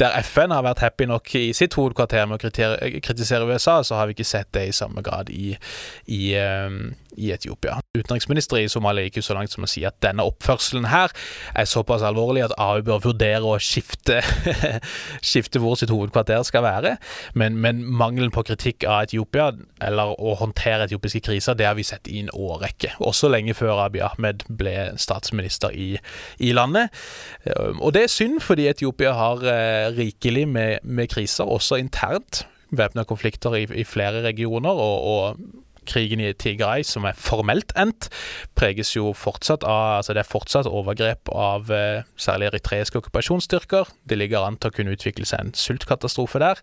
Der 0.00 0.16
FN 0.26 0.50
har 0.50 0.64
vært 0.66 0.82
happy 0.82 1.06
nok 1.06 1.34
i 1.38 1.52
sitt 1.54 1.76
hovedkvarter 1.78 2.26
med 2.26 2.42
å 2.42 2.52
kritisere 3.04 3.46
USA, 3.46 3.78
så 3.86 3.98
har 3.98 4.08
vi 4.08 4.16
ikke 4.16 4.26
sett 4.26 4.50
det 4.56 4.66
i 4.68 4.74
samme 4.74 5.04
grad 5.06 5.30
i, 5.30 5.52
i, 6.10 6.22
um, 6.34 6.94
i 7.14 7.30
Etiopia. 7.34 7.76
Utenriksminister 7.94 8.58
i 8.58 8.68
Somalia 8.70 9.06
gikk 9.06 9.20
jo 9.20 9.26
så 9.28 9.36
langt 9.38 9.54
som 9.54 9.66
å 9.66 9.70
si 9.70 9.84
at 9.86 10.00
denne 10.02 10.24
oppførselen 10.26 10.88
her 10.90 11.14
er 11.54 11.68
såpass 11.70 12.02
alvorlig 12.06 12.42
at 12.46 12.56
AU 12.58 12.82
bør 12.88 13.04
vurdere 13.04 13.46
å 13.46 13.60
skifte, 13.62 14.18
skifte 15.32 15.62
hvor 15.62 15.78
sitt 15.78 15.92
hovedkvarter 15.94 16.42
skal 16.46 16.66
være. 16.66 16.96
Men, 17.38 17.60
men, 17.62 17.84
mangelen 17.86 18.34
på 18.34 18.42
kritikk 18.48 18.86
av 18.88 19.06
Etiopia, 19.06 19.52
eller 19.84 20.16
å 20.18 20.34
håndtere 20.40 20.88
etiopiske 20.88 21.22
kriser, 21.28 21.54
det 21.54 21.68
har 21.68 21.78
vi 21.78 21.86
sett 21.86 22.10
i 22.10 22.24
en 22.24 22.32
årrekke. 22.34 22.96
Også 22.98 23.30
lenge 23.30 23.54
før 23.54 23.84
Abiy 23.86 24.02
Ahmed 24.08 24.42
ble 24.50 24.74
statsminister 24.98 25.70
i, 25.70 25.92
i 26.42 26.50
landet. 26.56 26.90
Og 27.78 27.94
det 27.94 28.08
er 28.08 28.12
synd, 28.12 28.40
fordi 28.42 28.66
Etiopia 28.72 29.14
har 29.14 29.46
rikelig 29.92 30.48
med, 30.48 30.78
med 30.82 31.10
kriser, 31.12 31.44
også 31.44 31.78
internt. 31.82 32.46
Væpna 32.74 33.04
konflikter 33.06 33.54
i, 33.54 33.66
i, 33.74 33.84
flere 33.84 34.24
regioner. 34.24 34.72
og, 34.72 35.04
og 35.04 35.62
krigen 35.84 36.20
i 36.20 36.32
Tigray, 36.32 36.82
som 36.86 37.04
er 37.04 37.16
formelt 37.18 37.74
endt, 37.76 38.08
preges 38.56 38.94
jo 38.96 39.12
fortsatt 39.16 39.66
av 39.68 39.98
altså 39.98 40.16
Det 40.16 40.22
er 40.24 40.30
fortsatt 40.30 40.70
overgrep 40.70 41.28
av 41.28 41.70
eh, 41.74 42.06
særlig 42.16 42.50
eritreiske 42.50 43.00
okkupasjonsstyrker. 43.00 43.90
Det 44.08 44.18
ligger 44.18 44.46
an 44.46 44.58
til 44.60 44.72
å 44.72 44.76
kunne 44.78 44.96
utvikle 44.96 45.28
seg 45.28 45.44
en 45.44 45.54
sultkatastrofe 45.58 46.40
der. 46.42 46.62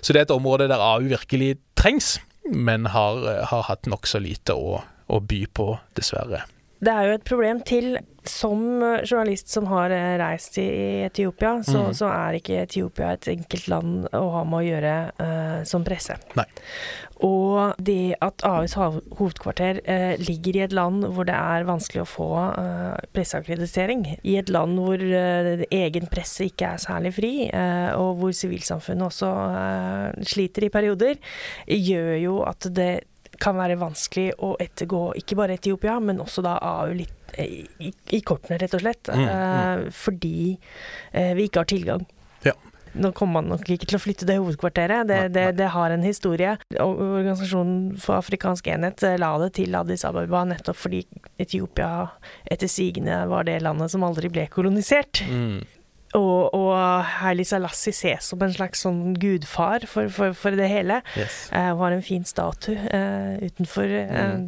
Så 0.00 0.14
det 0.14 0.22
er 0.22 0.28
et 0.28 0.36
område 0.36 0.70
der 0.70 0.82
AU 0.82 1.10
virkelig 1.10 1.56
trengs, 1.78 2.16
men 2.46 2.88
har, 2.94 3.22
har 3.50 3.68
hatt 3.68 3.90
nokså 3.90 4.22
lite 4.22 4.56
å, 4.56 4.80
å 4.82 5.20
by 5.20 5.44
på, 5.54 5.72
dessverre. 5.98 6.44
Det 6.82 6.90
er 6.90 7.10
jo 7.10 7.18
et 7.18 7.26
problem 7.26 7.62
til. 7.66 7.94
Som 8.24 8.82
journalist 9.02 9.48
som 9.48 9.66
har 9.66 9.90
eh, 9.90 10.16
reist 10.20 10.58
i 10.58 11.02
Etiopia, 11.08 11.56
så, 11.66 11.88
mm. 11.88 11.94
så 11.98 12.10
er 12.12 12.38
ikke 12.38 12.60
Etiopia 12.62 13.16
et 13.16 13.26
enkelt 13.32 13.66
land 13.72 14.06
å 14.14 14.22
ha 14.36 14.44
med 14.46 14.60
å 14.60 14.66
gjøre 14.66 14.92
uh, 15.18 15.58
som 15.66 15.82
presse. 15.82 16.14
Nei. 16.38 16.46
Og 17.26 17.74
det 17.82 18.14
at 18.22 18.42
AUs 18.46 18.76
hovedkvarter 18.78 19.82
uh, 19.82 20.14
ligger 20.22 20.58
i 20.58 20.64
et 20.68 20.74
land 20.74 21.06
hvor 21.14 21.26
det 21.26 21.34
er 21.34 21.66
vanskelig 21.66 22.04
å 22.04 22.10
få 22.12 22.30
uh, 22.54 22.94
presseakkreditering, 23.14 24.06
i 24.22 24.38
et 24.38 24.54
land 24.54 24.78
hvor 24.78 25.02
egen 25.02 26.10
presse 26.10 26.46
ikke 26.46 26.76
er 26.76 26.82
særlig 26.82 27.16
fri, 27.18 27.32
og 27.98 28.20
hvor 28.20 28.34
sivilsamfunnet 28.36 29.08
også 29.08 29.30
sliter 30.28 30.66
i 30.66 30.70
perioder, 30.72 31.18
gjør 31.66 32.12
jo 32.22 32.36
at 32.46 32.70
det 32.74 32.92
kan 33.40 33.56
være 33.58 33.78
vanskelig 33.80 34.32
å 34.42 34.54
ettergå 34.62 35.04
ikke 35.20 35.38
bare 35.38 35.56
Etiopia, 35.58 35.98
men 36.02 36.20
også 36.22 36.44
da 36.44 36.56
AU 36.62 36.92
litt 36.98 37.36
eh, 37.40 37.62
i, 37.82 37.92
i 38.16 38.20
kortene, 38.26 38.58
rett 38.60 38.76
og 38.76 38.84
slett. 38.84 39.12
Mm, 39.12 39.22
mm. 39.22 39.30
Uh, 39.32 39.86
fordi 39.96 40.36
uh, 41.14 41.32
vi 41.38 41.48
ikke 41.48 41.62
har 41.64 41.70
tilgang. 41.72 42.06
Ja. 42.46 42.54
Nå 42.92 43.12
kommer 43.16 43.40
man 43.40 43.54
nok 43.54 43.70
ikke 43.72 43.88
til 43.88 43.96
å 43.96 44.02
flytte 44.02 44.28
det 44.28 44.36
hovedkvarteret, 44.36 45.08
det, 45.08 45.20
det, 45.32 45.46
det 45.56 45.70
har 45.72 45.94
en 45.94 46.04
historie. 46.04 46.56
Organisasjonen 46.76 47.94
for 48.02 48.18
afrikansk 48.18 48.68
enhet 48.74 49.04
la 49.16 49.30
det 49.40 49.54
til 49.56 49.78
Addis 49.78 50.04
Ababa 50.04 50.44
nettopp 50.50 50.76
fordi 50.76 51.00
Etiopia 51.40 52.10
etter 52.44 52.68
sigende 52.68 53.22
var 53.32 53.48
det 53.48 53.62
landet 53.64 53.94
som 53.94 54.04
aldri 54.04 54.28
ble 54.32 54.44
kolonisert. 54.52 55.24
Mm. 55.30 55.62
Og, 56.18 56.54
og 56.54 56.72
Haile 57.22 57.44
Selassie 57.48 57.94
ses 57.96 58.26
som 58.32 58.42
en 58.44 58.52
slags 58.52 58.82
sånn 58.84 59.14
gudfar 59.20 59.86
for, 59.88 60.10
for, 60.12 60.36
for 60.36 60.58
det 60.58 60.68
hele. 60.68 61.00
Yes. 61.16 61.46
Uh, 61.52 61.70
hun 61.72 61.86
har 61.86 61.96
en 61.96 62.04
fin 62.04 62.26
statue 62.28 62.76
uh, 62.76 63.38
utenfor 63.40 63.88
uh, 63.88 64.12
mm. 64.36 64.44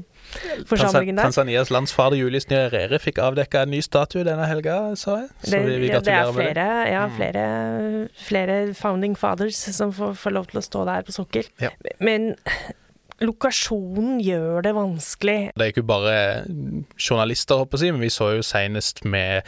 forsamlingen 0.68 1.16
der. 1.16 1.30
Tanzanias 1.30 1.72
landsfader 1.72 2.20
Julius 2.20 2.50
Nyerere 2.52 3.00
fikk 3.00 3.22
avdekka 3.24 3.64
en 3.64 3.72
ny 3.72 3.80
statue 3.84 4.26
denne 4.28 4.48
helga, 4.50 4.76
sa 5.00 5.22
jeg. 5.22 5.32
Så 5.40 5.54
det, 5.56 5.64
vi, 5.70 5.80
vi 5.86 5.92
det 5.94 6.14
er 6.18 6.32
flere, 6.36 6.68
ja, 6.92 7.06
mm. 7.08 7.18
flere, 7.18 7.48
flere, 8.28 8.60
founding 8.76 9.16
fathers 9.18 9.64
som 9.72 9.92
får, 9.94 10.18
får, 10.20 10.36
lov 10.36 10.52
til 10.52 10.60
å 10.60 10.66
stå 10.68 10.86
der 10.90 11.08
på 11.08 11.16
sokkel. 11.16 11.48
Ja. 11.64 11.72
Men 12.04 12.34
lokasjonen 13.22 14.20
gjør 14.24 14.64
det 14.66 14.74
vanskelig. 14.74 15.38
Det 15.54 15.62
er 15.62 15.72
ikke 15.72 15.86
bare 15.86 16.14
journalister, 16.98 17.62
håper 17.62 17.84
jeg, 17.84 17.94
men 17.94 18.02
vi 18.04 18.12
så 18.12 18.34
jo 18.36 18.44
senest 18.46 19.04
med 19.04 19.42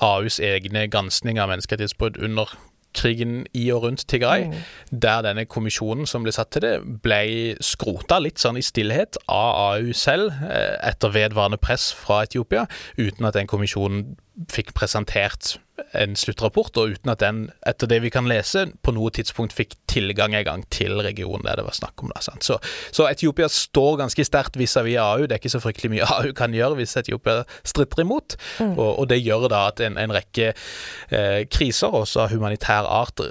AUs 0.00 0.40
egne 0.40 0.88
granskninger 0.88 1.42
av 1.42 1.52
menneskerettighetsbrudd 1.52 2.22
under 2.22 2.54
krigen 2.92 3.46
i 3.56 3.64
og 3.72 3.86
rundt 3.86 4.04
Tigray, 4.08 4.44
mm. 4.50 4.98
der 5.02 5.22
denne 5.24 5.46
kommisjonen 5.48 6.06
som 6.08 6.24
ble 6.24 6.32
satt 6.34 6.52
til 6.54 6.64
det, 6.64 6.72
ble 7.04 7.22
skrota 7.64 8.18
litt 8.20 8.42
sånn 8.42 8.60
i 8.60 8.64
stillhet 8.64 9.16
av 9.32 9.78
AU 9.78 9.92
selv, 9.96 10.32
eh, 10.44 10.76
etter 10.90 11.14
vedvarende 11.14 11.60
press 11.60 11.90
fra 11.96 12.22
Etiopia, 12.26 12.66
uten 13.00 13.28
at 13.28 13.38
den 13.38 13.48
kommisjonen 13.50 14.12
fikk 14.52 14.74
presentert 14.76 15.56
en 15.98 16.16
sluttrapport, 16.18 16.76
og 16.80 16.94
uten 16.96 17.12
at 17.12 17.22
den, 17.22 17.42
etter 17.68 17.90
det 17.90 18.00
vi 18.04 18.10
kan 18.12 18.28
lese, 18.30 18.66
på 18.82 18.94
noe 18.94 19.12
tidspunkt 19.14 19.54
fikk 19.56 19.76
tilgang 19.90 20.36
en 20.36 20.46
gang 20.46 20.64
til 20.72 21.00
regionen 21.04 21.44
der 21.46 21.60
det 21.60 21.66
var 21.66 21.76
snakk 21.76 22.04
om. 22.04 22.12
Det, 22.12 22.36
så, 22.44 22.58
så, 22.94 23.08
Etiopia 23.10 23.48
står 23.52 23.98
ganske 24.02 24.26
sterkt 24.26 24.58
vis-à-vis 24.60 25.00
AU. 25.02 25.26
Det 25.26 25.36
er 25.36 25.42
ikke 25.42 25.52
så 25.52 25.62
fryktelig 25.62 25.92
mye 25.96 26.08
AU 26.16 26.32
kan 26.36 26.54
gjøre 26.56 26.78
hvis 26.80 26.96
Etiopia 27.00 27.42
stritter 27.64 28.04
imot. 28.04 28.38
Mm. 28.58 28.74
Og, 28.76 28.88
og, 28.90 29.04
det 29.12 29.22
gjør 29.22 29.48
da 29.52 29.66
at 29.72 29.82
en, 29.84 29.98
en 30.00 30.14
rekke 30.14 30.52
eh, 30.52 31.42
kriser, 31.52 31.92
også 31.92 32.26
av 32.26 32.34
humanitær 32.34 32.88
art, 32.88 33.22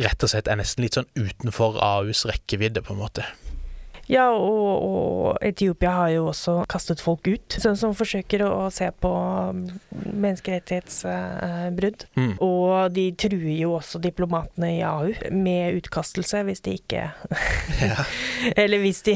rett 0.00 0.26
og 0.26 0.32
slett 0.32 0.50
er 0.50 0.60
nesten 0.60 0.86
litt 0.86 0.98
sånn 0.98 1.10
utenfor 1.18 1.80
AUs 1.84 2.26
rekkevidde, 2.30 2.84
på 2.86 2.96
en 2.96 3.02
måte. 3.02 3.26
Ja, 4.10 4.26
og, 4.34 4.82
og, 4.82 5.36
Etiopia 5.44 5.92
har 5.94 6.08
jo 6.10 6.24
også 6.32 6.64
kastet 6.70 7.02
folk 7.02 7.28
ut, 7.30 7.54
som, 7.62 7.76
som 7.78 7.92
forsøker 7.94 8.42
å, 8.42 8.48
å, 8.64 8.70
se 8.74 8.88
på 8.90 9.10
menneskerettighetsbrudd. 9.94 12.06
Uh, 12.10 12.18
mm. 12.18 12.32
Og 12.42 12.90
de 12.96 13.04
truer 13.20 13.60
jo 13.60 13.76
også 13.78 14.00
diplomatene 14.02 14.72
i 14.78 14.80
AU 14.86 15.12
med 15.30 15.78
utkastelse 15.78 16.42
hvis 16.48 16.64
de 16.66 16.74
ikke 16.80 17.06
Eller 18.60 18.82
hvis 18.82 19.02
de, 19.06 19.14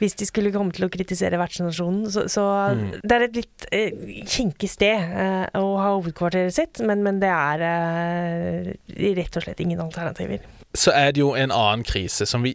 hvis 0.00 0.16
de, 0.18 0.28
skulle 0.28 0.52
komme 0.54 0.72
til 0.76 0.86
å 0.86 0.92
kritisere 0.92 1.40
vertsnasjonen. 1.40 2.08
Så, 2.12 2.26
så 2.32 2.46
mm. 2.78 2.86
det 3.04 3.18
er 3.18 3.26
et 3.26 3.38
litt 3.42 3.68
uh, 3.68 4.08
kinkig 4.24 4.72
sted 4.72 5.12
uh, 5.12 5.44
å 5.60 5.76
ha 5.82 5.92
hovedkvarteret 5.98 6.56
sitt, 6.56 6.80
men, 6.86 7.04
men 7.04 7.20
det 7.20 7.30
er 7.30 8.72
rett 9.20 9.36
og 9.36 9.44
slett 9.44 9.60
ingen 9.60 9.84
alternativer. 9.84 10.40
Så 10.76 10.94
er 10.94 11.12
det 11.12 11.20
jo 11.20 11.34
en 11.36 11.52
annen 11.52 11.84
krise 11.84 12.24
som 12.30 12.44
vi 12.46 12.54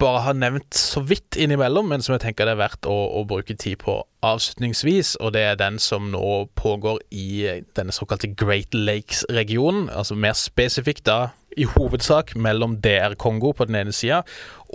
bare 0.00 0.20
har 0.26 0.36
nevnt 0.36 0.74
så 0.74 1.00
vidt 1.00 1.36
innimellom, 1.36 1.88
men 1.90 2.02
som 2.04 2.14
jeg 2.14 2.24
tenker 2.26 2.48
det 2.48 2.56
er 2.56 2.60
verdt 2.60 2.88
å, 2.88 2.96
å, 3.18 3.24
bruke 3.28 3.56
tid 3.56 3.80
på 3.82 3.98
avslutningsvis. 4.26 5.16
Og 5.22 5.32
det 5.36 5.42
er 5.46 5.58
den 5.60 5.80
som 5.82 6.10
nå 6.12 6.46
pågår 6.58 7.00
i 7.10 7.62
denne 7.78 7.94
såkalte 7.94 8.32
Great 8.38 8.74
Lakes-regionen. 8.74 9.88
Altså 9.90 10.18
mer 10.18 10.36
spesifikt 10.38 11.06
da 11.08 11.20
i 11.56 11.64
hovedsak 11.64 12.34
mellom 12.36 12.76
DR 12.84 13.16
Kongo 13.18 13.54
på 13.56 13.64
den 13.68 13.78
ene 13.80 13.94
sida 13.96 14.20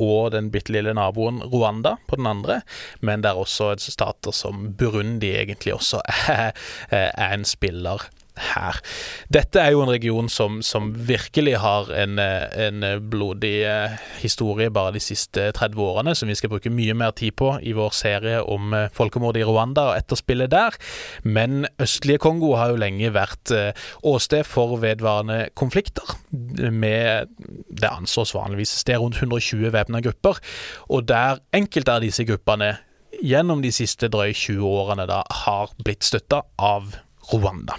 og 0.01 0.31
den 0.33 0.47
bitte 0.53 0.73
lille 0.73 0.95
naboen 0.97 1.41
Rwanda 1.51 1.97
på 2.09 2.17
den 2.17 2.29
andre. 2.29 2.61
Men 3.05 3.21
det 3.21 3.31
er 3.31 3.41
også 3.41 3.75
stater 3.83 4.33
som 4.35 4.71
Burundi 4.77 5.35
egentlig 5.35 5.75
også 5.77 6.01
er, 6.07 6.57
er 6.89 7.35
en 7.35 7.45
spiller 7.45 8.09
her. 8.39 8.77
Dette 9.33 9.59
er 9.59 9.73
jo 9.73 9.81
en 9.83 9.91
region 9.91 10.29
som, 10.31 10.59
som 10.65 10.91
virkelig 11.07 11.57
har 11.61 11.91
en, 11.95 12.19
en, 12.19 12.85
blodig 13.11 13.53
eh, 13.67 13.97
historie 14.21 14.71
bare 14.73 14.93
de 14.95 15.01
siste 15.03 15.49
30 15.57 15.81
årene, 15.83 16.15
som 16.15 16.31
vi 16.31 16.37
skal 16.39 16.51
bruke 16.53 16.71
mye 16.73 16.95
mer 16.97 17.15
tid 17.17 17.35
på 17.39 17.53
i 17.61 17.73
vår 17.77 17.95
serie 17.95 18.41
om 18.43 18.73
eh, 18.77 18.87
folkemordet 18.95 19.43
i 19.43 19.47
Rwanda 19.47 19.89
og 19.91 19.99
etterspillet 19.99 20.51
der. 20.53 20.77
Men 21.23 21.65
østlige 21.81 22.21
Kongo 22.23 22.53
har 22.59 22.71
jo 22.73 22.81
lenge 22.81 23.13
vært 23.15 23.53
eh, 23.55 23.87
åsted 24.07 24.47
for 24.47 24.77
vedvarende 24.81 25.49
konflikter. 25.55 26.15
Med 26.31 27.31
det 27.67 27.91
anslås 27.91 28.35
vanligvis 28.35 28.77
sted 28.81 29.01
rundt 29.01 29.19
120 29.19 29.71
væpna 29.73 30.01
grupper, 30.03 30.39
og 30.89 31.07
der 31.09 31.43
enkelte 31.55 31.97
av 31.97 32.05
disse 32.05 32.25
gruppene 32.27 32.75
gjennom 33.21 33.61
de 33.61 33.71
siste 33.75 34.09
drøye 34.11 34.33
20 34.33 34.65
årene 34.65 35.05
da 35.09 35.21
har 35.43 35.73
blitt 35.83 36.05
støtta 36.07 36.41
av 36.57 36.95
Rwanda. 37.33 37.77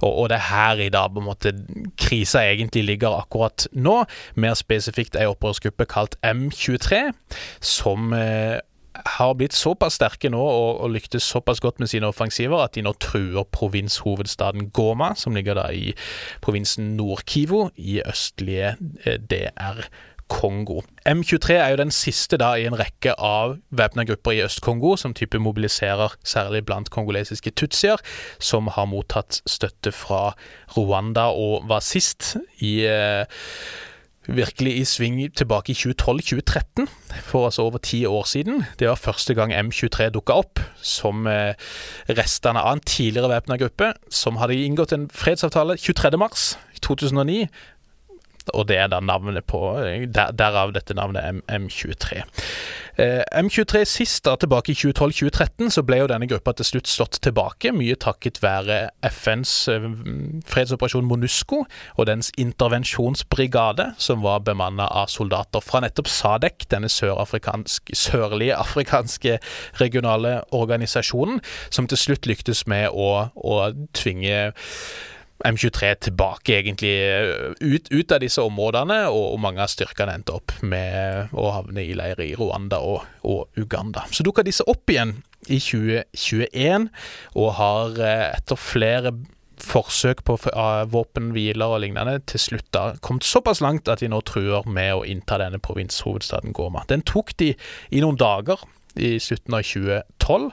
Og, 0.00 0.12
og, 0.12 0.28
det 0.30 0.38
er 0.38 0.48
her 0.48 0.82
i 0.86 0.88
dag 0.92 1.12
på 1.12 1.22
en 1.22 1.28
måte 1.28 1.52
krisa 2.00 2.44
egentlig 2.46 2.84
ligger 2.84 3.18
akkurat 3.20 3.68
nå. 3.72 4.02
Mer 4.40 4.56
spesifikt 4.58 5.18
ei 5.18 5.28
opprørsgruppe 5.30 5.86
kalt 5.90 6.16
M23, 6.24 7.10
som 7.60 8.12
eh, 8.16 8.60
har 9.16 9.34
blitt 9.38 9.54
såpass 9.54 9.98
sterke 10.00 10.30
nå 10.32 10.40
og, 10.40 10.80
og, 10.82 10.90
lyktes 10.94 11.26
såpass 11.30 11.60
godt 11.62 11.80
med 11.80 11.90
sine 11.92 12.08
offensiver 12.10 12.62
at 12.64 12.74
de 12.74 12.84
nå 12.84 12.92
truer 13.02 13.46
provinshovedstaden 13.54 14.70
Goma, 14.74 15.12
som 15.16 15.36
ligger 15.36 15.58
da 15.60 15.68
i 15.72 15.94
provinsen 16.44 16.94
Nord-Kivu 16.98 17.68
i 17.76 18.00
østlige 18.02 18.74
eh, 19.04 19.18
DR. 19.30 19.84
Kongo. 20.30 20.80
M23 21.08 21.56
er 21.58 21.74
jo 21.74 21.80
den 21.82 21.92
siste 21.94 22.38
da 22.40 22.52
i 22.56 22.64
en 22.68 22.78
rekke 22.78 23.16
av 23.18 23.58
væpna 23.74 24.06
grupper 24.08 24.38
i 24.38 24.42
Øst-Kongo 24.46 24.94
som 25.00 25.14
type 25.16 25.40
mobiliserer 25.42 26.14
særlig 26.22 26.62
blant 26.68 26.90
kongolesiske 26.94 27.52
tutsier, 27.58 28.00
som 28.38 28.70
har 28.76 28.88
mottatt 28.88 29.42
støtte 29.50 29.92
fra 29.92 30.30
Rwanda 30.76 31.30
og 31.34 31.66
var 31.68 31.82
sist 31.84 32.36
i 32.62 32.80
eh, 32.86 33.26
virkelig 34.30 34.76
i 34.78 34.84
sving 34.84 35.18
tilbake 35.34 35.72
i 35.72 35.74
2012-2013, 35.74 36.86
for 37.22 37.44
altså 37.44 37.62
over 37.62 37.78
ti 37.78 38.04
år 38.06 38.24
siden. 38.24 38.64
Det 38.78 38.88
var 38.88 38.94
første 38.94 39.34
gang 39.34 39.52
M23 39.52 40.08
dukka 40.14 40.32
opp 40.32 40.60
som 40.76 41.26
eh, 41.26 41.54
restene 42.08 42.62
av 42.62 42.78
en 42.78 42.84
tidligere 42.86 43.32
væpna 43.34 43.58
gruppe 43.60 43.92
som 44.10 44.38
hadde 44.40 44.60
inngått 44.60 44.94
en 44.94 45.10
fredsavtale 45.10 45.74
23.3.2009 45.80 47.48
og 48.54 48.68
det 48.70 48.78
er 48.80 48.90
da 48.92 49.00
navnet 49.00 49.46
på 49.48 49.60
der, 49.80 50.32
Derav 50.36 50.74
dette 50.76 50.96
navnet 50.96 51.42
M 51.50 51.68
M23. 51.68 52.22
Eh, 53.00 53.22
M23 53.32 53.84
sist, 53.84 54.24
da 54.26 54.34
tilbake 54.36 54.72
i 54.72 54.76
2012-2013, 54.76 55.70
så 55.72 55.84
ble 55.86 56.00
jo 56.02 56.08
denne 56.10 56.28
gruppa 56.28 56.52
til 56.58 56.66
slutt 56.68 56.90
slått 56.90 57.20
tilbake, 57.24 57.72
mye 57.72 57.96
takket 58.00 58.42
være 58.42 58.80
FNs 59.06 59.52
eh, 59.72 59.86
fredsoperasjon 60.50 61.08
MONUSCO 61.08 61.62
og 61.96 62.08
dens 62.10 62.32
intervensjonsbrigade, 62.40 63.92
som 64.00 64.24
var 64.26 64.42
bemanna 64.46 64.88
av 65.00 65.08
soldater 65.12 65.64
fra 65.64 65.82
nettopp 65.84 66.10
SADEC, 66.10 66.66
denne 66.74 66.90
sørafrikansk, 66.92 67.94
sørlige 67.96 68.58
afrikanske 68.58 69.38
regionale 69.80 70.40
organisasjonen, 70.56 71.40
som 71.70 71.88
til 71.88 72.00
slutt 72.00 72.28
lyktes 72.28 72.66
med 72.70 72.90
å, 72.92 73.30
å 73.34 73.56
tvinge 73.96 74.50
M23 75.46 75.94
tilbake, 76.06 76.58
egentlig, 76.58 76.92
eh, 77.06 77.52
ut, 77.60 77.90
ut, 77.90 78.12
av 78.12 78.20
disse 78.22 78.42
områdene, 78.42 79.02
og, 79.08 79.34
og 79.34 79.42
mange 79.42 79.64
av 79.64 79.72
styrkene 79.72 80.18
endte 80.18 80.36
opp 80.36 80.54
med 80.62 81.32
å 81.32 81.50
havne 81.56 81.84
i 81.84 81.96
leirer 81.96 82.26
i 82.26 82.36
Rwanda 82.38 82.80
og, 82.84 83.04
og 83.24 83.60
Uganda. 83.60 84.06
Så 84.12 84.26
dukka 84.26 84.44
disse 84.46 84.66
opp 84.70 84.90
igjen 84.92 85.18
i 85.48 85.60
2021, 85.62 86.90
og 87.40 87.52
har 87.60 88.00
eh, 88.00 88.26
etter 88.38 88.60
flere 88.60 89.14
forsøk 89.60 90.22
på 90.24 90.38
våpenhviler 90.88 91.74
og 91.74 91.82
lignende 91.82 92.14
til 92.24 92.40
slutt 92.40 92.68
da 92.72 92.84
kommet 93.04 93.26
såpass 93.28 93.60
langt 93.60 93.90
at 93.92 94.00
de 94.00 94.08
nå 94.08 94.22
truer 94.24 94.64
med 94.64 94.94
å 94.96 95.02
innta 95.04 95.36
denne 95.42 95.60
provinshovedstaden 95.60 96.54
Goma. 96.56 96.86
Den 96.88 97.04
tok 97.04 97.34
de 97.36 97.52
i 97.92 98.00
noen 98.00 98.16
dager 98.20 98.64
i 98.98 99.18
slutten 99.22 99.54
av 99.54 99.62
2012. 99.66 100.50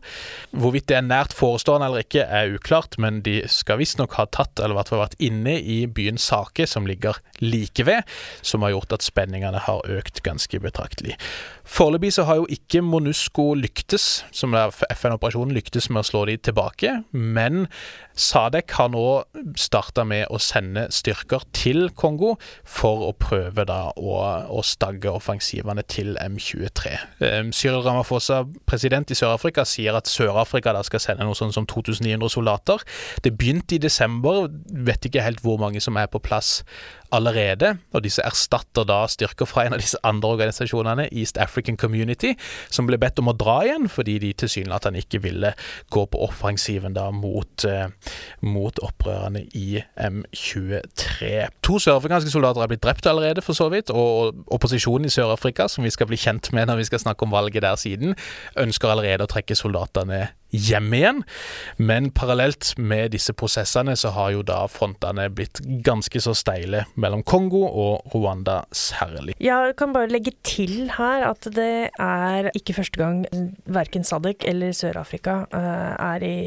Hvorvidt 0.58 0.88
det 0.92 0.98
er 1.00 1.08
nært 1.08 1.36
forestående 1.38 1.90
eller 1.90 2.06
ikke, 2.06 2.26
er 2.26 2.54
uklart, 2.58 3.00
men 3.02 3.22
de 3.26 3.40
skal 3.52 3.82
visstnok 3.82 4.18
ha 4.20 4.28
tatt, 4.30 4.60
eller 4.60 4.78
i 4.78 5.02
vært 5.06 5.18
inne 5.24 5.58
i 5.58 5.80
byens 5.88 6.28
Sake, 6.28 6.68
som 6.68 6.88
ligger 6.90 7.22
like 7.40 7.86
ved, 7.88 8.04
som 8.46 8.66
har 8.66 8.76
gjort 8.76 8.98
at 8.98 9.06
spenningene 9.06 9.62
har 9.64 9.86
økt 9.98 10.24
ganske 10.26 10.60
betraktelig. 10.64 11.16
Foreløpig 11.68 12.13
så 12.15 12.24
har 12.24 12.39
jo 12.39 12.47
ikke 12.49 12.82
Monusco 12.82 13.51
lyktes, 13.57 14.26
som 14.32 14.55
er 14.55 14.72
FN-operasjonen, 14.95 15.51
lyktes 15.55 15.89
med 15.91 16.01
å 16.01 16.07
slå 16.07 16.24
de 16.30 16.38
tilbake, 16.39 16.93
men 17.11 17.65
Sadek 18.18 18.72
har 18.80 18.89
nå 18.89 19.03
starta 19.59 20.01
med 20.07 20.32
å 20.34 20.39
sende 20.41 20.88
styrker 20.95 21.43
til 21.53 21.91
Kongo 21.93 22.34
for 22.65 23.03
å 23.05 23.11
prøve 23.13 23.68
da 23.70 23.91
å, 23.93 24.15
å 24.49 24.63
stagge 24.65 25.11
offensivene 25.11 25.84
til 25.86 26.15
M23. 26.24 26.95
Um, 27.22 27.51
Cyril 27.53 27.84
Ramaphosa, 27.86 28.41
president 28.65 29.13
i 29.13 29.20
Sør-Afrika, 29.20 29.68
sier 29.70 29.99
at 29.99 30.09
Sør-Afrika 30.09 30.74
da 30.74 30.82
skal 30.88 31.03
sende 31.03 31.28
noe 31.28 31.38
sånn 31.38 31.53
som 31.53 31.68
2900 31.70 32.34
soldater. 32.34 32.82
Det 33.22 33.36
begynte 33.38 33.78
i 33.78 33.84
desember, 33.84 34.47
vet 34.88 35.05
ikke 35.05 35.26
helt 35.26 35.43
hvor 35.45 35.61
mange 35.61 35.84
som 35.84 35.99
er 35.99 36.09
på 36.09 36.24
plass 36.24 36.63
allerede, 37.16 37.76
og 37.93 38.03
disse 38.05 38.24
erstatter 38.26 38.86
da 38.88 39.01
styrker 39.10 39.47
fra 39.49 39.66
en 39.66 39.76
av 39.76 39.82
disse 39.82 39.99
andre 40.08 40.30
organisasjonene, 40.36 41.08
East 41.12 41.38
African 41.41 41.78
Community, 41.80 42.34
som 42.74 42.88
ble 42.89 42.99
bedt 43.01 43.20
om 43.22 43.32
å 43.32 43.36
dra 43.38 43.60
igjen 43.66 43.88
fordi 43.91 44.18
de 44.24 44.34
tilsynelatende 44.38 45.03
ikke 45.03 45.22
ville 45.24 45.53
gå 45.93 46.05
på 46.12 46.22
offensiven 46.26 46.95
da 46.97 47.10
mot, 47.12 47.66
eh, 47.66 47.88
mot 48.41 48.82
opprørerne 48.84 49.45
i 49.58 49.82
M23. 49.95 51.47
To 51.68 51.80
sørafrikanske 51.84 52.34
soldater 52.34 52.64
er 52.64 52.72
blitt 52.72 52.84
drept 52.86 53.08
allerede, 53.10 53.43
for 53.43 53.58
så 53.58 53.70
vidt, 53.74 53.91
og 53.91 54.43
opposisjonen 54.53 55.08
i 55.08 55.14
Sør-Afrika, 55.14 55.68
som 55.68 55.84
vi 55.84 55.93
skal 55.93 56.10
bli 56.10 56.20
kjent 56.20 56.51
med 56.53 56.68
når 56.68 56.84
vi 56.84 56.89
skal 56.91 57.03
snakke 57.03 57.24
om 57.24 57.32
valget 57.32 57.64
der 57.64 57.76
siden, 57.80 58.16
ønsker 58.58 58.91
allerede 58.91 59.26
å 59.26 59.32
trekke 59.32 59.55
soldatene 59.58 60.28
hjem 60.52 60.93
igjen. 60.93 61.24
Men 61.78 62.12
parallelt 62.16 62.74
med 62.78 63.12
disse 63.16 63.36
prosessene 63.38 63.95
så 64.00 64.14
har 64.16 64.34
jo 64.36 64.43
da 64.48 64.64
frontene 64.72 65.28
blitt 65.34 65.62
ganske 65.86 66.22
så 66.24 66.36
steile 66.38 66.86
mellom 66.95 67.24
Kongo 67.28 67.66
og 67.68 68.14
Rwanda 68.16 68.62
særlig. 68.72 69.38
Jeg 69.43 69.76
kan 69.80 69.95
bare 69.95 70.12
legge 70.12 70.36
til 70.48 70.91
her 70.98 71.30
at 71.32 71.50
det 71.56 71.89
er 71.91 72.52
ikke 72.56 72.78
første 72.80 73.02
gang 73.02 73.24
verken 73.66 74.06
Sadek 74.08 74.48
eller 74.48 74.76
Sør-Afrika 74.76 75.43
uh, 75.52 76.14
er 76.16 76.24
i 76.24 76.38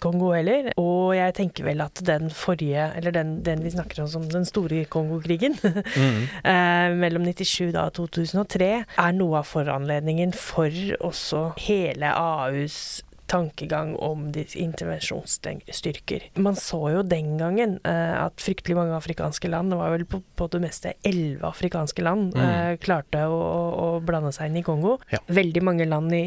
Kongo 0.00 0.30
heller. 0.32 0.70
Og 0.80 1.12
jeg 1.16 1.34
tenker 1.36 1.66
vel 1.68 1.82
at 1.84 2.00
den 2.06 2.30
forrige, 2.34 2.88
eller 2.96 3.14
den, 3.14 3.34
den 3.46 3.62
vi 3.64 3.72
snakker 3.74 4.02
om 4.04 4.08
som 4.10 4.24
den 4.32 4.46
store 4.48 4.84
Kongo-krigen, 4.90 5.58
mm. 6.02 6.22
eh, 6.40 6.96
mellom 6.96 7.26
97 7.28 7.74
og 7.74 7.92
2003, 7.98 8.70
er 8.80 9.18
noe 9.18 9.42
av 9.42 9.50
foranledningen 9.50 10.32
for 10.36 10.72
også 11.04 11.50
hele 11.68 12.14
AUs 12.16 13.02
tankegang 13.30 13.94
om 13.96 14.26
intervensjonsstyrker. 14.34 16.26
Man 16.34 16.56
så 16.58 16.80
jo 16.96 17.02
den 17.06 17.36
gangen 17.38 17.76
uh, 17.86 18.26
at 18.26 18.42
fryktelig 18.42 18.76
mange 18.78 18.96
afrikanske 18.96 19.50
land, 19.52 19.70
det 19.70 19.78
var 19.78 19.94
vel 19.94 20.04
på, 20.10 20.22
på 20.36 20.48
det 20.50 20.62
meste 20.64 20.94
elleve 21.06 21.46
afrikanske 21.46 22.02
land, 22.02 22.34
mm. 22.34 22.42
uh, 22.42 22.74
klarte 22.82 23.22
å, 23.30 23.38
å, 23.38 23.88
blande 24.02 24.32
seg 24.34 24.50
inn 24.50 24.60
i 24.62 24.66
Kongo. 24.66 24.96
Ja. 25.14 25.22
Veldig 25.30 25.62
mange 25.66 25.86
land 25.86 26.14
i, 26.16 26.24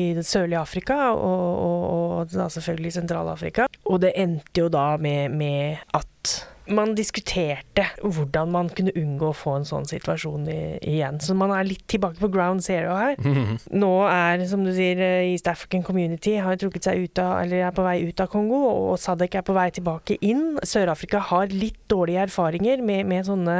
i 0.00 0.02
det 0.16 0.24
sørlige 0.26 0.62
Afrika, 0.62 1.12
og, 1.12 1.46
og, 1.68 1.86
og 1.92 2.34
da 2.34 2.48
selvfølgelig 2.52 2.96
Sentral-Afrika. 2.96 3.68
Og 3.84 4.00
det 4.06 4.14
endte 4.16 4.64
jo 4.64 4.72
da 4.72 4.94
med, 5.00 5.36
med 5.36 5.84
at 5.96 6.38
man 6.72 6.94
diskuterte 6.98 7.84
hvordan 8.02 8.50
man 8.54 8.70
kunne 8.74 8.94
unngå 8.96 9.30
å 9.30 9.36
få 9.36 9.56
en 9.60 9.66
sånn 9.68 9.86
situasjon 9.88 10.46
i, 10.50 10.60
igjen. 10.82 11.20
Så 11.22 11.36
man 11.38 11.52
er 11.54 11.66
litt 11.68 11.84
tilbake 11.90 12.18
på 12.20 12.30
ground 12.32 12.64
zero 12.66 12.96
her. 12.96 13.14
Mm. 13.22 13.56
Nå 13.78 13.92
er, 14.08 14.42
som 14.50 14.64
du 14.66 14.72
sier, 14.74 14.98
eh, 15.02 15.30
East 15.32 15.48
African 15.50 15.84
Community 15.86 16.36
har 16.42 16.58
trukket 16.60 16.88
seg 16.88 17.06
ut 17.06 17.22
av, 17.22 17.38
eller 17.44 17.66
er 17.68 17.76
på 17.76 17.84
vei 17.86 17.96
ut 18.08 18.22
av 18.22 18.30
Kongo, 18.32 18.58
og 18.90 18.98
Sadek 19.02 19.38
er 19.38 19.46
på 19.46 19.56
vei 19.56 19.68
tilbake 19.76 20.18
inn. 20.26 20.58
Sør-Afrika 20.66 21.22
har 21.30 21.52
litt 21.54 21.78
dårlige 21.90 22.26
erfaringer 22.26 22.82
med, 22.84 23.06
med 23.10 23.28
sånne 23.28 23.56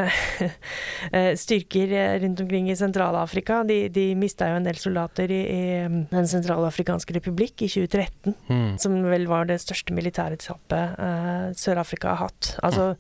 eh, 1.17 1.33
styrker 1.39 1.95
eh, 1.95 2.17
rundt 2.25 2.43
omkring 2.43 2.71
i 2.73 2.79
Sentral-Afrika. 2.79 3.63
De, 3.69 3.85
de 3.93 4.09
mista 4.19 4.51
jo 4.51 4.59
en 4.61 4.67
del 4.67 4.81
soldater 4.81 5.31
i, 5.31 5.43
i 5.47 5.63
Den 6.11 6.31
sentralafrikanske 6.31 7.15
republikk 7.19 7.63
i 7.67 7.71
2013, 7.71 8.35
mm. 8.51 8.69
som 8.83 8.99
vel 9.07 9.29
var 9.31 9.47
det 9.49 9.61
største 9.63 9.95
militære 9.97 10.41
tappet 10.43 10.99
eh, 10.99 11.49
Sør-Afrika 11.57 12.15
har 12.15 12.27
hatt. 12.27 12.55
Altså 12.67 12.96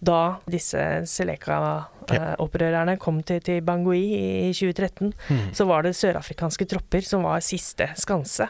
da 0.00 0.20
disse 0.50 0.80
Seleka-opprørerne 1.10 2.96
kom 3.00 3.22
til, 3.26 3.42
til, 3.44 3.62
Bangui 3.66 4.02
i 4.48 4.50
2013, 4.56 5.12
mm. 5.12 5.46
så 5.56 5.68
var 5.68 5.86
det 5.86 5.96
sørafrikanske 5.98 6.68
tropper 6.70 7.06
som 7.06 7.26
var 7.28 7.44
siste 7.44 7.90
skanse. 8.00 8.48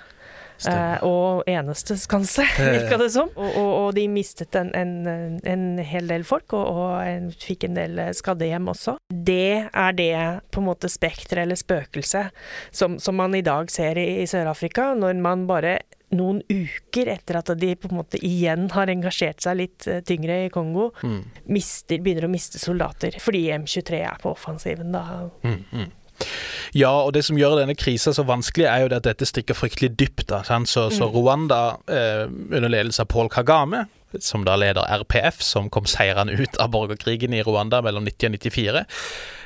Eh, 0.68 1.05
og 1.07 1.48
eneste 1.48 1.96
skanse, 1.96 2.44
virka 2.74 2.98
det 3.01 3.11
som. 3.14 3.30
Og, 3.32 3.48
og, 3.57 3.70
og 3.84 3.94
de 3.96 4.05
mistet 4.12 4.57
en, 4.59 4.72
en, 4.76 5.38
en, 5.48 5.64
hel 5.86 6.11
del 6.11 6.26
folk, 6.28 6.53
og, 6.57 6.66
og 6.68 6.92
en, 7.07 7.30
fikk 7.32 7.68
en 7.68 7.78
del 7.78 8.01
skadde 8.16 8.51
hjem 8.51 8.68
også. 8.72 8.98
Det 9.11 9.70
er 9.70 9.96
det 9.96 10.12
på 10.53 10.62
en 10.62 10.68
måte 10.68 10.90
spekteret 10.92 11.46
eller 11.46 11.59
spøkelset 11.59 12.34
som, 12.70 12.98
som, 13.01 13.16
man 13.20 13.36
i 13.36 13.44
dag 13.46 13.72
ser 13.72 14.01
i, 14.01 14.22
i 14.22 14.28
Sør-Afrika, 14.28 14.92
når 14.98 15.20
man 15.24 15.46
bare 15.48 15.78
noen 16.16 16.40
uker 16.48 17.11
etter 17.12 17.38
at 17.40 17.52
de 17.61 17.74
på 17.78 17.90
en 17.90 18.00
måte 18.00 18.20
igjen 18.24 18.68
har 18.74 18.90
engasjert 18.92 19.42
seg 19.44 19.61
litt 19.61 19.86
eh, 19.90 20.02
tyngre 20.06 20.44
i 20.46 20.50
Kongo, 20.52 20.90
mm. 21.02 21.20
mister, 21.52 22.02
begynner 22.02 22.26
å 22.28 22.32
miste 22.32 22.61
soldater 22.62 23.16
fordi 23.22 23.46
M23 23.54 24.02
er 24.02 24.20
på 24.22 24.34
offensiven. 24.34 24.92
da. 24.94 25.30
Mm, 25.46 25.62
mm. 25.70 25.88
Ja, 26.76 26.92
og 27.00 27.14
det 27.16 27.24
som 27.26 27.38
gjør 27.40 27.56
denne 27.62 27.74
krisa 27.78 28.12
så 28.14 28.26
vanskelig, 28.28 28.66
er 28.68 28.84
jo 28.84 28.90
at 28.92 29.06
dette 29.06 29.26
stikker 29.26 29.56
fryktelig 29.56 29.94
dypt. 29.98 30.26
Da, 30.30 30.42
så, 30.44 30.88
så, 30.92 31.08
mm. 31.08 31.14
Rwanda, 31.16 31.62
eh, 31.88 32.26
under 32.28 32.68
ledelse 32.68 33.06
av 33.06 33.11
Paul 33.12 33.30
Kagame, 33.32 33.86
som 34.18 34.44
da 34.44 34.56
leder 34.58 34.86
RPF, 35.00 35.40
som 35.42 35.70
kom 35.72 35.86
seirende 35.88 36.34
ut 36.36 36.58
av 36.61 36.72
borgerkrigen 36.74 37.34
i 37.34 37.44
Rwanda 37.46 37.80
mellom 37.86 38.04
90 38.08 38.34
og 38.34 38.40
94 38.42 38.84
Ehm, 38.84 39.39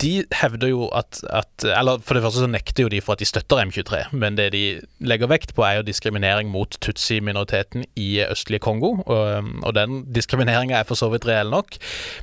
de 0.00 0.12
hevder 0.38 0.70
jo 0.70 0.86
at, 0.94 1.18
at, 1.34 1.64
Eller 1.66 1.98
for 1.98 2.14
det 2.14 2.22
første 2.22 2.44
så 2.44 2.46
nekter 2.50 2.84
jo 2.84 2.90
de 2.92 3.00
for 3.02 3.16
at 3.16 3.22
de 3.22 3.26
støtter 3.26 3.58
M23, 3.64 4.14
men 4.14 4.36
det 4.38 4.52
de 4.54 4.62
legger 5.00 5.30
vekt 5.30 5.54
på, 5.56 5.64
er 5.66 5.80
jo 5.80 5.86
diskriminering 5.86 6.50
mot 6.50 6.78
tutsi-minoriteten 6.84 7.84
i 7.98 8.22
østlige 8.22 8.62
Kongo. 8.62 8.94
Og, 9.06 9.50
og 9.62 9.74
den 9.74 10.04
diskrimineringa 10.14 10.78
er 10.78 10.86
for 10.88 10.98
så 10.98 11.10
vidt 11.10 11.26
reell 11.26 11.50
nok, 11.50 11.74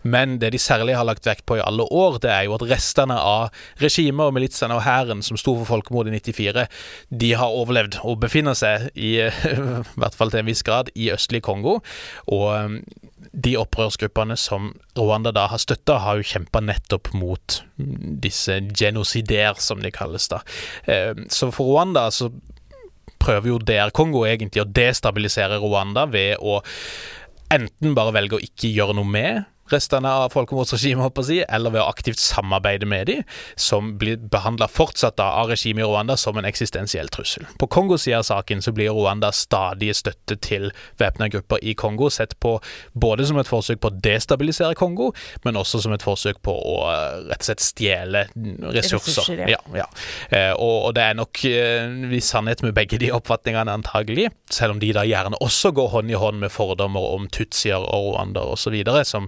men 0.04 0.40
det 0.42 0.54
de 0.56 0.62
særlig 0.62 0.96
har 0.96 1.08
lagt 1.08 1.28
vekt 1.28 1.46
på 1.46 1.60
i 1.60 1.64
alle 1.66 1.84
år, 1.92 2.20
det 2.24 2.32
er 2.32 2.48
jo 2.48 2.56
at 2.56 2.66
restene 2.70 3.18
av 3.20 3.52
regimet 3.84 4.30
og 4.30 4.36
militsene 4.38 4.78
og 4.78 4.86
hæren 4.86 5.24
som 5.26 5.40
sto 5.40 5.58
for 5.60 5.76
folkemordet 5.76 6.16
i 6.16 6.24
94, 6.32 6.68
de 7.12 7.34
har 7.36 7.60
overlevd 7.60 8.00
og 8.04 8.22
befinner 8.24 8.56
seg 8.56 8.90
i, 8.96 9.18
i 9.26 10.00
hvert 10.00 10.16
fall 10.16 10.32
til 10.32 10.44
en 10.44 10.50
viss 10.50 10.64
grad, 10.64 10.94
i 10.96 11.12
østlige 11.12 11.44
Kongo. 11.46 11.80
Og 12.32 12.80
de 13.36 13.56
opprørsgruppene 13.60 14.38
som 14.40 14.72
Rwanda 14.98 15.34
da 15.36 15.46
har 15.52 15.62
støtta, 15.62 16.00
har 16.04 16.20
jo 16.20 16.28
kjempa 16.28 16.62
nettopp 16.64 17.12
mot 17.18 17.60
disse 17.76 18.62
genocider, 18.72 19.60
som 19.60 19.84
de 19.84 19.92
kalles. 19.92 20.30
da. 20.32 20.42
Eh, 20.86 21.14
så 21.30 21.52
for 21.52 21.74
Rwanda 21.74 22.08
så 22.12 22.32
prøver 23.20 23.50
jo 23.50 23.60
DR 23.60 23.92
Kongo 23.96 24.26
egentlig 24.28 24.64
å 24.64 24.70
destabilisere 24.70 25.60
Rwanda 25.62 26.06
ved 26.12 26.38
å 26.40 26.62
enten 27.54 27.96
bare 27.98 28.14
velge 28.16 28.38
å 28.38 28.44
ikke 28.44 28.72
gjøre 28.74 28.96
noe 28.98 29.10
med 29.10 29.44
restene 29.72 30.09
av 30.09 30.34
folkemordsregimet, 30.34 31.22
si, 31.26 31.39
eller 31.43 31.74
ved 31.74 31.82
å 31.82 31.88
aktivt 31.89 32.22
samarbeide 32.22 32.88
med 32.89 33.09
dem, 33.09 33.24
som 33.55 33.95
blir 33.99 34.20
behandla 34.32 34.68
fortsatt 34.72 35.20
av 35.24 35.49
regimet 35.49 35.86
i 35.86 35.88
Rwanda 35.89 36.18
som 36.20 36.38
en 36.38 36.47
eksistensiell 36.47 37.09
trussel. 37.13 37.47
På 37.59 37.68
Kongos 37.72 38.05
side 38.05 38.20
av 38.20 38.28
saken 38.28 38.61
så 38.61 38.74
blir 38.76 38.93
Rwanda 38.93 39.32
stadig 39.36 39.93
støtte 39.97 40.38
til 40.41 40.70
væpna 41.01 41.30
grupper 41.34 41.63
i 41.66 41.76
Kongo 41.78 42.09
sett 42.13 42.38
på 42.39 42.57
både 42.93 43.26
som 43.26 43.39
et 43.41 43.49
forsøk 43.49 43.82
på 43.82 43.91
å 43.91 43.97
destabilisere 44.05 44.78
Kongo, 44.78 45.11
men 45.45 45.57
også 45.59 45.82
som 45.84 45.95
et 45.95 46.05
forsøk 46.05 46.41
på 46.45 46.53
å 46.53 46.76
eh, 46.91 47.26
rett 47.32 47.41
og 47.41 47.49
slett 47.49 47.66
stjele 47.66 48.26
ressurser. 48.36 48.99
ressurser 48.99 49.43
ja. 49.45 49.55
Ja, 49.55 49.61
ja. 49.82 49.88
Eh, 50.30 50.51
og, 50.53 50.89
og, 50.89 50.93
det 50.97 51.03
er 51.09 51.18
nok 51.18 51.41
en 51.49 52.07
viss 52.11 52.30
sannhet 52.34 52.61
med 52.66 52.76
begge 52.78 52.99
de 53.01 53.11
oppfatningene, 53.16 53.74
antagelig, 53.74 54.30
selv 54.51 54.76
om 54.76 54.82
de 54.82 54.91
da 54.95 55.05
gjerne 55.07 55.39
også 55.43 55.74
går 55.76 55.91
hånd 55.95 56.13
i 56.13 56.20
hånd 56.20 56.41
med 56.43 56.53
fordommer 56.53 57.13
om 57.16 57.30
tutsier 57.32 57.82
og 57.82 58.13
rwander 58.13 58.53
osv., 58.55 58.76
som 59.05 59.28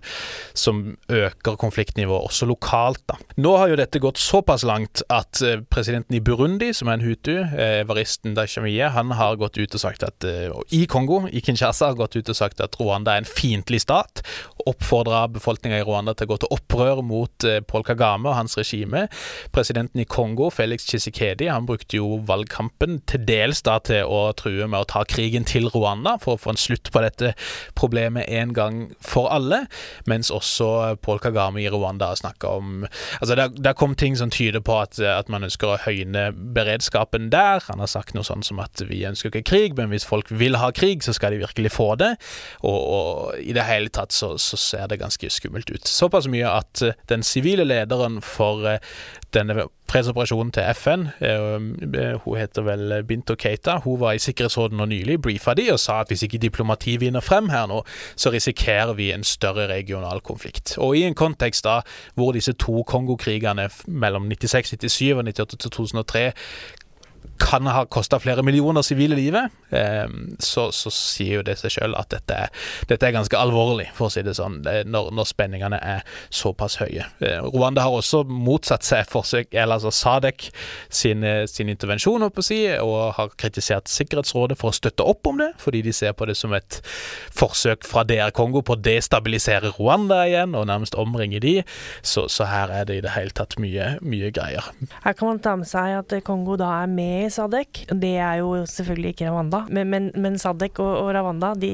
som 0.54 0.98
øker 1.12 1.58
konfliktnivået 1.60 2.30
også 2.30 2.48
lokalt. 2.50 3.04
Da. 3.10 3.18
Nå 3.38 3.56
har 3.58 3.72
jo 3.72 3.80
dette 3.80 4.02
gått 4.04 4.22
såpass 4.22 4.66
langt 4.68 5.04
at 5.14 5.42
eh, 5.46 5.62
presidenten 5.70 6.18
i 6.18 6.22
Burundi, 6.24 6.72
som 6.74 6.90
er 6.90 7.00
en 7.00 7.06
hutu, 7.06 7.36
eh, 7.38 7.82
Evaristen 7.84 8.36
Dashamiye, 8.38 8.90
han 8.96 9.14
har 9.18 9.38
gått 9.40 9.58
ut 9.58 9.78
og 9.78 9.84
sagt 9.84 10.06
at 10.08 10.28
eh, 10.28 10.52
i 10.76 10.86
Kongo, 10.90 11.24
i 11.32 11.42
Kinshasa, 11.42 11.92
har 11.92 12.00
gått 12.00 12.18
ut 12.18 12.32
og 12.34 12.38
sagt 12.38 12.62
at 12.64 12.78
Rwanda 12.80 13.16
er 13.16 13.24
en 13.24 13.30
fiendtlig 13.30 13.82
stat. 13.86 14.24
Oppfordra 14.68 15.26
befolkninga 15.32 15.82
i 15.82 15.86
Rwanda 15.88 16.16
til 16.18 16.28
å 16.28 16.34
gå 16.34 16.40
til 16.44 16.54
opprør 16.58 17.04
mot 17.06 17.46
Paul 17.70 17.86
Kagame 17.88 18.28
og 18.32 18.36
hans 18.36 18.58
regime. 18.60 19.06
Presidenten 19.56 20.02
i 20.02 20.08
Kongo, 20.10 20.50
Felix 20.52 20.88
Chisikedi, 20.90 21.48
han 21.48 21.68
brukte 21.70 22.00
jo 22.00 22.18
valgkampen 22.28 23.00
til 23.08 23.24
dels 23.28 23.62
da 23.66 23.78
til 23.84 24.08
å 24.08 24.32
true 24.38 24.68
med 24.68 24.84
å 24.84 24.90
ta 24.90 25.04
krigen 25.08 25.48
til 25.48 25.70
Rwanda 25.74 26.18
for 26.22 26.36
å 26.36 26.42
få 26.42 26.54
en 26.54 26.60
slutt 26.60 26.92
på 26.92 27.04
dette 27.04 27.34
problemet 27.78 28.28
en 28.28 28.54
gang 28.56 28.82
for 29.04 29.32
alle. 29.34 29.66
Men 30.10 30.17
mens 30.18 30.34
også 30.34 30.98
Paul 31.06 31.22
Kagame 31.22 31.62
i 31.62 31.70
Rwanda 31.70 32.10
snakka 32.18 32.58
om 32.58 32.86
Altså, 33.22 33.36
det 33.36 33.66
har 33.66 33.76
kommet 33.78 34.00
ting 34.02 34.18
som 34.18 34.32
tyder 34.34 34.62
på 34.66 34.76
at, 34.82 35.00
at, 35.00 35.30
man 35.30 35.46
ønsker 35.46 35.70
å 35.70 35.80
høyne 35.82 36.30
beredskapen 36.56 37.30
der. 37.34 37.62
Han 37.68 37.82
har 37.82 37.90
sagt 37.92 38.16
noe 38.16 38.26
sånn 38.26 38.44
som 38.46 38.60
at 38.64 38.82
vi 38.88 39.04
ønsker 39.08 39.32
ikke 39.32 39.48
krig, 39.50 39.78
men 39.78 39.92
hvis 39.92 40.06
folk 40.08 40.30
vil 40.32 40.58
ha 40.60 40.70
krig, 40.76 41.04
så 41.06 41.14
skal 41.16 41.34
de 41.34 41.42
virkelig 41.42 41.74
få 41.76 41.90
det. 42.00 42.14
Og, 42.62 42.78
og 42.78 43.42
i 43.42 43.56
det 43.56 43.66
hele 43.68 43.92
tatt 43.94 44.16
så, 44.16 44.34
så, 44.42 44.60
ser 44.60 44.88
det 44.92 45.00
ganske 45.02 45.30
skummelt 45.34 45.70
ut. 45.72 45.88
Såpass 45.88 46.30
mye 46.32 46.50
at 46.50 46.84
den 47.12 47.26
sivile 47.26 47.66
lederen 47.68 48.22
for 48.26 48.66
eh, 48.70 48.82
denne 49.34 49.68
fredsoperasjonen 49.92 50.52
til 50.52 50.64
FN, 50.76 51.08
eh, 51.24 52.16
hun 52.24 52.38
heter 52.38 52.62
vel 52.62 53.04
Binto 53.08 53.36
Keita, 53.40 53.78
hun 53.84 54.00
var 54.00 54.16
i 54.16 54.22
Sikkerhetsrådet 54.22 54.78
nå 54.78 54.86
nylig, 54.86 55.22
briefa 55.22 55.54
de 55.54 55.70
og 55.72 55.80
sa 55.80 56.02
at 56.02 56.12
hvis 56.12 56.24
ikke 56.28 56.42
diplomati 56.44 56.98
vinner 56.98 57.24
frem 57.24 57.50
her 57.50 57.68
nå, 57.68 57.82
så 58.16 58.32
risikerer 58.32 58.94
vi 58.94 59.12
en 59.12 59.24
større 59.24 59.68
regional 59.68 60.22
konflikt. 60.22 60.78
Og 60.78 60.98
i 60.98 61.04
en 61.08 61.16
kontekst 61.16 61.66
da 61.66 61.82
hvor 62.16 62.32
disse 62.36 62.54
to 62.54 62.84
Kongo-krigene 62.88 63.70
mellom 63.88 64.28
96-97 64.32 65.14
og 65.16 65.24
98-2003 65.28 66.32
kan 67.40 67.68
ha 67.68 67.86
kosta 67.86 68.20
flere 68.20 68.44
millioner 68.44 68.82
sivile 68.82 69.16
livet, 69.16 69.52
eh, 69.70 70.08
så, 70.40 70.68
så, 70.72 70.92
sier 70.92 71.40
jo 71.40 71.44
det 71.46 71.58
seg 71.60 71.76
sjøl 71.78 71.96
at 71.98 72.10
dette 72.12 72.38
er, 72.48 72.66
dette 72.90 73.08
er, 73.08 73.14
ganske 73.16 73.40
alvorlig, 73.40 73.88
for 73.96 74.10
å 74.10 74.14
si 74.14 74.24
det 74.26 74.36
sånn, 74.38 74.60
når, 74.66 75.12
når 75.16 75.30
spenningene 75.30 75.80
er 75.80 76.04
såpass 76.34 76.78
høye. 76.82 77.06
Eh, 77.24 77.40
Rwanda 77.54 77.86
har 77.86 77.96
også 77.96 78.24
motsatt 78.28 78.86
seg 78.88 79.08
forsøk, 79.12 79.54
eller 79.54 79.78
altså 79.78 79.94
Sadek 79.94 80.50
sin, 80.90 81.26
sin 81.50 81.72
intervensjon, 81.72 82.26
å 82.28 82.46
si, 82.46 82.60
og 82.82 83.16
har 83.18 83.34
kritisert 83.40 83.90
Sikkerhetsrådet 83.92 84.58
for 84.60 84.72
å 84.72 84.78
støtte 84.78 85.06
opp 85.08 85.30
om 85.30 85.42
det, 85.42 85.52
fordi 85.62 85.84
de 85.86 85.94
ser 85.96 86.16
på 86.18 86.28
det 86.30 86.38
som 86.38 86.54
et 86.58 86.80
forsøk 87.38 87.86
fra 87.88 88.04
DR 88.08 88.34
Kongo 88.36 88.64
på 88.66 88.76
å 88.76 88.82
destabilisere 88.82 89.74
Rwanda 89.78 90.24
igjen, 90.28 90.56
og 90.58 90.68
nærmest 90.70 90.98
omringe 91.00 91.42
de. 91.44 91.56
Så, 92.02 92.28
så 92.32 92.48
her 92.50 92.74
er 92.74 92.88
det 92.90 93.00
i 93.00 93.06
det 93.06 93.14
hele 93.16 93.34
tatt 93.36 93.58
mye, 93.62 93.96
mye 94.06 94.32
greier. 94.36 94.72
Her 95.04 95.18
kan 95.18 95.32
man 95.32 95.42
ta 95.44 95.56
med 95.60 95.70
seg 95.70 95.98
at 96.02 96.18
Kongo 96.28 96.58
da 96.60 96.74
er 96.82 96.92
med 96.92 97.17
i 97.18 97.30
Sadek. 97.34 97.84
Det 97.90 98.14
er 98.22 98.40
jo 98.42 98.64
selvfølgelig 98.70 99.14
ikke 99.16 99.32
Rwanda, 99.32 99.64
men, 99.74 99.90
men, 99.92 100.10
men 100.16 100.38
Sadek 100.40 100.80
og, 100.84 100.92
og, 101.02 101.12
Rwanda 101.16 101.54
de 101.60 101.72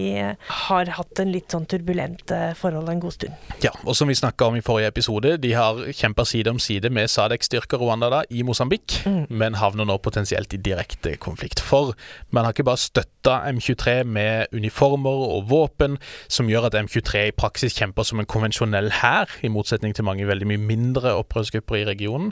har 0.68 0.92
hatt 0.98 1.22
en 1.24 1.32
litt 1.34 1.54
sånn 1.54 1.68
turbulent 1.70 2.32
eh, 2.34 2.52
forhold 2.58 2.92
en 2.92 3.02
god 3.04 3.16
stund. 3.16 3.52
Ja, 3.64 3.74
og 3.84 3.98
som 3.98 4.12
vi 4.12 4.18
snakka 4.18 4.50
om 4.50 4.58
i 4.60 4.64
forrige 4.66 4.92
episode, 4.94 5.36
de 5.44 5.54
har 5.58 5.82
kjempa 5.96 6.26
side 6.28 6.52
om 6.54 6.62
side 6.62 6.92
med 6.94 7.12
Sadek-styrker 7.12 7.82
Rwanda 7.82 8.10
da, 8.14 8.22
i 8.30 8.46
Mosambik, 8.48 9.00
mm. 9.06 9.26
men 9.34 9.60
havner 9.60 9.88
nå 9.90 9.98
potensielt 10.04 10.54
i 10.56 10.62
direkte 10.64 11.16
konflikt. 11.22 11.62
For 11.64 11.94
man 12.36 12.48
har 12.48 12.56
ikke 12.56 12.68
bare 12.68 12.82
støtta 12.82 13.40
M23 13.52 14.04
med 14.08 14.54
uniformer 14.56 15.26
og 15.38 15.50
våpen, 15.52 15.98
som 16.32 16.50
gjør 16.52 16.70
at 16.70 16.78
M23 16.80 17.28
i 17.30 17.36
praksis 17.36 17.78
kjemper 17.78 18.08
som 18.08 18.22
en 18.22 18.30
konvensjonell 18.30 18.92
hær, 19.02 19.32
i 19.44 19.52
motsetning 19.52 19.96
til 19.96 20.08
mange 20.08 20.28
veldig 20.28 20.48
mye 20.50 20.62
mindre 20.62 21.14
opprørsgrupper 21.20 21.82
i 21.82 21.86
regionen, 21.88 22.32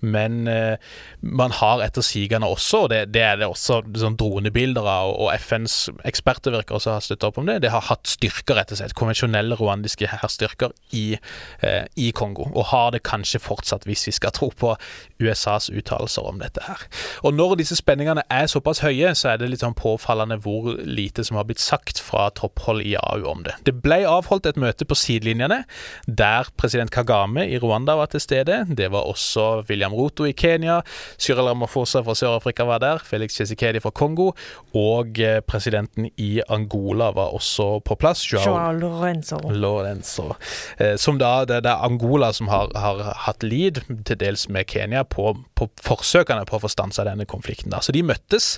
men 0.00 0.46
eh, 0.50 0.76
man 1.22 1.54
har 1.58 1.82
etter 1.84 2.04
sigende 2.04 2.41
anerkjenner 2.42 2.52
også, 2.52 2.82
og 2.84 2.90
det, 2.90 3.12
det 3.14 3.22
er 3.22 3.38
det 3.40 3.48
også 3.48 3.82
sånn 3.98 4.16
dronebilder 4.18 4.86
av, 4.86 5.14
og 5.14 5.32
FNs 5.34 5.90
eksperter 6.04 6.52
virker 6.52 6.76
også 6.76 6.96
ha 6.96 7.00
støtta 7.02 7.28
opp 7.28 7.38
om 7.38 7.46
det, 7.46 7.60
det 7.62 7.70
har 7.72 7.84
hatt 7.88 8.06
styrker, 8.06 8.56
rett 8.56 8.72
og 8.72 8.80
slett, 8.80 8.94
konvensjonelle 8.94 9.56
rwandiske 9.56 10.08
hærstyrker 10.10 10.72
i, 10.92 11.18
eh, 11.62 11.86
i, 11.96 12.10
Kongo, 12.12 12.48
og 12.52 12.68
har 12.72 12.92
det 12.92 13.02
kanskje 13.06 13.40
fortsatt, 13.40 13.86
hvis 13.88 14.06
vi 14.06 14.12
skal 14.12 14.32
tro 14.32 14.50
på 14.50 14.74
USAs 15.22 15.70
uttalelser 15.70 16.26
om 16.26 16.40
dette 16.42 16.62
her. 16.66 16.82
Og 17.22 17.34
når 17.34 17.56
disse 17.60 17.76
spenningene 17.78 18.24
er 18.30 18.50
såpass 18.50 18.82
høye, 18.82 19.14
så 19.14 19.32
er 19.32 19.40
det 19.40 19.50
litt 19.52 19.62
sånn 19.62 19.76
påfallende 19.78 20.40
hvor 20.42 20.74
lite 20.82 21.24
som 21.24 21.38
har 21.38 21.46
blitt 21.48 21.62
sagt 21.62 22.00
fra 22.02 22.28
topphold 22.36 22.82
i 22.84 22.96
AU 22.98 23.26
om 23.30 23.44
det. 23.46 23.56
Det 23.66 23.76
ble 23.82 24.02
avholdt 24.08 24.48
et 24.50 24.60
møte 24.60 24.86
på 24.88 24.98
sidelinjene, 24.98 25.62
der 26.06 26.50
president 26.60 26.92
Kagame 26.92 27.46
i 27.48 27.60
Rwanda 27.62 27.96
var 27.98 28.10
til 28.12 28.22
stede. 28.22 28.62
Det 28.68 28.90
var 28.92 29.08
også 29.08 29.64
William 29.70 29.94
Ruto 29.96 30.26
i 30.28 30.34
Kenya. 30.36 30.80
Cyril 31.20 31.52
Ramaphosa 31.52 32.02
fra 32.04 32.14
Sør-Afrika 32.32 32.64
var 32.64 32.80
der. 32.80 32.98
Felix 33.04 33.36
Chesikedi 33.36 33.80
fra 33.80 33.90
Kongo. 33.90 34.32
Og 34.74 35.18
eh, 35.20 35.40
presidenten 35.40 36.08
i 36.16 36.40
Angola 36.48 37.10
var 37.12 37.34
også 37.34 37.80
på 37.84 37.96
plass. 38.00 38.24
Joao 38.32 38.72
Lorenzo. 38.72 39.38
Lorenzo. 39.50 40.32
Eh, 40.78 40.96
som 40.96 41.18
da, 41.18 41.44
det, 41.44 41.64
er 41.66 41.84
Angola 41.84 42.32
som 42.32 42.48
har, 42.48 42.72
har 42.74 43.02
hatt 43.26 43.42
lead, 43.42 43.82
til 44.06 44.18
dels 44.18 44.48
med 44.48 44.66
Kenya, 44.70 45.04
på, 45.04 45.34
på 45.58 45.68
forsøkene 45.82 46.46
på 46.48 46.56
å 46.56 46.62
få 46.62 46.70
stansa 46.72 47.04
denne 47.04 47.26
konflikten. 47.28 47.72
Da. 47.72 47.82
Så 47.82 47.92
de 47.92 48.02
møttes. 48.06 48.56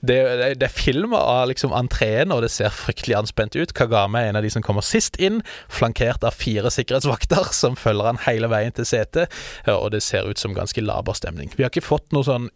Det, 0.00 0.18
det, 0.40 0.52
det 0.60 0.68
er 0.68 0.74
film 0.74 1.14
av 1.16 1.48
liksom 1.50 1.74
entreen, 1.76 2.32
og 2.32 2.44
det 2.44 2.52
ser 2.54 2.72
fryktelig 2.74 3.18
anspent 3.18 3.58
ut. 3.58 3.74
Kagame 3.76 4.24
er 4.24 4.30
en 4.32 4.40
av 4.40 4.46
de 4.46 4.52
som 4.52 4.64
kommer 4.64 4.84
sist 4.86 5.18
inn, 5.20 5.42
flankert 5.68 6.24
av 6.24 6.36
fire 6.36 6.72
sikkerhetsvakter 6.72 7.52
som 7.60 7.76
følger 7.78 8.12
han 8.12 8.22
hele 8.26 8.50
veien 8.50 8.74
til 8.76 8.88
setet, 8.88 9.30
og 9.70 9.90
det 9.94 10.02
ser 10.04 10.28
ut 10.28 10.40
som 10.40 10.56
ganske 10.56 10.82
laber 10.84 11.16
stemning. 11.18 11.52
Vi 11.56 11.64
har 11.64 11.72
ikke 11.72 11.84
fått 11.84 12.10
noe 12.14 12.26
sånn 12.26 12.48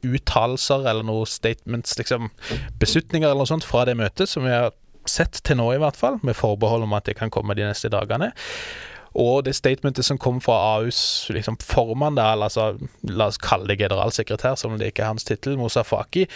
uttalelser 0.54 0.88
eller 0.90 1.04
noen 1.06 1.26
statements, 1.26 1.98
liksom 1.98 2.30
beslutninger 2.80 3.28
eller 3.28 3.42
noe 3.42 3.50
sånt 3.50 3.66
fra 3.66 3.84
det 3.84 3.96
møtet, 3.98 4.28
som 4.28 4.44
vi 4.44 4.52
har 4.54 4.72
sett 5.06 5.42
til 5.44 5.58
nå 5.58 5.74
i 5.74 5.80
hvert 5.80 5.96
fall, 5.96 6.18
med 6.22 6.36
forbehold 6.36 6.86
om 6.86 6.94
at 6.96 7.06
det 7.06 7.18
kan 7.18 7.30
komme 7.30 7.54
de 7.54 7.66
neste 7.66 7.90
dagene. 7.92 8.32
Og 9.14 9.44
det 9.46 9.54
statementet 9.56 10.06
som 10.06 10.18
kom 10.20 10.40
fra 10.42 10.56
AUs 10.78 11.30
liksom, 11.34 11.58
formann, 11.62 12.18
der, 12.18 12.34
altså, 12.34 12.72
la 13.06 13.28
oss 13.30 13.38
kalle 13.42 13.68
det 13.70 13.78
generalsekretær, 13.82 14.58
som 14.58 14.76
det 14.80 14.90
ikke 14.90 15.04
er 15.04 15.12
hans 15.12 15.26
tittel, 15.26 15.56
Mosafaki, 15.60 16.26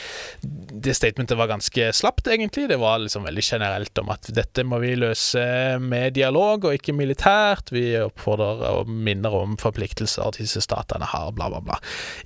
det 0.43 0.95
statementet 0.97 1.39
var 1.39 1.51
ganske 1.51 1.91
slapt, 1.97 2.31
egentlig. 2.31 2.69
Det 2.71 2.79
var 2.81 3.03
liksom 3.03 3.27
veldig 3.27 3.45
generelt 3.45 4.03
om 4.03 4.13
at 4.15 4.31
dette 4.35 4.65
må 4.67 4.81
vi 4.83 4.95
løse 4.99 5.43
med 5.83 6.15
dialog 6.19 6.69
og 6.69 6.79
ikke 6.79 6.95
militært. 6.97 7.73
Vi 7.75 7.91
oppfordrer 8.03 8.63
og 8.71 8.91
minner 8.91 9.35
om 9.35 9.59
forpliktelser 9.61 10.39
disse 10.39 10.63
statene 10.65 11.09
har, 11.09 11.33
bla, 11.35 11.51
bla, 11.51 11.63
bla. 11.65 11.81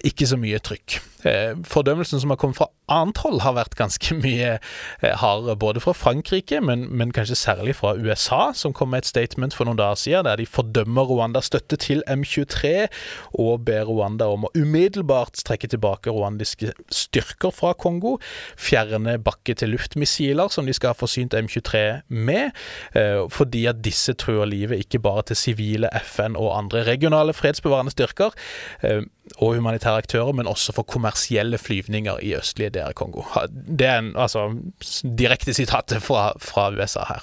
Ikke 0.05 0.29
så 0.29 0.39
mye 0.41 0.61
trykk. 0.63 1.01
Eh, 1.25 1.53
fordømmelsen 1.65 2.21
som 2.21 2.33
har 2.35 2.37
kommet 2.37 2.59
fra 2.59 2.67
annet 2.91 3.21
hold, 3.23 3.41
har 3.45 3.55
vært 3.55 3.77
ganske 3.79 4.17
mye 4.25 4.57
eh, 4.59 5.15
hardere, 5.21 5.57
både 5.57 5.83
fra 5.85 5.95
Frankrike, 5.95 6.61
men, 6.65 6.89
men, 6.91 7.13
kanskje 7.15 7.39
særlig 7.39 7.77
fra 7.79 7.95
USA, 7.95 8.51
som 8.55 8.75
kom 8.75 8.91
med 8.91 9.05
et 9.05 9.11
statement 9.11 9.55
for 9.55 9.69
noen 9.69 9.79
dager 9.79 10.01
siden 10.01 10.27
der 10.27 10.41
de 10.41 10.42
fordømmer 10.49 11.09
Rwandas 11.11 11.51
støtte 11.51 11.79
til 11.81 12.03
M23 12.11 12.89
og 13.41 13.65
ber 13.67 13.89
Rwanda 13.89 14.29
om 14.33 14.47
å 14.47 14.53
umiddelbart 14.59 15.43
trekke 15.47 15.71
tilbake 15.73 16.13
rwandiske 16.13 16.73
styrker 16.93 17.55
fra 17.55 17.73
Kongo, 17.79 18.19
fjerne 18.57 19.19
bakke-til-luft-missiler 19.23 20.53
som 20.53 20.69
de 20.69 20.77
skal 20.77 20.93
ha 20.93 20.99
forsynt 20.99 21.37
M23 21.39 22.03
med, 22.09 22.53
eh, 22.99 23.23
fordi 23.33 23.67
at 23.71 23.83
disse 23.85 24.15
truer 24.19 24.49
livet 24.49 24.85
ikke 24.87 25.03
bare 25.03 25.27
til 25.31 25.39
sivile 25.39 25.91
FN 26.03 26.37
og 26.37 26.55
andre 26.59 26.85
regionale 26.89 27.35
fredsbevarende 27.37 27.95
styrker 27.95 28.37
og 29.39 29.55
humanitære 29.55 30.03
aktører, 30.03 30.33
men 30.35 30.49
også 30.51 30.75
for 30.75 30.87
kommersielle 30.89 31.59
flyvninger 31.59 32.19
i 32.27 32.33
østlige 32.37 32.73
DR 32.75 32.93
Kongo. 32.99 33.23
Det 33.79 33.87
er 33.87 34.01
en 34.03 34.11
altså, 34.19 34.49
direkte 35.19 35.55
sitat 35.55 35.95
fra, 36.03 36.33
fra, 36.43 36.69
USA 36.75 37.05
her. 37.09 37.23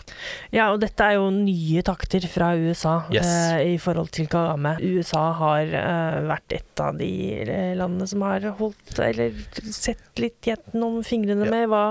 Ja, 0.54 0.70
og 0.72 0.80
dette 0.82 1.04
er 1.04 1.18
jo 1.20 1.30
nye 1.34 1.84
takter 1.86 2.24
fra 2.32 2.54
USA 2.56 3.00
yes. 3.14 3.28
eh, 3.28 3.74
i 3.74 3.78
forhold 3.82 4.12
til 4.16 4.28
Kagame. 4.32 4.76
USA 4.82 5.24
har 5.38 5.74
eh, 5.80 6.20
vært 6.30 6.56
et 6.56 6.84
av 6.84 6.98
de 7.00 7.10
eh, 7.44 7.74
landene 7.78 8.08
som 8.10 8.24
har 8.26 8.46
holdt, 8.60 9.00
eller 9.04 9.36
sett 9.66 10.20
litt 10.20 10.48
gjennom 10.48 11.00
fingrene 11.08 11.48
ja. 11.48 11.52
med 11.54 11.70
hva 11.72 11.84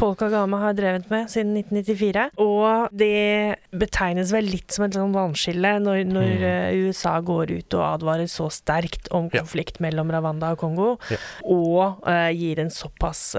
Paul 0.00 0.14
Kagame 0.18 0.60
har 0.62 0.76
drevet 0.78 1.10
med 1.12 1.30
siden 1.32 1.56
1994. 1.60 2.26
Og 2.42 2.94
det 2.94 3.60
betegnes 3.70 4.34
vel 4.34 4.50
litt 4.50 4.70
som 4.74 4.86
et 4.86 4.96
sånn 4.98 5.14
vannskille 5.14 5.76
når, 5.82 6.02
når 6.10 6.30
mm. 6.30 6.48
Eh, 6.50 6.86
USA 6.86 7.16
går 7.24 7.50
ut 7.52 7.74
og 7.76 7.84
advarer 7.84 8.28
så 8.30 8.48
sterkt 8.52 9.10
om 9.14 9.28
konflikt 9.32 9.78
ja. 9.78 9.86
mellom 9.86 10.10
Ravanda 10.12 10.52
og 10.54 10.60
Kongo, 10.62 10.88
ja. 11.12 11.18
og 11.44 12.00
uh, 12.06 12.30
gir 12.32 12.60
en 12.62 12.70
såpass 12.72 13.34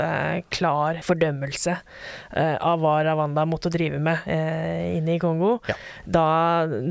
klar 0.53 0.99
fordømmelse 1.05 1.73
av 2.31 2.81
hva 2.81 2.93
Ravanda 3.05 3.43
måtte 3.49 3.71
drive 3.73 3.99
med 4.03 4.27
inne 4.27 5.15
i 5.15 5.19
Kongo, 5.21 5.57
da, 6.05 6.25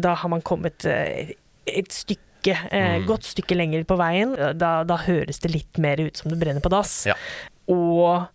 da, 0.03 0.17
har 0.19 0.33
man 0.33 0.45
kommet 0.47 0.87
et 0.87 1.95
stykke 1.95 2.57
mm. 2.73 3.07
godt 3.09 3.27
stykke 3.29 3.57
lenger 3.59 3.85
på 3.89 3.99
veien. 4.01 4.35
Da, 4.59 4.81
da, 4.89 5.01
høres 5.05 5.43
det 5.45 5.53
litt 5.53 5.81
mer 5.83 6.01
ut 6.01 6.17
som 6.17 6.33
det 6.33 6.41
brenner 6.41 6.65
på 6.65 6.73
dass. 6.73 7.03
Og 7.71 8.27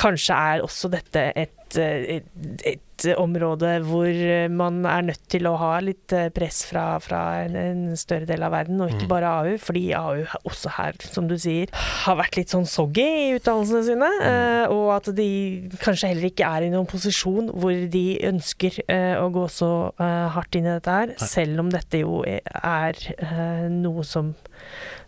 kanskje 0.00 0.36
er 0.36 0.64
også 0.64 0.90
dette 0.92 1.30
et 1.34 1.56
et, 1.78 2.24
et, 2.66 2.80
område 3.20 3.72
hvor 3.86 4.20
man 4.52 4.82
er 4.88 5.06
nødt 5.10 5.24
til 5.32 5.48
å 5.48 5.54
ha 5.60 5.72
litt 5.84 6.12
eh, 6.16 6.28
press 6.34 6.62
fra, 6.68 6.84
fra 7.02 7.20
en, 7.44 7.56
en, 7.58 7.82
større 7.98 8.28
del 8.28 8.44
av 8.46 8.54
verden, 8.54 8.80
og 8.82 8.92
ikke 8.92 9.06
mm. 9.08 9.12
bare 9.12 9.32
AU. 9.40 9.52
Fordi 9.62 9.84
AU 9.96 10.24
også 10.48 10.74
her, 10.76 10.98
som 11.04 11.28
du 11.30 11.36
sier, 11.40 11.72
har 12.04 12.18
vært 12.20 12.40
litt 12.40 12.54
sånn 12.54 12.68
soggy 12.68 13.06
i 13.06 13.32
utdannelsene 13.38 13.82
sine. 13.88 14.10
Mm. 14.20 14.28
Uh, 14.30 14.76
og 14.76 14.92
at 14.98 15.10
de 15.16 15.30
kanskje 15.82 16.12
heller 16.12 16.30
ikke 16.30 16.48
er 16.48 16.66
i 16.66 16.72
noen 16.72 16.88
posisjon 16.90 17.50
hvor 17.54 17.74
de 17.90 18.06
ønsker 18.30 18.80
å 18.90 19.26
gå 19.32 19.46
så 19.52 19.70
hardt 19.98 20.56
inn 20.58 20.66
i 20.68 20.72
dette 20.72 20.94
her. 20.94 21.12
Selv 21.20 21.62
om 21.62 21.70
dette 21.72 22.02
jo 22.02 22.20
er 22.26 22.98
noe 23.70 24.04
som 24.06 24.32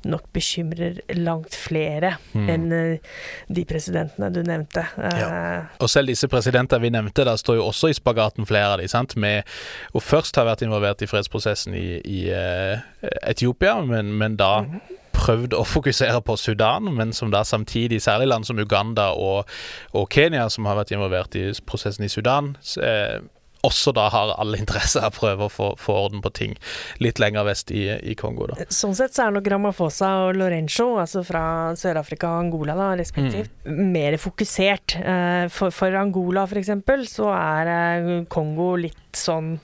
nok 0.05 0.32
bekymrer 0.34 1.01
langt 1.20 1.55
flere 1.55 2.16
mm. 2.32 2.47
enn 2.51 2.72
eh, 2.74 3.12
de 3.53 3.64
presidentene 3.68 4.30
du 4.34 4.40
nevnte. 4.47 4.84
Ja. 4.99 5.28
Eh, 5.28 5.82
og 5.82 5.90
selv 5.90 6.11
disse 6.11 6.28
presidentene 6.30 6.82
vi 6.82 6.90
nevnte, 6.95 7.26
der 7.26 7.38
står 7.40 7.61
jo 7.61 7.68
også 7.70 7.82
i 7.91 7.97
spagaten 7.97 8.47
flere 8.47 8.76
av 8.76 8.83
de, 8.83 8.89
sant? 8.89 9.16
med 9.16 9.49
å 9.93 10.01
først 10.01 10.37
ha 10.37 10.47
vært 10.49 10.62
involvert 10.62 11.03
i 11.03 11.11
fredsprosessen 11.11 11.74
i, 11.74 11.87
i 12.05 12.24
uh, 12.30 12.78
Etiopia, 13.22 13.80
men, 13.87 14.14
men 14.18 14.37
da 14.37 14.59
-hmm 14.62 14.99
prøvd 15.22 15.55
å 15.57 15.64
fokusere 15.68 16.20
på 16.24 16.37
Sudan, 16.41 16.91
men 16.97 17.12
som 17.16 17.30
da 17.33 17.45
samtidig, 17.47 18.03
særlig 18.03 18.30
land 18.33 18.49
som 18.49 18.59
Uganda 18.59 19.12
og, 19.18 19.51
og 19.93 20.09
Kenya, 20.12 20.49
som 20.53 20.66
har 20.68 20.78
vært 20.80 20.95
involvert 20.97 21.37
i 21.39 21.49
prosessen 21.66 22.07
i 22.07 22.11
Sudan, 22.12 22.57
eh, 22.83 23.20
også 23.66 23.94
da 23.94 24.08
har 24.12 24.34
all 24.36 24.56
interesse 24.58 25.00
av 25.00 25.12
å 25.12 25.16
prøve 25.16 25.46
å 25.46 25.52
få, 25.52 25.72
få, 25.80 25.96
orden 26.06 26.22
på 26.24 26.32
ting 26.34 26.54
litt 27.02 27.20
lenger 27.22 27.46
vest 27.46 27.70
i, 27.74 27.84
i 27.94 28.16
Kongo. 28.18 28.48
Da. 28.50 28.66
Sånn 28.72 28.96
sett 28.98 29.14
så 29.14 29.26
er 29.26 29.36
nok 29.36 29.50
Ramaphosa 29.52 30.10
og 30.26 30.38
Lorenzo, 30.40 30.88
altså 31.02 31.22
fra 31.26 31.44
Sør-Afrika 31.78 32.30
og 32.30 32.46
Angola 32.46 32.76
da, 32.78 32.92
respektivt, 32.98 33.52
mm. 33.66 33.82
mer 33.94 34.18
fokusert. 34.20 34.96
Eh, 34.98 35.46
for, 35.52 35.74
for 35.74 35.98
Angola 35.98 36.46
eksempel, 36.62 37.06
så 37.10 37.30
er 37.34 37.72
eh, 37.72 38.10
Kongo 38.32 38.74
litt 38.80 38.98
sånn 39.18 39.54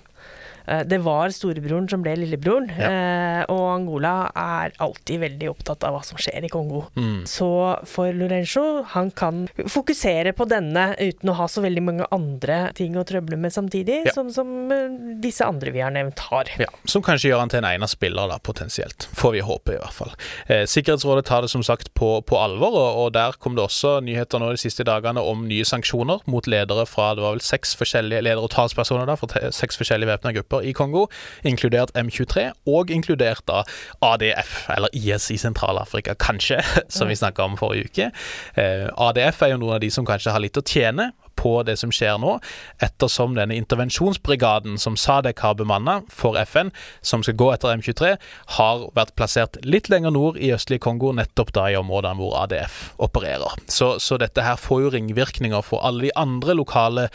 det 0.89 1.01
var 1.05 1.33
storebroren 1.35 1.89
som 1.91 2.03
ble 2.05 2.17
lillebroren, 2.21 2.71
ja. 2.79 2.89
Eh, 2.89 3.43
og 3.53 3.65
Angola 3.73 4.15
er 4.37 4.75
alltid 4.83 5.23
veldig 5.23 5.51
opptatt 5.53 5.85
av 5.87 5.95
hva 5.95 6.03
som 6.07 6.19
skjer 6.21 6.47
i 6.47 6.51
Kongo. 6.53 6.85
Mm. 6.99 7.23
Så 7.29 7.49
for 7.89 8.13
Lorenzo, 8.17 8.83
han 8.95 9.11
kan 9.11 9.47
fokusere 9.57 10.35
på 10.37 10.47
denne 10.49 10.91
uten 10.99 11.33
å 11.33 11.37
ha 11.39 11.49
så 11.51 11.63
veldig 11.65 11.85
mange 11.85 12.09
andre 12.15 12.61
ting 12.79 12.97
å 12.99 13.05
trøble 13.09 13.39
med 13.41 13.55
samtidig, 13.55 14.03
ja. 14.09 14.15
som, 14.17 14.31
som, 14.35 14.51
eh, 14.75 14.99
disse 15.23 15.47
andre 15.47 15.73
vi 15.75 15.83
har 15.85 15.95
nevnt, 15.95 16.21
har. 16.31 16.51
Ja, 16.61 16.71
Som 16.89 17.05
kanskje 17.07 17.33
gjør 17.33 17.45
han 17.45 17.53
til 17.53 17.63
en 17.63 17.71
egnet 17.71 17.93
spiller, 17.93 18.29
da, 18.31 18.39
potensielt. 18.43 19.09
Får 19.19 19.37
vi 19.37 19.45
håpe, 19.45 19.77
i 19.77 19.81
hvert 19.81 19.97
fall. 19.97 20.15
Eh, 20.47 20.65
Sikkerhetsrådet 20.69 21.27
tar 21.29 21.45
det 21.45 21.53
som 21.53 21.65
sagt 21.67 21.93
på, 21.99 22.11
på 22.27 22.41
alvor, 22.41 22.75
og, 22.75 23.03
og, 23.05 23.13
der 23.17 23.37
kom 23.41 23.57
det 23.57 23.65
også 23.65 23.99
nyheter 24.05 24.43
nå 24.43 24.53
de 24.55 24.61
siste 24.61 24.87
dagene 24.87 25.23
om 25.25 25.47
nye 25.49 25.67
sanksjoner 25.67 26.25
mot 26.31 26.47
ledere 26.51 26.85
fra 26.89 27.13
det 27.17 27.25
var 27.25 27.37
vel 27.37 27.45
seks 27.45 27.75
forskjellige 27.79 28.25
ledere 28.27 28.45
og 28.45 28.53
talspersoner 28.53 29.09
da, 29.09 29.17
fra 29.19 29.51
seks 29.55 29.81
forskjellige 29.81 30.11
væpna 30.13 30.35
grupper 30.37 30.58
styrker 30.59 30.69
i 30.69 30.73
Kongo, 30.73 31.09
inkludert 31.45 31.91
M23, 31.95 32.53
og 32.67 32.91
inkludert 32.91 33.43
da 33.47 33.65
ADF, 34.03 34.69
eller 34.71 34.89
IS 34.93 35.31
i 35.31 35.39
Sentral-Afrika, 35.39 36.15
kanskje, 36.15 36.61
som 36.89 37.09
vi 37.09 37.17
snakka 37.17 37.45
om 37.45 37.57
forrige 37.57 37.89
uke. 37.89 38.11
Eh, 38.57 38.89
ADF 38.97 39.43
er 39.43 39.55
jo 39.55 39.59
noen 39.63 39.77
av 39.77 39.81
de 39.81 39.91
som 39.91 40.07
kanskje 40.07 40.33
har 40.33 40.41
litt 40.41 40.57
å 40.59 40.65
tjene 40.65 41.13
på 41.39 41.55
det 41.67 41.79
som 41.81 41.93
skjer 41.95 42.19
nå, 42.21 42.37
ettersom 42.85 43.37
denne 43.39 43.57
intervensjonsbrigaden 43.59 44.79
som 44.81 44.99
Sadek 44.99 45.43
har 45.45 45.57
bemanna 45.59 46.01
for 46.11 46.39
FN, 46.43 46.73
som 47.01 47.23
skal 47.25 47.39
gå 47.39 47.51
etter 47.55 47.77
M23, 47.79 48.15
har 48.59 48.85
vært 48.99 49.15
plassert 49.19 49.59
litt 49.67 49.91
lenger 49.93 50.15
nord 50.15 50.41
i 50.43 50.51
østlige 50.55 50.83
Kongo, 50.89 51.13
nettopp 51.17 51.55
da 51.57 51.69
i 51.71 51.79
områdene 51.79 52.19
hvor 52.19 52.37
ADF 52.43 52.81
opererer. 53.05 53.59
Så, 53.71 53.95
så 54.03 54.19
dette 54.21 54.45
her 54.45 54.59
får 54.61 54.85
jo 54.85 54.93
ringvirkninger 54.95 55.65
for 55.67 55.85
alle 55.87 56.09
de 56.09 56.15
andre 56.19 56.57
lokale 56.59 57.09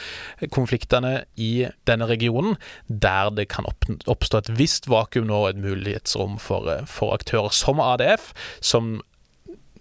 konfliktene 0.53 1.24
i 1.36 1.67
denne 1.89 2.07
regionen, 2.09 2.57
der 2.88 3.32
det 3.36 3.49
kan 3.53 3.67
oppstå 3.67 4.43
et 4.43 4.53
visst 4.59 4.89
vakuum 4.91 5.28
nå, 5.30 5.45
et 5.49 5.59
mulighetsrom 5.59 6.39
for, 6.41 6.69
for 6.89 7.15
aktører 7.15 7.53
som 7.55 7.82
ADF, 7.84 8.32
som 8.63 9.01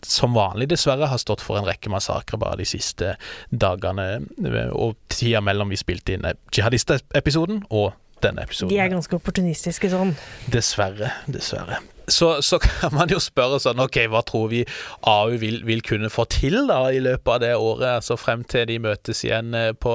som 0.07 0.34
vanlig 0.36 0.68
dessverre 0.72 1.09
har 1.11 1.20
stått 1.20 1.44
for 1.44 1.59
en 1.59 1.68
rekke 1.68 1.90
massakrer 1.92 2.40
bare 2.42 2.61
de 2.61 2.66
siste 2.68 3.14
dagene 3.50 4.24
og 4.72 4.96
tida 5.12 5.42
mellom 5.44 5.72
vi 5.72 5.80
spilte 5.80 6.16
inn 6.16 6.26
jihadist-episoden 6.55 7.64
og 7.70 7.92
denne 8.22 8.44
episoden. 8.46 8.70
De 8.72 8.80
er 8.82 8.90
ganske 8.92 9.16
opportunistiske 9.18 9.90
sånn. 9.92 10.14
Dessverre. 10.53 11.11
Dessverre. 11.30 11.80
Så, 12.11 12.42
så, 12.42 12.59
kan 12.62 12.94
man 12.94 13.11
jo 13.11 13.20
spørre 13.22 13.61
sånn 13.62 13.80
OK, 13.82 14.00
hva 14.11 14.24
tror 14.26 14.48
vi 14.50 14.62
AU 15.09 15.36
vil, 15.40 15.61
vil, 15.66 15.82
kunne 15.86 16.11
få 16.12 16.26
til 16.30 16.66
da 16.68 16.80
i 16.92 17.00
løpet 17.03 17.30
av 17.36 17.42
det 17.44 17.53
året? 17.57 17.88
Altså 18.00 18.18
frem 18.20 18.42
til 18.48 18.66
de 18.70 18.78
møtes 18.82 19.22
igjen 19.26 19.55
eh, 19.57 19.70
på, 19.72 19.94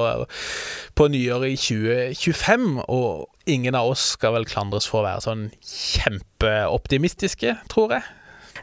på 0.96 1.08
nyåret 1.12 1.54
i 1.54 1.58
2025. 1.60 2.68
Og 2.88 3.28
ingen 3.48 3.76
av 3.78 3.92
oss 3.92 4.14
skal 4.16 4.36
vel 4.38 4.48
klandres 4.48 4.88
for 4.88 5.02
å 5.02 5.08
være 5.08 5.26
sånn 5.28 5.44
kjempeoptimistiske, 5.60 7.58
tror 7.72 7.98
jeg. 7.98 8.08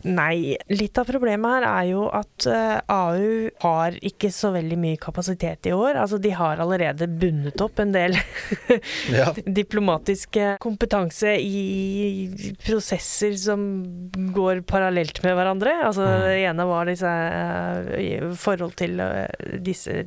Nei, 0.05 0.55
litt 0.69 0.99
av 1.01 1.07
problemet 1.09 1.55
her 1.55 1.65
er 1.65 1.85
jo 1.89 2.03
at 2.13 2.45
eh, 2.49 2.77
AU 2.93 3.49
har 3.63 3.95
ikke 4.05 4.29
så 4.33 4.51
veldig 4.53 4.77
mye 4.77 4.99
kapasitet 5.01 5.65
i 5.65 5.73
år. 5.73 5.97
Altså, 5.97 6.19
de 6.21 6.29
har 6.37 6.61
allerede 6.61 7.07
bundet 7.09 7.61
opp 7.63 7.81
en 7.81 7.93
del 7.95 8.13
ja. 9.15 9.31
diplomatiske 9.45 10.55
kompetanse 10.61 11.33
i 11.41 12.53
prosesser 12.61 13.33
som 13.39 13.65
går 14.35 14.61
parallelt 14.69 15.23
med 15.25 15.37
hverandre. 15.39 15.73
Altså, 15.87 16.05
mm. 16.05 16.25
det 16.27 16.37
ene 16.51 16.69
var 16.69 16.91
disse 16.91 17.15
uh, 17.15 18.29
forhold 18.45 18.77
til 18.77 19.01
uh, 19.01 19.25
disse 19.65 20.03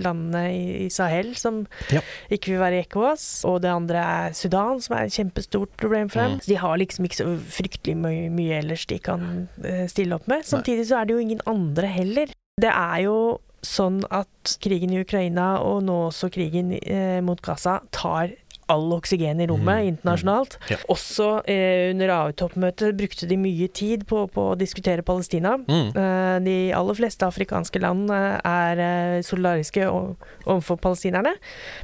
landene 0.00 0.44
i, 0.52 0.88
Sahel 0.90 1.32
som 1.38 1.62
ja. 1.94 2.02
ikke 2.32 2.54
vil 2.54 2.60
være 2.60 2.80
i 2.80 2.84
ECOWAS, 2.84 3.26
og 3.48 3.60
det 3.64 3.72
andre 3.72 4.04
er 4.04 4.36
Sudan, 4.36 4.82
som 4.82 4.98
er 4.98 5.08
et 5.08 5.16
kjempestort 5.16 5.72
problem 5.80 6.12
for 6.12 6.24
dem. 6.24 6.36
Mm. 6.36 6.44
De 6.44 6.60
har 6.60 6.80
liksom 6.82 7.08
ikke 7.08 7.20
så 7.22 7.28
fryktelig 7.60 7.96
mye, 8.04 8.28
mye 8.34 8.60
ellers 8.60 8.84
de 8.90 8.98
kan 9.00 9.29
Eh, 9.64 9.86
stille 9.90 10.16
opp 10.16 10.28
med. 10.30 10.44
Samtidig 10.46 10.88
så 10.90 11.00
er 11.00 11.08
det 11.08 11.16
jo 11.16 11.22
ingen 11.22 11.44
andre 11.50 11.90
heller. 11.90 12.34
Det 12.60 12.70
er 12.72 13.06
jo 13.06 13.16
sånn 13.64 14.00
at 14.14 14.54
krigen 14.64 14.92
i 14.94 15.02
Ukraina, 15.02 15.58
og 15.64 15.82
nå 15.84 15.96
også 16.08 16.30
krigen 16.32 16.72
eh, 16.80 17.20
mot 17.24 17.40
Gaza, 17.44 17.80
tar 17.92 18.32
all 18.70 18.92
oksygen 18.96 19.40
i 19.42 19.48
rommet 19.50 19.82
mm. 19.82 19.88
internasjonalt. 19.94 20.56
Mm. 20.60 20.70
Ja. 20.74 20.78
Også 20.92 21.28
eh, 21.50 21.90
under 21.92 22.14
AU-toppmøtet 22.16 22.96
brukte 22.98 23.28
de 23.30 23.38
mye 23.40 23.68
tid 23.74 24.06
på, 24.10 24.24
på 24.32 24.50
å 24.52 24.58
diskutere 24.58 25.04
Palestina. 25.06 25.56
Mm. 25.60 25.90
Eh, 25.90 26.36
de 26.46 26.56
aller 26.76 26.98
fleste 26.98 27.26
afrikanske 27.26 27.82
land 27.82 28.10
eh, 28.14 28.36
er 28.38 28.84
eh, 28.84 29.16
solidariske 29.26 29.88
overfor 29.90 30.80
palestinerne, 30.80 31.34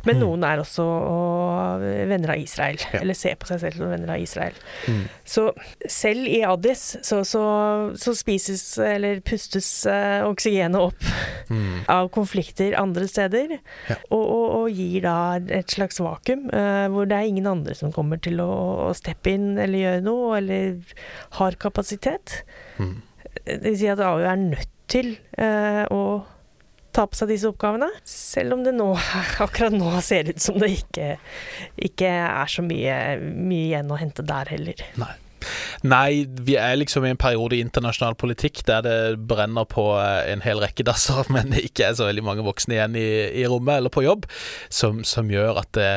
men 0.07 0.19
mm. 0.19 0.23
noen 0.23 0.47
er 0.47 0.63
også 0.63 0.87
og, 0.87 1.87
venner 2.11 2.37
av 2.37 2.43
Israel. 2.43 2.81
Ja. 2.93 3.03
Eller 3.03 3.19
ser 3.19 3.37
på 3.41 3.49
seg 3.51 3.63
selv 3.63 3.81
som 3.81 3.91
venner 3.93 4.15
av 4.15 4.23
Israel. 4.23 4.57
Mm. 4.87 5.03
Så 5.27 5.49
selv 5.91 6.29
i 6.31 6.41
Addis 6.47 6.85
så, 7.05 7.23
så, 7.27 7.43
så 7.99 8.15
spises 8.17 8.65
eller 8.83 9.21
pustes 9.27 9.69
eh, 9.91 10.23
oksygenet 10.27 10.81
opp 10.81 11.09
mm. 11.51 11.87
av 11.93 12.11
konflikter 12.15 12.77
andre 12.79 13.09
steder, 13.11 13.57
ja. 13.91 13.99
og, 14.11 14.23
og, 14.23 14.47
og, 14.61 14.71
gir 14.77 15.05
da 15.07 15.17
et 15.59 15.73
slags 15.73 16.01
vakuum. 16.03 16.47
Eh, 16.53 16.76
hvor 16.93 17.09
det 17.09 17.19
er 17.19 17.31
ingen 17.31 17.49
andre 17.51 17.75
som 17.79 17.93
kommer 17.95 18.21
til 18.23 18.41
å, 18.45 18.51
å 18.87 18.95
steppe 18.97 19.35
inn 19.37 19.55
eller 19.57 19.83
gjøre 19.83 20.07
noe, 20.07 20.31
eller 20.39 20.97
har 21.41 21.59
kapasitet. 21.63 22.41
Mm. 22.79 22.97
Det 23.47 23.61
vil 23.65 23.79
si 23.81 23.91
at 23.93 24.03
AU 24.03 24.25
er 24.25 24.41
nødt 24.41 24.73
til 24.91 25.15
eh, 25.39 25.85
å 25.91 26.03
ta 26.97 27.05
på 27.11 27.19
seg 27.19 27.31
disse 27.35 27.51
oppgavene. 27.51 27.91
Selv 28.09 28.57
om 28.57 28.65
det 28.65 28.75
nå, 28.77 28.89
akkurat 29.45 29.75
nå 29.75 29.93
ser 30.05 30.33
ut 30.33 30.43
som 30.43 30.59
det 30.63 30.73
ikke, 30.79 31.15
ikke 31.89 32.11
er 32.25 32.51
så 32.51 32.65
mye, 32.67 32.97
mye 33.21 33.71
igjen 33.71 33.93
å 33.93 34.01
hente 34.01 34.27
der 34.27 34.55
heller. 34.57 34.85
Nei. 35.01 35.15
Nei, 35.87 36.27
vi 36.47 36.57
er 36.61 36.77
liksom 36.79 37.05
i 37.07 37.13
en 37.13 37.21
periode 37.21 37.57
i 37.57 37.63
internasjonal 37.65 38.17
politikk 38.19 38.63
der 38.69 38.85
det 38.87 38.97
brenner 39.29 39.67
på 39.69 39.89
eh, 40.01 40.33
en 40.33 40.45
hel 40.45 40.61
rekke 40.63 40.87
dasser, 40.87 41.27
men 41.35 41.53
det 41.55 41.65
ikke 41.69 41.89
er 41.89 41.97
så 41.99 42.09
veldig 42.09 42.25
mange 42.27 42.47
voksne 42.47 42.79
igjen 42.79 42.99
i, 42.99 43.07
i 43.43 43.47
rommet 43.49 43.81
eller 43.81 43.93
på 43.93 44.05
jobb, 44.07 44.27
som, 44.73 45.03
som 45.07 45.31
gjør 45.31 45.63
at 45.63 45.73
det 45.77 45.91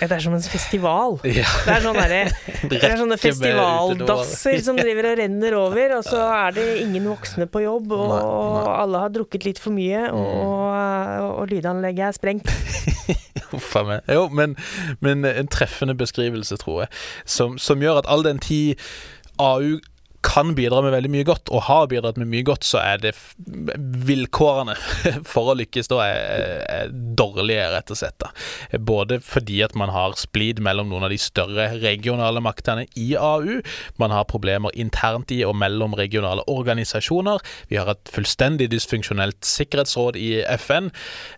Det 0.00 0.10
er 0.10 0.24
som 0.24 0.36
en 0.36 0.42
festival. 0.42 1.20
Ja. 1.34 1.48
Det, 1.64 1.72
er 1.72 1.82
sånne, 1.82 2.04
det 2.70 2.78
er 2.78 2.92
sånne 3.00 3.16
festivaldasser 3.18 4.60
som 4.62 4.76
driver 4.78 5.08
og 5.10 5.18
renner 5.18 5.56
over, 5.58 5.96
og 5.98 6.04
så 6.06 6.20
er 6.28 6.54
det 6.54 6.66
ingen 6.84 7.08
voksne 7.10 7.48
på 7.50 7.64
jobb, 7.64 7.90
og, 7.96 8.12
nei. 8.14 8.76
alle 8.84 9.02
har 9.02 9.14
drukket 9.14 9.48
litt 9.48 9.60
for 9.60 9.74
mye, 9.74 10.06
og, 10.12 10.22
mm. 10.22 10.44
og, 10.46 11.26
og 11.42 11.50
lydanlegget 11.50 12.06
er 12.06 12.16
sprengt. 12.16 12.52
Jo, 14.08 14.28
men, 14.28 14.56
men, 15.00 15.24
en 15.24 15.48
treffende 15.48 15.94
beskrivelse, 15.94 16.56
tror 16.56 16.80
jeg, 16.84 16.88
som, 17.24 17.58
som 17.58 17.82
gjør 17.82 18.02
at 18.02 18.08
all 18.08 18.24
den 18.24 18.38
tid 18.38 18.74
AU 19.38 19.80
kan 20.24 20.54
bidra 20.56 20.80
med 20.82 20.94
veldig 20.94 21.10
mye 21.12 21.26
godt, 21.28 21.50
og 21.52 21.66
har 21.68 21.88
bidratt 21.90 22.18
med 22.20 22.30
mye 22.32 22.44
godt, 22.46 22.64
så 22.66 22.80
er 22.80 23.00
det 23.02 23.12
vilkårene 24.08 24.74
for 25.32 25.52
å 25.52 25.56
lykkes 25.58 25.90
da 25.92 26.00
er, 26.06 26.62
er 26.64 26.94
dårlige, 27.18 27.66
rett 27.74 27.92
og 27.92 28.00
slett. 28.00 28.16
Da. 28.22 28.30
Både 28.80 29.20
fordi 29.24 29.60
at 29.66 29.76
man 29.78 29.92
har 29.94 30.16
splid 30.18 30.62
mellom 30.64 30.90
noen 30.90 31.06
av 31.06 31.12
de 31.12 31.20
større 31.20 31.68
regionale 31.82 32.42
maktene 32.44 32.86
i 33.00 33.12
AU, 33.18 33.60
man 34.00 34.14
har 34.14 34.28
problemer 34.30 34.74
internt 34.80 35.32
i 35.34 35.42
og 35.46 35.56
mellom 35.60 35.96
regionale 35.98 36.46
organisasjoner, 36.50 37.44
vi 37.70 37.78
har 37.80 37.92
et 37.92 38.12
fullstendig 38.14 38.70
dysfunksjonelt 38.72 39.44
sikkerhetsråd 39.44 40.18
i 40.20 40.30
FN, 40.56 40.90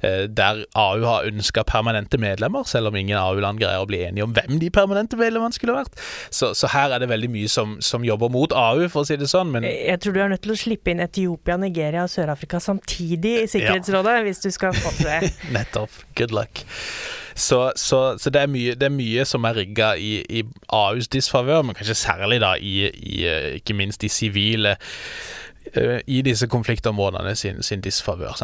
eh, 0.07 0.24
der 0.30 0.64
AU 0.78 1.05
har 1.07 1.28
ønska 1.28 1.66
permanente 1.66 2.20
medlemmer, 2.22 2.66
selv 2.68 2.93
om 2.93 2.99
ingen 2.99 3.18
AU-land 3.18 3.61
greier 3.61 3.82
å 3.82 3.91
bli 3.91 4.05
enige 4.07 4.26
om 4.26 4.34
hvem 4.37 4.61
de 4.62 4.70
permanente 4.72 5.18
medlemmene 5.18 5.57
skulle 5.57 5.76
vært. 5.76 5.99
Så, 6.30 6.53
så 6.57 6.70
her 6.70 6.95
er 6.95 7.03
det 7.03 7.11
veldig 7.11 7.32
mye 7.34 7.51
som, 7.51 7.76
som 7.84 8.07
jobber 8.07 8.30
mot 8.32 8.55
AU 8.57 8.76
AU, 8.77 8.87
for 8.93 9.03
å 9.03 9.09
si 9.09 9.18
det 9.18 9.29
sånn. 9.33 9.51
Men 9.55 9.66
jeg 9.66 9.99
tror 10.03 10.16
du 10.16 10.22
er 10.22 10.33
nødt 10.33 10.45
til 10.45 10.55
å 10.55 10.59
slippe 10.61 10.93
inn 10.93 11.03
Etiopia, 11.05 11.59
Nigeria 11.61 12.05
og 12.07 12.12
Sør-Afrika 12.12 12.61
samtidig 12.62 13.37
i 13.43 13.47
Sikkerhetsrådet, 13.51 14.18
ja. 14.20 14.24
hvis 14.29 14.43
du 14.45 14.51
skal 14.55 14.77
få 14.77 14.93
til 14.99 15.11
det. 15.11 15.33
Nettopp. 15.57 16.03
Good 16.18 16.37
luck. 16.37 16.64
Så, 17.37 17.59
så, 17.77 18.16
så 18.16 18.31
det, 18.33 18.47
er 18.47 18.49
mye, 18.49 18.77
det, 18.79 18.89
er 18.89 18.95
mye, 18.95 19.24
som 19.29 19.45
er 19.45 19.59
rigga 19.61 19.91
i, 20.01 20.22
i 20.24 20.45
AUs 20.72 21.11
disfavør, 21.12 21.66
men 21.68 21.77
kanskje 21.77 21.99
særlig 22.01 22.41
da 22.41 22.55
i, 22.57 22.79
i 22.89 23.18
ikke 23.59 23.77
minst 23.77 24.01
de 24.01 24.09
sivile 24.09 24.77
Eh, 24.77 25.45
i 26.06 26.22
disse 26.22 26.46
konfliktområdene 26.46 27.34
sin, 27.36 27.62
sin 27.62 27.80
disfavør. 27.80 28.38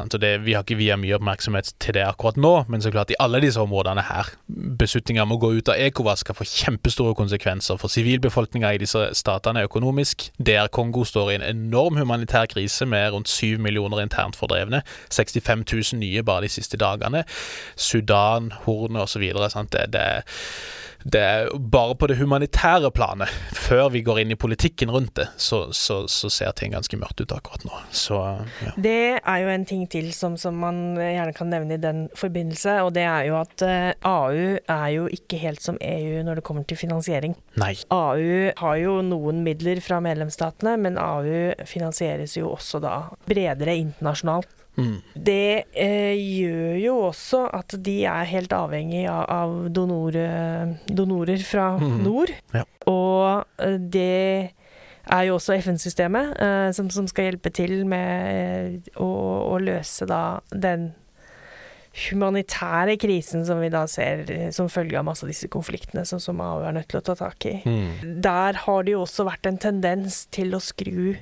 Vi 0.45 0.53
har 0.53 0.65
ikke 0.65 0.77
via 0.77 0.97
mye 1.01 1.17
oppmerksomhet 1.17 1.73
til 1.81 1.95
det 1.95 2.05
akkurat 2.07 2.37
nå, 2.37 2.53
men 2.69 2.83
så 2.83 2.91
klart 2.91 3.11
i 3.11 3.19
alle 3.23 3.41
disse 3.41 3.61
områdene 3.61 4.05
her. 4.09 4.33
Beslutninger 4.79 5.23
om 5.23 5.37
å 5.37 5.39
gå 5.41 5.53
ut 5.59 5.71
av 5.73 5.81
ECOWAS 5.81 6.25
skal 6.25 6.37
få 6.39 6.47
kjempestore 6.49 7.15
konsekvenser 7.19 7.79
for 7.81 7.93
sivilbefolkninga 7.93 8.75
i 8.75 8.83
disse 8.83 9.05
statene 9.19 9.65
økonomisk. 9.69 10.29
Der 10.39 10.69
Kongo 10.73 11.05
står 11.09 11.33
i 11.33 11.39
en 11.39 11.47
enorm 11.47 12.01
humanitær 12.01 12.51
krise 12.53 12.87
med 12.87 13.13
rundt 13.15 13.31
syv 13.33 13.63
millioner 13.63 14.03
internt 14.03 14.37
fordrevne. 14.39 14.83
65 15.11 15.67
000 15.73 16.01
nye 16.03 16.23
bare 16.27 16.47
de 16.47 16.53
siste 16.53 16.81
dagene. 16.81 17.25
Sudan, 17.77 18.53
Hornet 18.65 19.07
osv. 19.07 19.29
Det, 19.73 19.87
det 19.93 20.03
er 20.03 20.27
det 21.05 21.21
er 21.21 21.51
bare 21.73 21.97
på 21.99 22.09
det 22.11 22.17
humanitære 22.21 22.91
planet, 22.95 23.31
før 23.57 23.91
vi 23.95 24.03
går 24.07 24.23
inn 24.23 24.35
i 24.35 24.39
politikken 24.39 24.93
rundt 24.93 25.15
det, 25.19 25.29
så, 25.37 25.65
så, 25.77 26.03
så 26.11 26.31
ser 26.33 26.55
ting 26.59 26.75
ganske 26.77 26.99
mørkt 27.01 27.23
ut 27.23 27.35
akkurat 27.35 27.65
nå. 27.67 27.81
Så, 27.91 28.19
ja. 28.63 28.75
Det 28.77 28.97
er 29.19 29.43
jo 29.43 29.53
en 29.53 29.67
ting 29.69 29.85
til 29.91 30.13
som, 30.17 30.37
som, 30.41 30.59
man 30.63 30.97
gjerne 30.99 31.35
kan 31.37 31.51
nevne 31.53 31.77
i 31.77 31.83
den 31.83 32.05
forbindelse, 32.19 32.79
og 32.87 32.93
det 32.97 33.07
er 33.09 33.29
jo 33.31 33.39
at 33.41 33.67
eh, 33.67 33.91
AU 34.07 34.59
er 34.61 34.89
jo 34.95 35.09
ikke 35.13 35.41
helt 35.43 35.63
som 35.65 35.81
EU 35.83 36.23
når 36.27 36.41
det 36.41 36.47
kommer 36.47 36.67
til 36.69 36.79
finansiering. 36.81 37.37
Nei. 37.61 37.75
AU 37.91 38.53
har 38.63 38.81
jo 38.81 38.99
noen 39.07 39.43
midler 39.47 39.83
fra 39.85 40.01
medlemsstatene, 40.05 40.77
men 40.81 41.01
AU 41.01 41.67
finansieres 41.69 42.37
jo 42.39 42.53
også 42.55 42.83
da 42.83 42.97
bredere 43.29 43.77
internasjonalt. 43.81 44.51
Mm. 44.77 44.97
Det 45.15 45.65
eh, 45.77 46.17
gjør 46.17 46.77
jo 46.81 46.95
også 47.11 47.45
at 47.53 47.75
de 47.85 47.99
er 48.09 48.31
helt 48.31 48.55
avhengig 48.57 49.05
av, 49.11 49.27
av 49.29 49.55
donore, 49.75 50.25
donorer 50.89 51.45
fra 51.45 51.75
mm. 51.81 52.01
nord. 52.07 52.33
Ja. 52.57 52.65
Og 52.89 53.45
eh, 53.61 53.77
det 53.77 54.53
er 55.11 55.29
jo 55.29 55.37
også 55.37 55.57
FN-systemet 55.59 56.35
eh, 56.41 56.71
som, 56.77 56.89
som, 56.93 57.07
skal 57.11 57.31
hjelpe 57.31 57.53
til 57.55 57.83
med 57.89 58.27
eh, 58.33 58.99
å, 59.03 59.09
å, 59.53 59.57
løse 59.63 60.07
da 60.09 60.41
den 60.51 60.93
humanitære 61.93 62.97
krisen 62.97 63.43
som 63.45 63.61
vi 63.61 63.69
da 63.73 63.83
ser 63.91 64.25
eh, 64.33 64.49
som 64.55 64.71
følge 64.73 65.01
av 65.01 65.07
masse 65.09 65.27
av 65.27 65.33
disse 65.33 65.51
konfliktene 65.53 66.07
som, 66.09 66.23
som 66.23 66.41
AU 66.41 66.63
er 66.65 66.79
nødt 66.79 66.89
til 66.93 67.03
å 67.03 67.05
ta 67.11 67.19
tak 67.19 67.49
i. 67.51 67.59
Mm. 67.67 68.23
Der 68.25 68.63
har 68.65 68.87
det 68.87 68.95
jo 68.95 69.03
også 69.05 69.27
vært 69.29 69.51
en 69.51 69.61
tendens 69.61 70.25
til 70.33 70.55
å 70.57 70.63
skru 70.63 71.19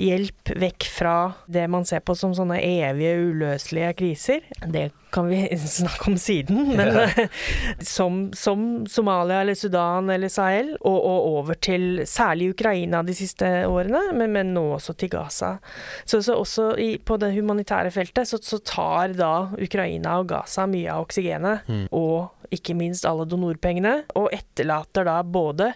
hjelp 0.00 0.50
vekk 0.58 0.86
fra 0.90 1.16
det 1.46 1.66
man 1.70 1.86
ser 1.86 2.02
på 2.04 2.16
som 2.18 2.34
sånne 2.36 2.58
evige, 2.64 3.16
uløselige 3.30 3.92
kriser. 3.98 4.46
Det 4.66 4.90
kan 5.14 5.28
vi 5.30 5.40
snakke 5.78 6.10
om 6.10 6.18
siden, 6.18 6.72
men 6.76 6.90
ja. 6.96 7.26
som, 7.94 8.32
som, 8.34 8.84
Somalia 8.90 9.40
eller 9.44 9.54
Sudan 9.54 10.10
eller 10.10 10.32
Sahel, 10.32 10.74
og, 10.80 10.98
og, 10.98 11.28
over 11.38 11.58
til 11.62 12.02
særlig 12.08 12.50
Ukraina 12.54 13.02
de 13.06 13.14
siste 13.16 13.50
årene, 13.70 14.08
men, 14.18 14.34
men 14.34 14.54
nå 14.56 14.66
også 14.76 14.96
til 14.98 15.12
Gaza. 15.14 15.56
Så, 16.04 16.22
så 16.22 16.38
også 16.40 16.72
i, 16.82 16.94
på 16.98 17.18
det 17.22 17.34
humanitære 17.36 17.92
feltet 17.94 18.30
så, 18.30 18.40
så, 18.42 18.58
tar 18.64 19.14
da 19.18 19.34
Ukraina 19.60 20.18
og 20.20 20.32
Gaza 20.32 20.66
mye 20.70 20.90
av 20.90 21.06
oksygenet, 21.06 21.68
mm. 21.68 21.84
og 21.94 22.54
ikke 22.54 22.76
minst 22.78 23.06
alle 23.08 23.26
donorpengene, 23.28 24.00
og 24.18 24.32
etterlater 24.34 25.06
da 25.06 25.20
både 25.22 25.72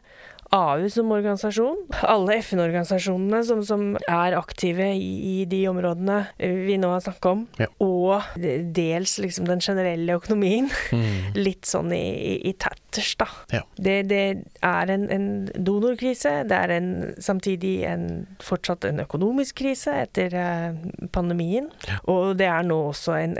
AU 0.50 0.88
som 0.90 1.10
organisasjon, 1.12 1.82
alle 2.08 2.38
FN-organisasjonene 2.40 3.42
som, 3.44 3.60
som, 3.66 3.82
er 4.08 4.32
aktive 4.38 4.86
i, 4.96 5.10
i, 5.28 5.44
de 5.44 5.60
områdene 5.68 6.22
vi 6.38 6.78
nå 6.80 6.88
har 6.94 7.02
snakket 7.04 7.28
om, 7.28 7.42
ja. 7.60 7.66
og 7.84 8.38
dels 8.72 9.18
liksom 9.20 9.44
den 9.48 9.60
generelle 9.60 10.16
økonomien. 10.16 10.70
Mm. 10.88 11.34
Litt 11.48 11.68
sånn 11.68 11.92
i, 11.92 12.00
i, 12.00 12.32
i 12.48 12.54
tatters, 12.56 13.10
da. 13.20 13.28
Ja. 13.52 13.60
Det, 13.76 13.98
det, 14.08 14.22
er 14.64 14.94
en, 14.94 15.04
en, 15.12 15.28
donorkrise. 15.52 16.32
Det 16.48 16.56
er 16.56 16.72
en, 16.78 16.88
samtidig 17.20 17.74
en, 17.90 18.08
fortsatt 18.40 18.88
en 18.88 19.04
økonomisk 19.04 19.60
krise 19.60 19.98
etter 20.06 20.32
eh, 20.32 20.80
pandemien. 21.12 21.68
Ja. 21.90 22.00
Og 22.08 22.38
det 22.40 22.48
er 22.48 22.64
nå 22.64 22.80
også 22.88 23.18
en, 23.20 23.36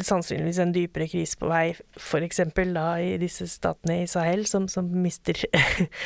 sannsynligvis 0.00 0.62
en 0.64 0.72
dypere 0.72 1.10
krise 1.12 1.36
på 1.36 1.52
vei, 1.52 1.66
f.eks. 2.00 2.42
da 2.72 2.88
i 3.04 3.12
disse 3.20 3.44
statene 3.50 4.02
i 4.06 4.08
Sahel 4.08 4.48
som, 4.48 4.70
som 4.72 4.88
mister 5.04 5.44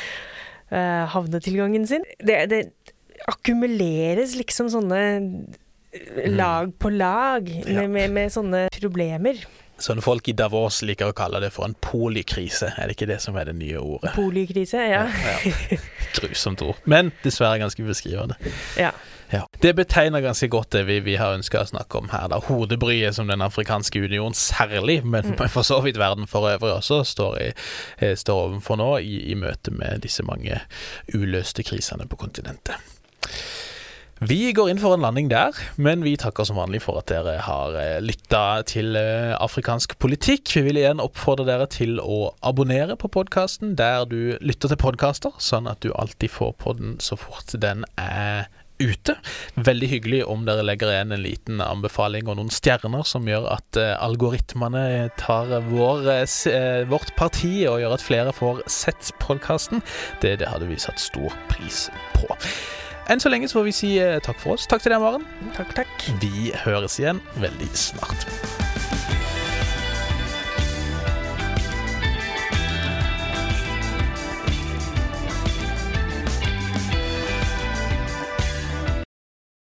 havnetilgangen 0.73 1.83
sin. 1.85 2.05
Det, 2.17 2.37
det, 2.49 2.61
akkumuleres 3.29 4.35
liksom 4.39 4.69
sånne 4.73 5.01
mm. 5.19 6.33
lag 6.35 6.71
på 6.79 6.91
lag 6.93 7.49
med, 7.67 7.89
med, 7.89 8.09
med 8.15 8.33
sånne 8.33 8.65
problemer. 8.79 9.43
Sånn 9.83 10.03
folk 10.05 10.27
i 10.29 10.35
Davos 10.37 10.81
liker 10.85 11.09
å 11.09 11.15
kalle 11.17 11.41
det 11.43 11.49
for 11.55 11.67
en 11.67 11.75
polikrise, 11.81 12.69
er 12.77 12.87
det 12.87 12.97
ikke 12.97 13.09
det 13.09 13.19
som 13.23 13.37
er 13.39 13.49
det 13.49 13.55
nye 13.57 13.81
ordet? 13.81 14.13
Polikrise, 14.15 14.79
ja. 14.91 15.07
ja, 15.09 15.33
ja. 15.73 15.79
Grusomt 16.19 16.61
ord, 16.63 16.79
men 16.89 17.11
dessverre 17.23 17.57
ganske 17.63 17.85
beskrivende. 17.87 18.37
Ja. 18.79 18.93
Ja. 19.33 19.47
Det 19.61 19.73
betegner 19.73 20.21
ganske 20.21 20.47
godt 20.47 20.71
det 20.75 20.83
vi, 20.85 20.99
vi 21.01 21.15
har 21.17 21.33
ønska 21.33 21.63
å 21.63 21.69
snakke 21.71 21.97
om 21.97 22.11
her. 22.13 22.27
da 22.29 22.37
Hodebryet 22.45 23.17
som 23.17 23.31
Den 23.31 23.41
afrikanske 23.41 24.03
union 24.05 24.35
særlig, 24.37 25.01
men 25.05 25.33
mm. 25.33 25.47
for 25.49 25.65
så 25.65 25.81
vidt 25.81 25.97
verden 25.97 26.29
for 26.29 26.51
øvrig 26.51 26.75
også, 26.75 27.01
står, 27.07 27.39
i, 27.41 27.49
eh, 27.97 28.13
står 28.19 28.45
overfor 28.47 28.77
nå 28.77 28.91
i, 29.01 29.23
i 29.33 29.37
møte 29.39 29.73
med 29.73 30.05
disse 30.05 30.25
mange 30.27 30.61
uløste 31.15 31.65
krisene 31.65 32.05
på 32.05 32.19
kontinentet. 32.21 32.77
Vi 34.23 34.53
går 34.55 34.69
inn 34.69 34.79
for 34.79 34.93
en 34.95 35.01
landing 35.03 35.27
der, 35.31 35.57
men 35.81 36.03
vi 36.05 36.13
takker 36.19 36.45
som 36.47 36.59
vanlig 36.61 36.83
for 36.85 37.01
at 37.01 37.09
dere 37.09 37.39
har 37.43 37.73
eh, 37.75 37.97
lytta 38.05 38.61
til 38.69 38.93
eh, 38.95 39.33
afrikansk 39.33 39.97
politikk. 39.99 40.53
Vi 40.53 40.67
vil 40.69 40.79
igjen 40.79 41.01
oppfordre 41.03 41.47
dere 41.49 41.65
til 41.67 41.97
å 41.99 42.29
abonnere 42.45 42.95
på 43.01 43.09
podkasten 43.11 43.73
der 43.79 44.05
du 44.07 44.37
lytter 44.39 44.71
til 44.71 44.79
podkaster, 44.79 45.33
sånn 45.41 45.67
at 45.67 45.81
du 45.83 45.89
alltid 45.97 46.31
får 46.31 46.53
på 46.61 46.77
den 46.77 46.99
så 47.03 47.17
fort 47.19 47.57
den 47.57 47.83
er 47.97 48.45
ute. 48.83 49.15
Veldig 49.55 49.89
hyggelig 49.91 50.21
om 50.29 50.45
dere 50.47 50.65
legger 50.65 50.91
igjen 50.93 51.15
en 51.15 51.23
liten 51.23 51.63
anbefaling 51.63 52.29
og 52.29 52.39
noen 52.39 52.51
stjerner 52.53 53.05
som 53.07 53.27
gjør 53.29 53.49
at 53.55 53.79
uh, 53.79 53.93
algoritmene 54.03 55.09
tar 55.19 55.51
vår, 55.69 56.07
uh, 56.09 56.83
vårt 56.91 57.13
parti 57.19 57.65
og 57.69 57.81
gjør 57.83 57.97
at 57.97 58.05
flere 58.05 58.35
får 58.35 58.63
sett 58.71 59.13
podkasten. 59.23 59.83
Det, 60.23 60.37
det, 60.41 60.49
hadde 60.51 60.69
vi 60.69 60.79
satt 60.81 61.01
stor 61.01 61.33
pris 61.51 61.87
på. 62.17 62.27
Enn 63.11 63.19
så 63.19 63.31
lenge 63.31 63.49
så 63.51 63.59
får 63.59 63.67
vi 63.67 63.75
si 63.75 63.95
takk 64.23 64.39
for 64.39 64.55
oss. 64.55 64.67
Takk 64.71 64.85
til 64.85 64.95
deg, 64.95 65.03
Maren. 65.03 65.27
Takk, 65.57 65.75
takk. 65.83 66.11
Vi 66.23 66.53
høres 66.63 67.01
igjen 67.01 67.19
veldig 67.43 67.73
snart. 67.75 68.62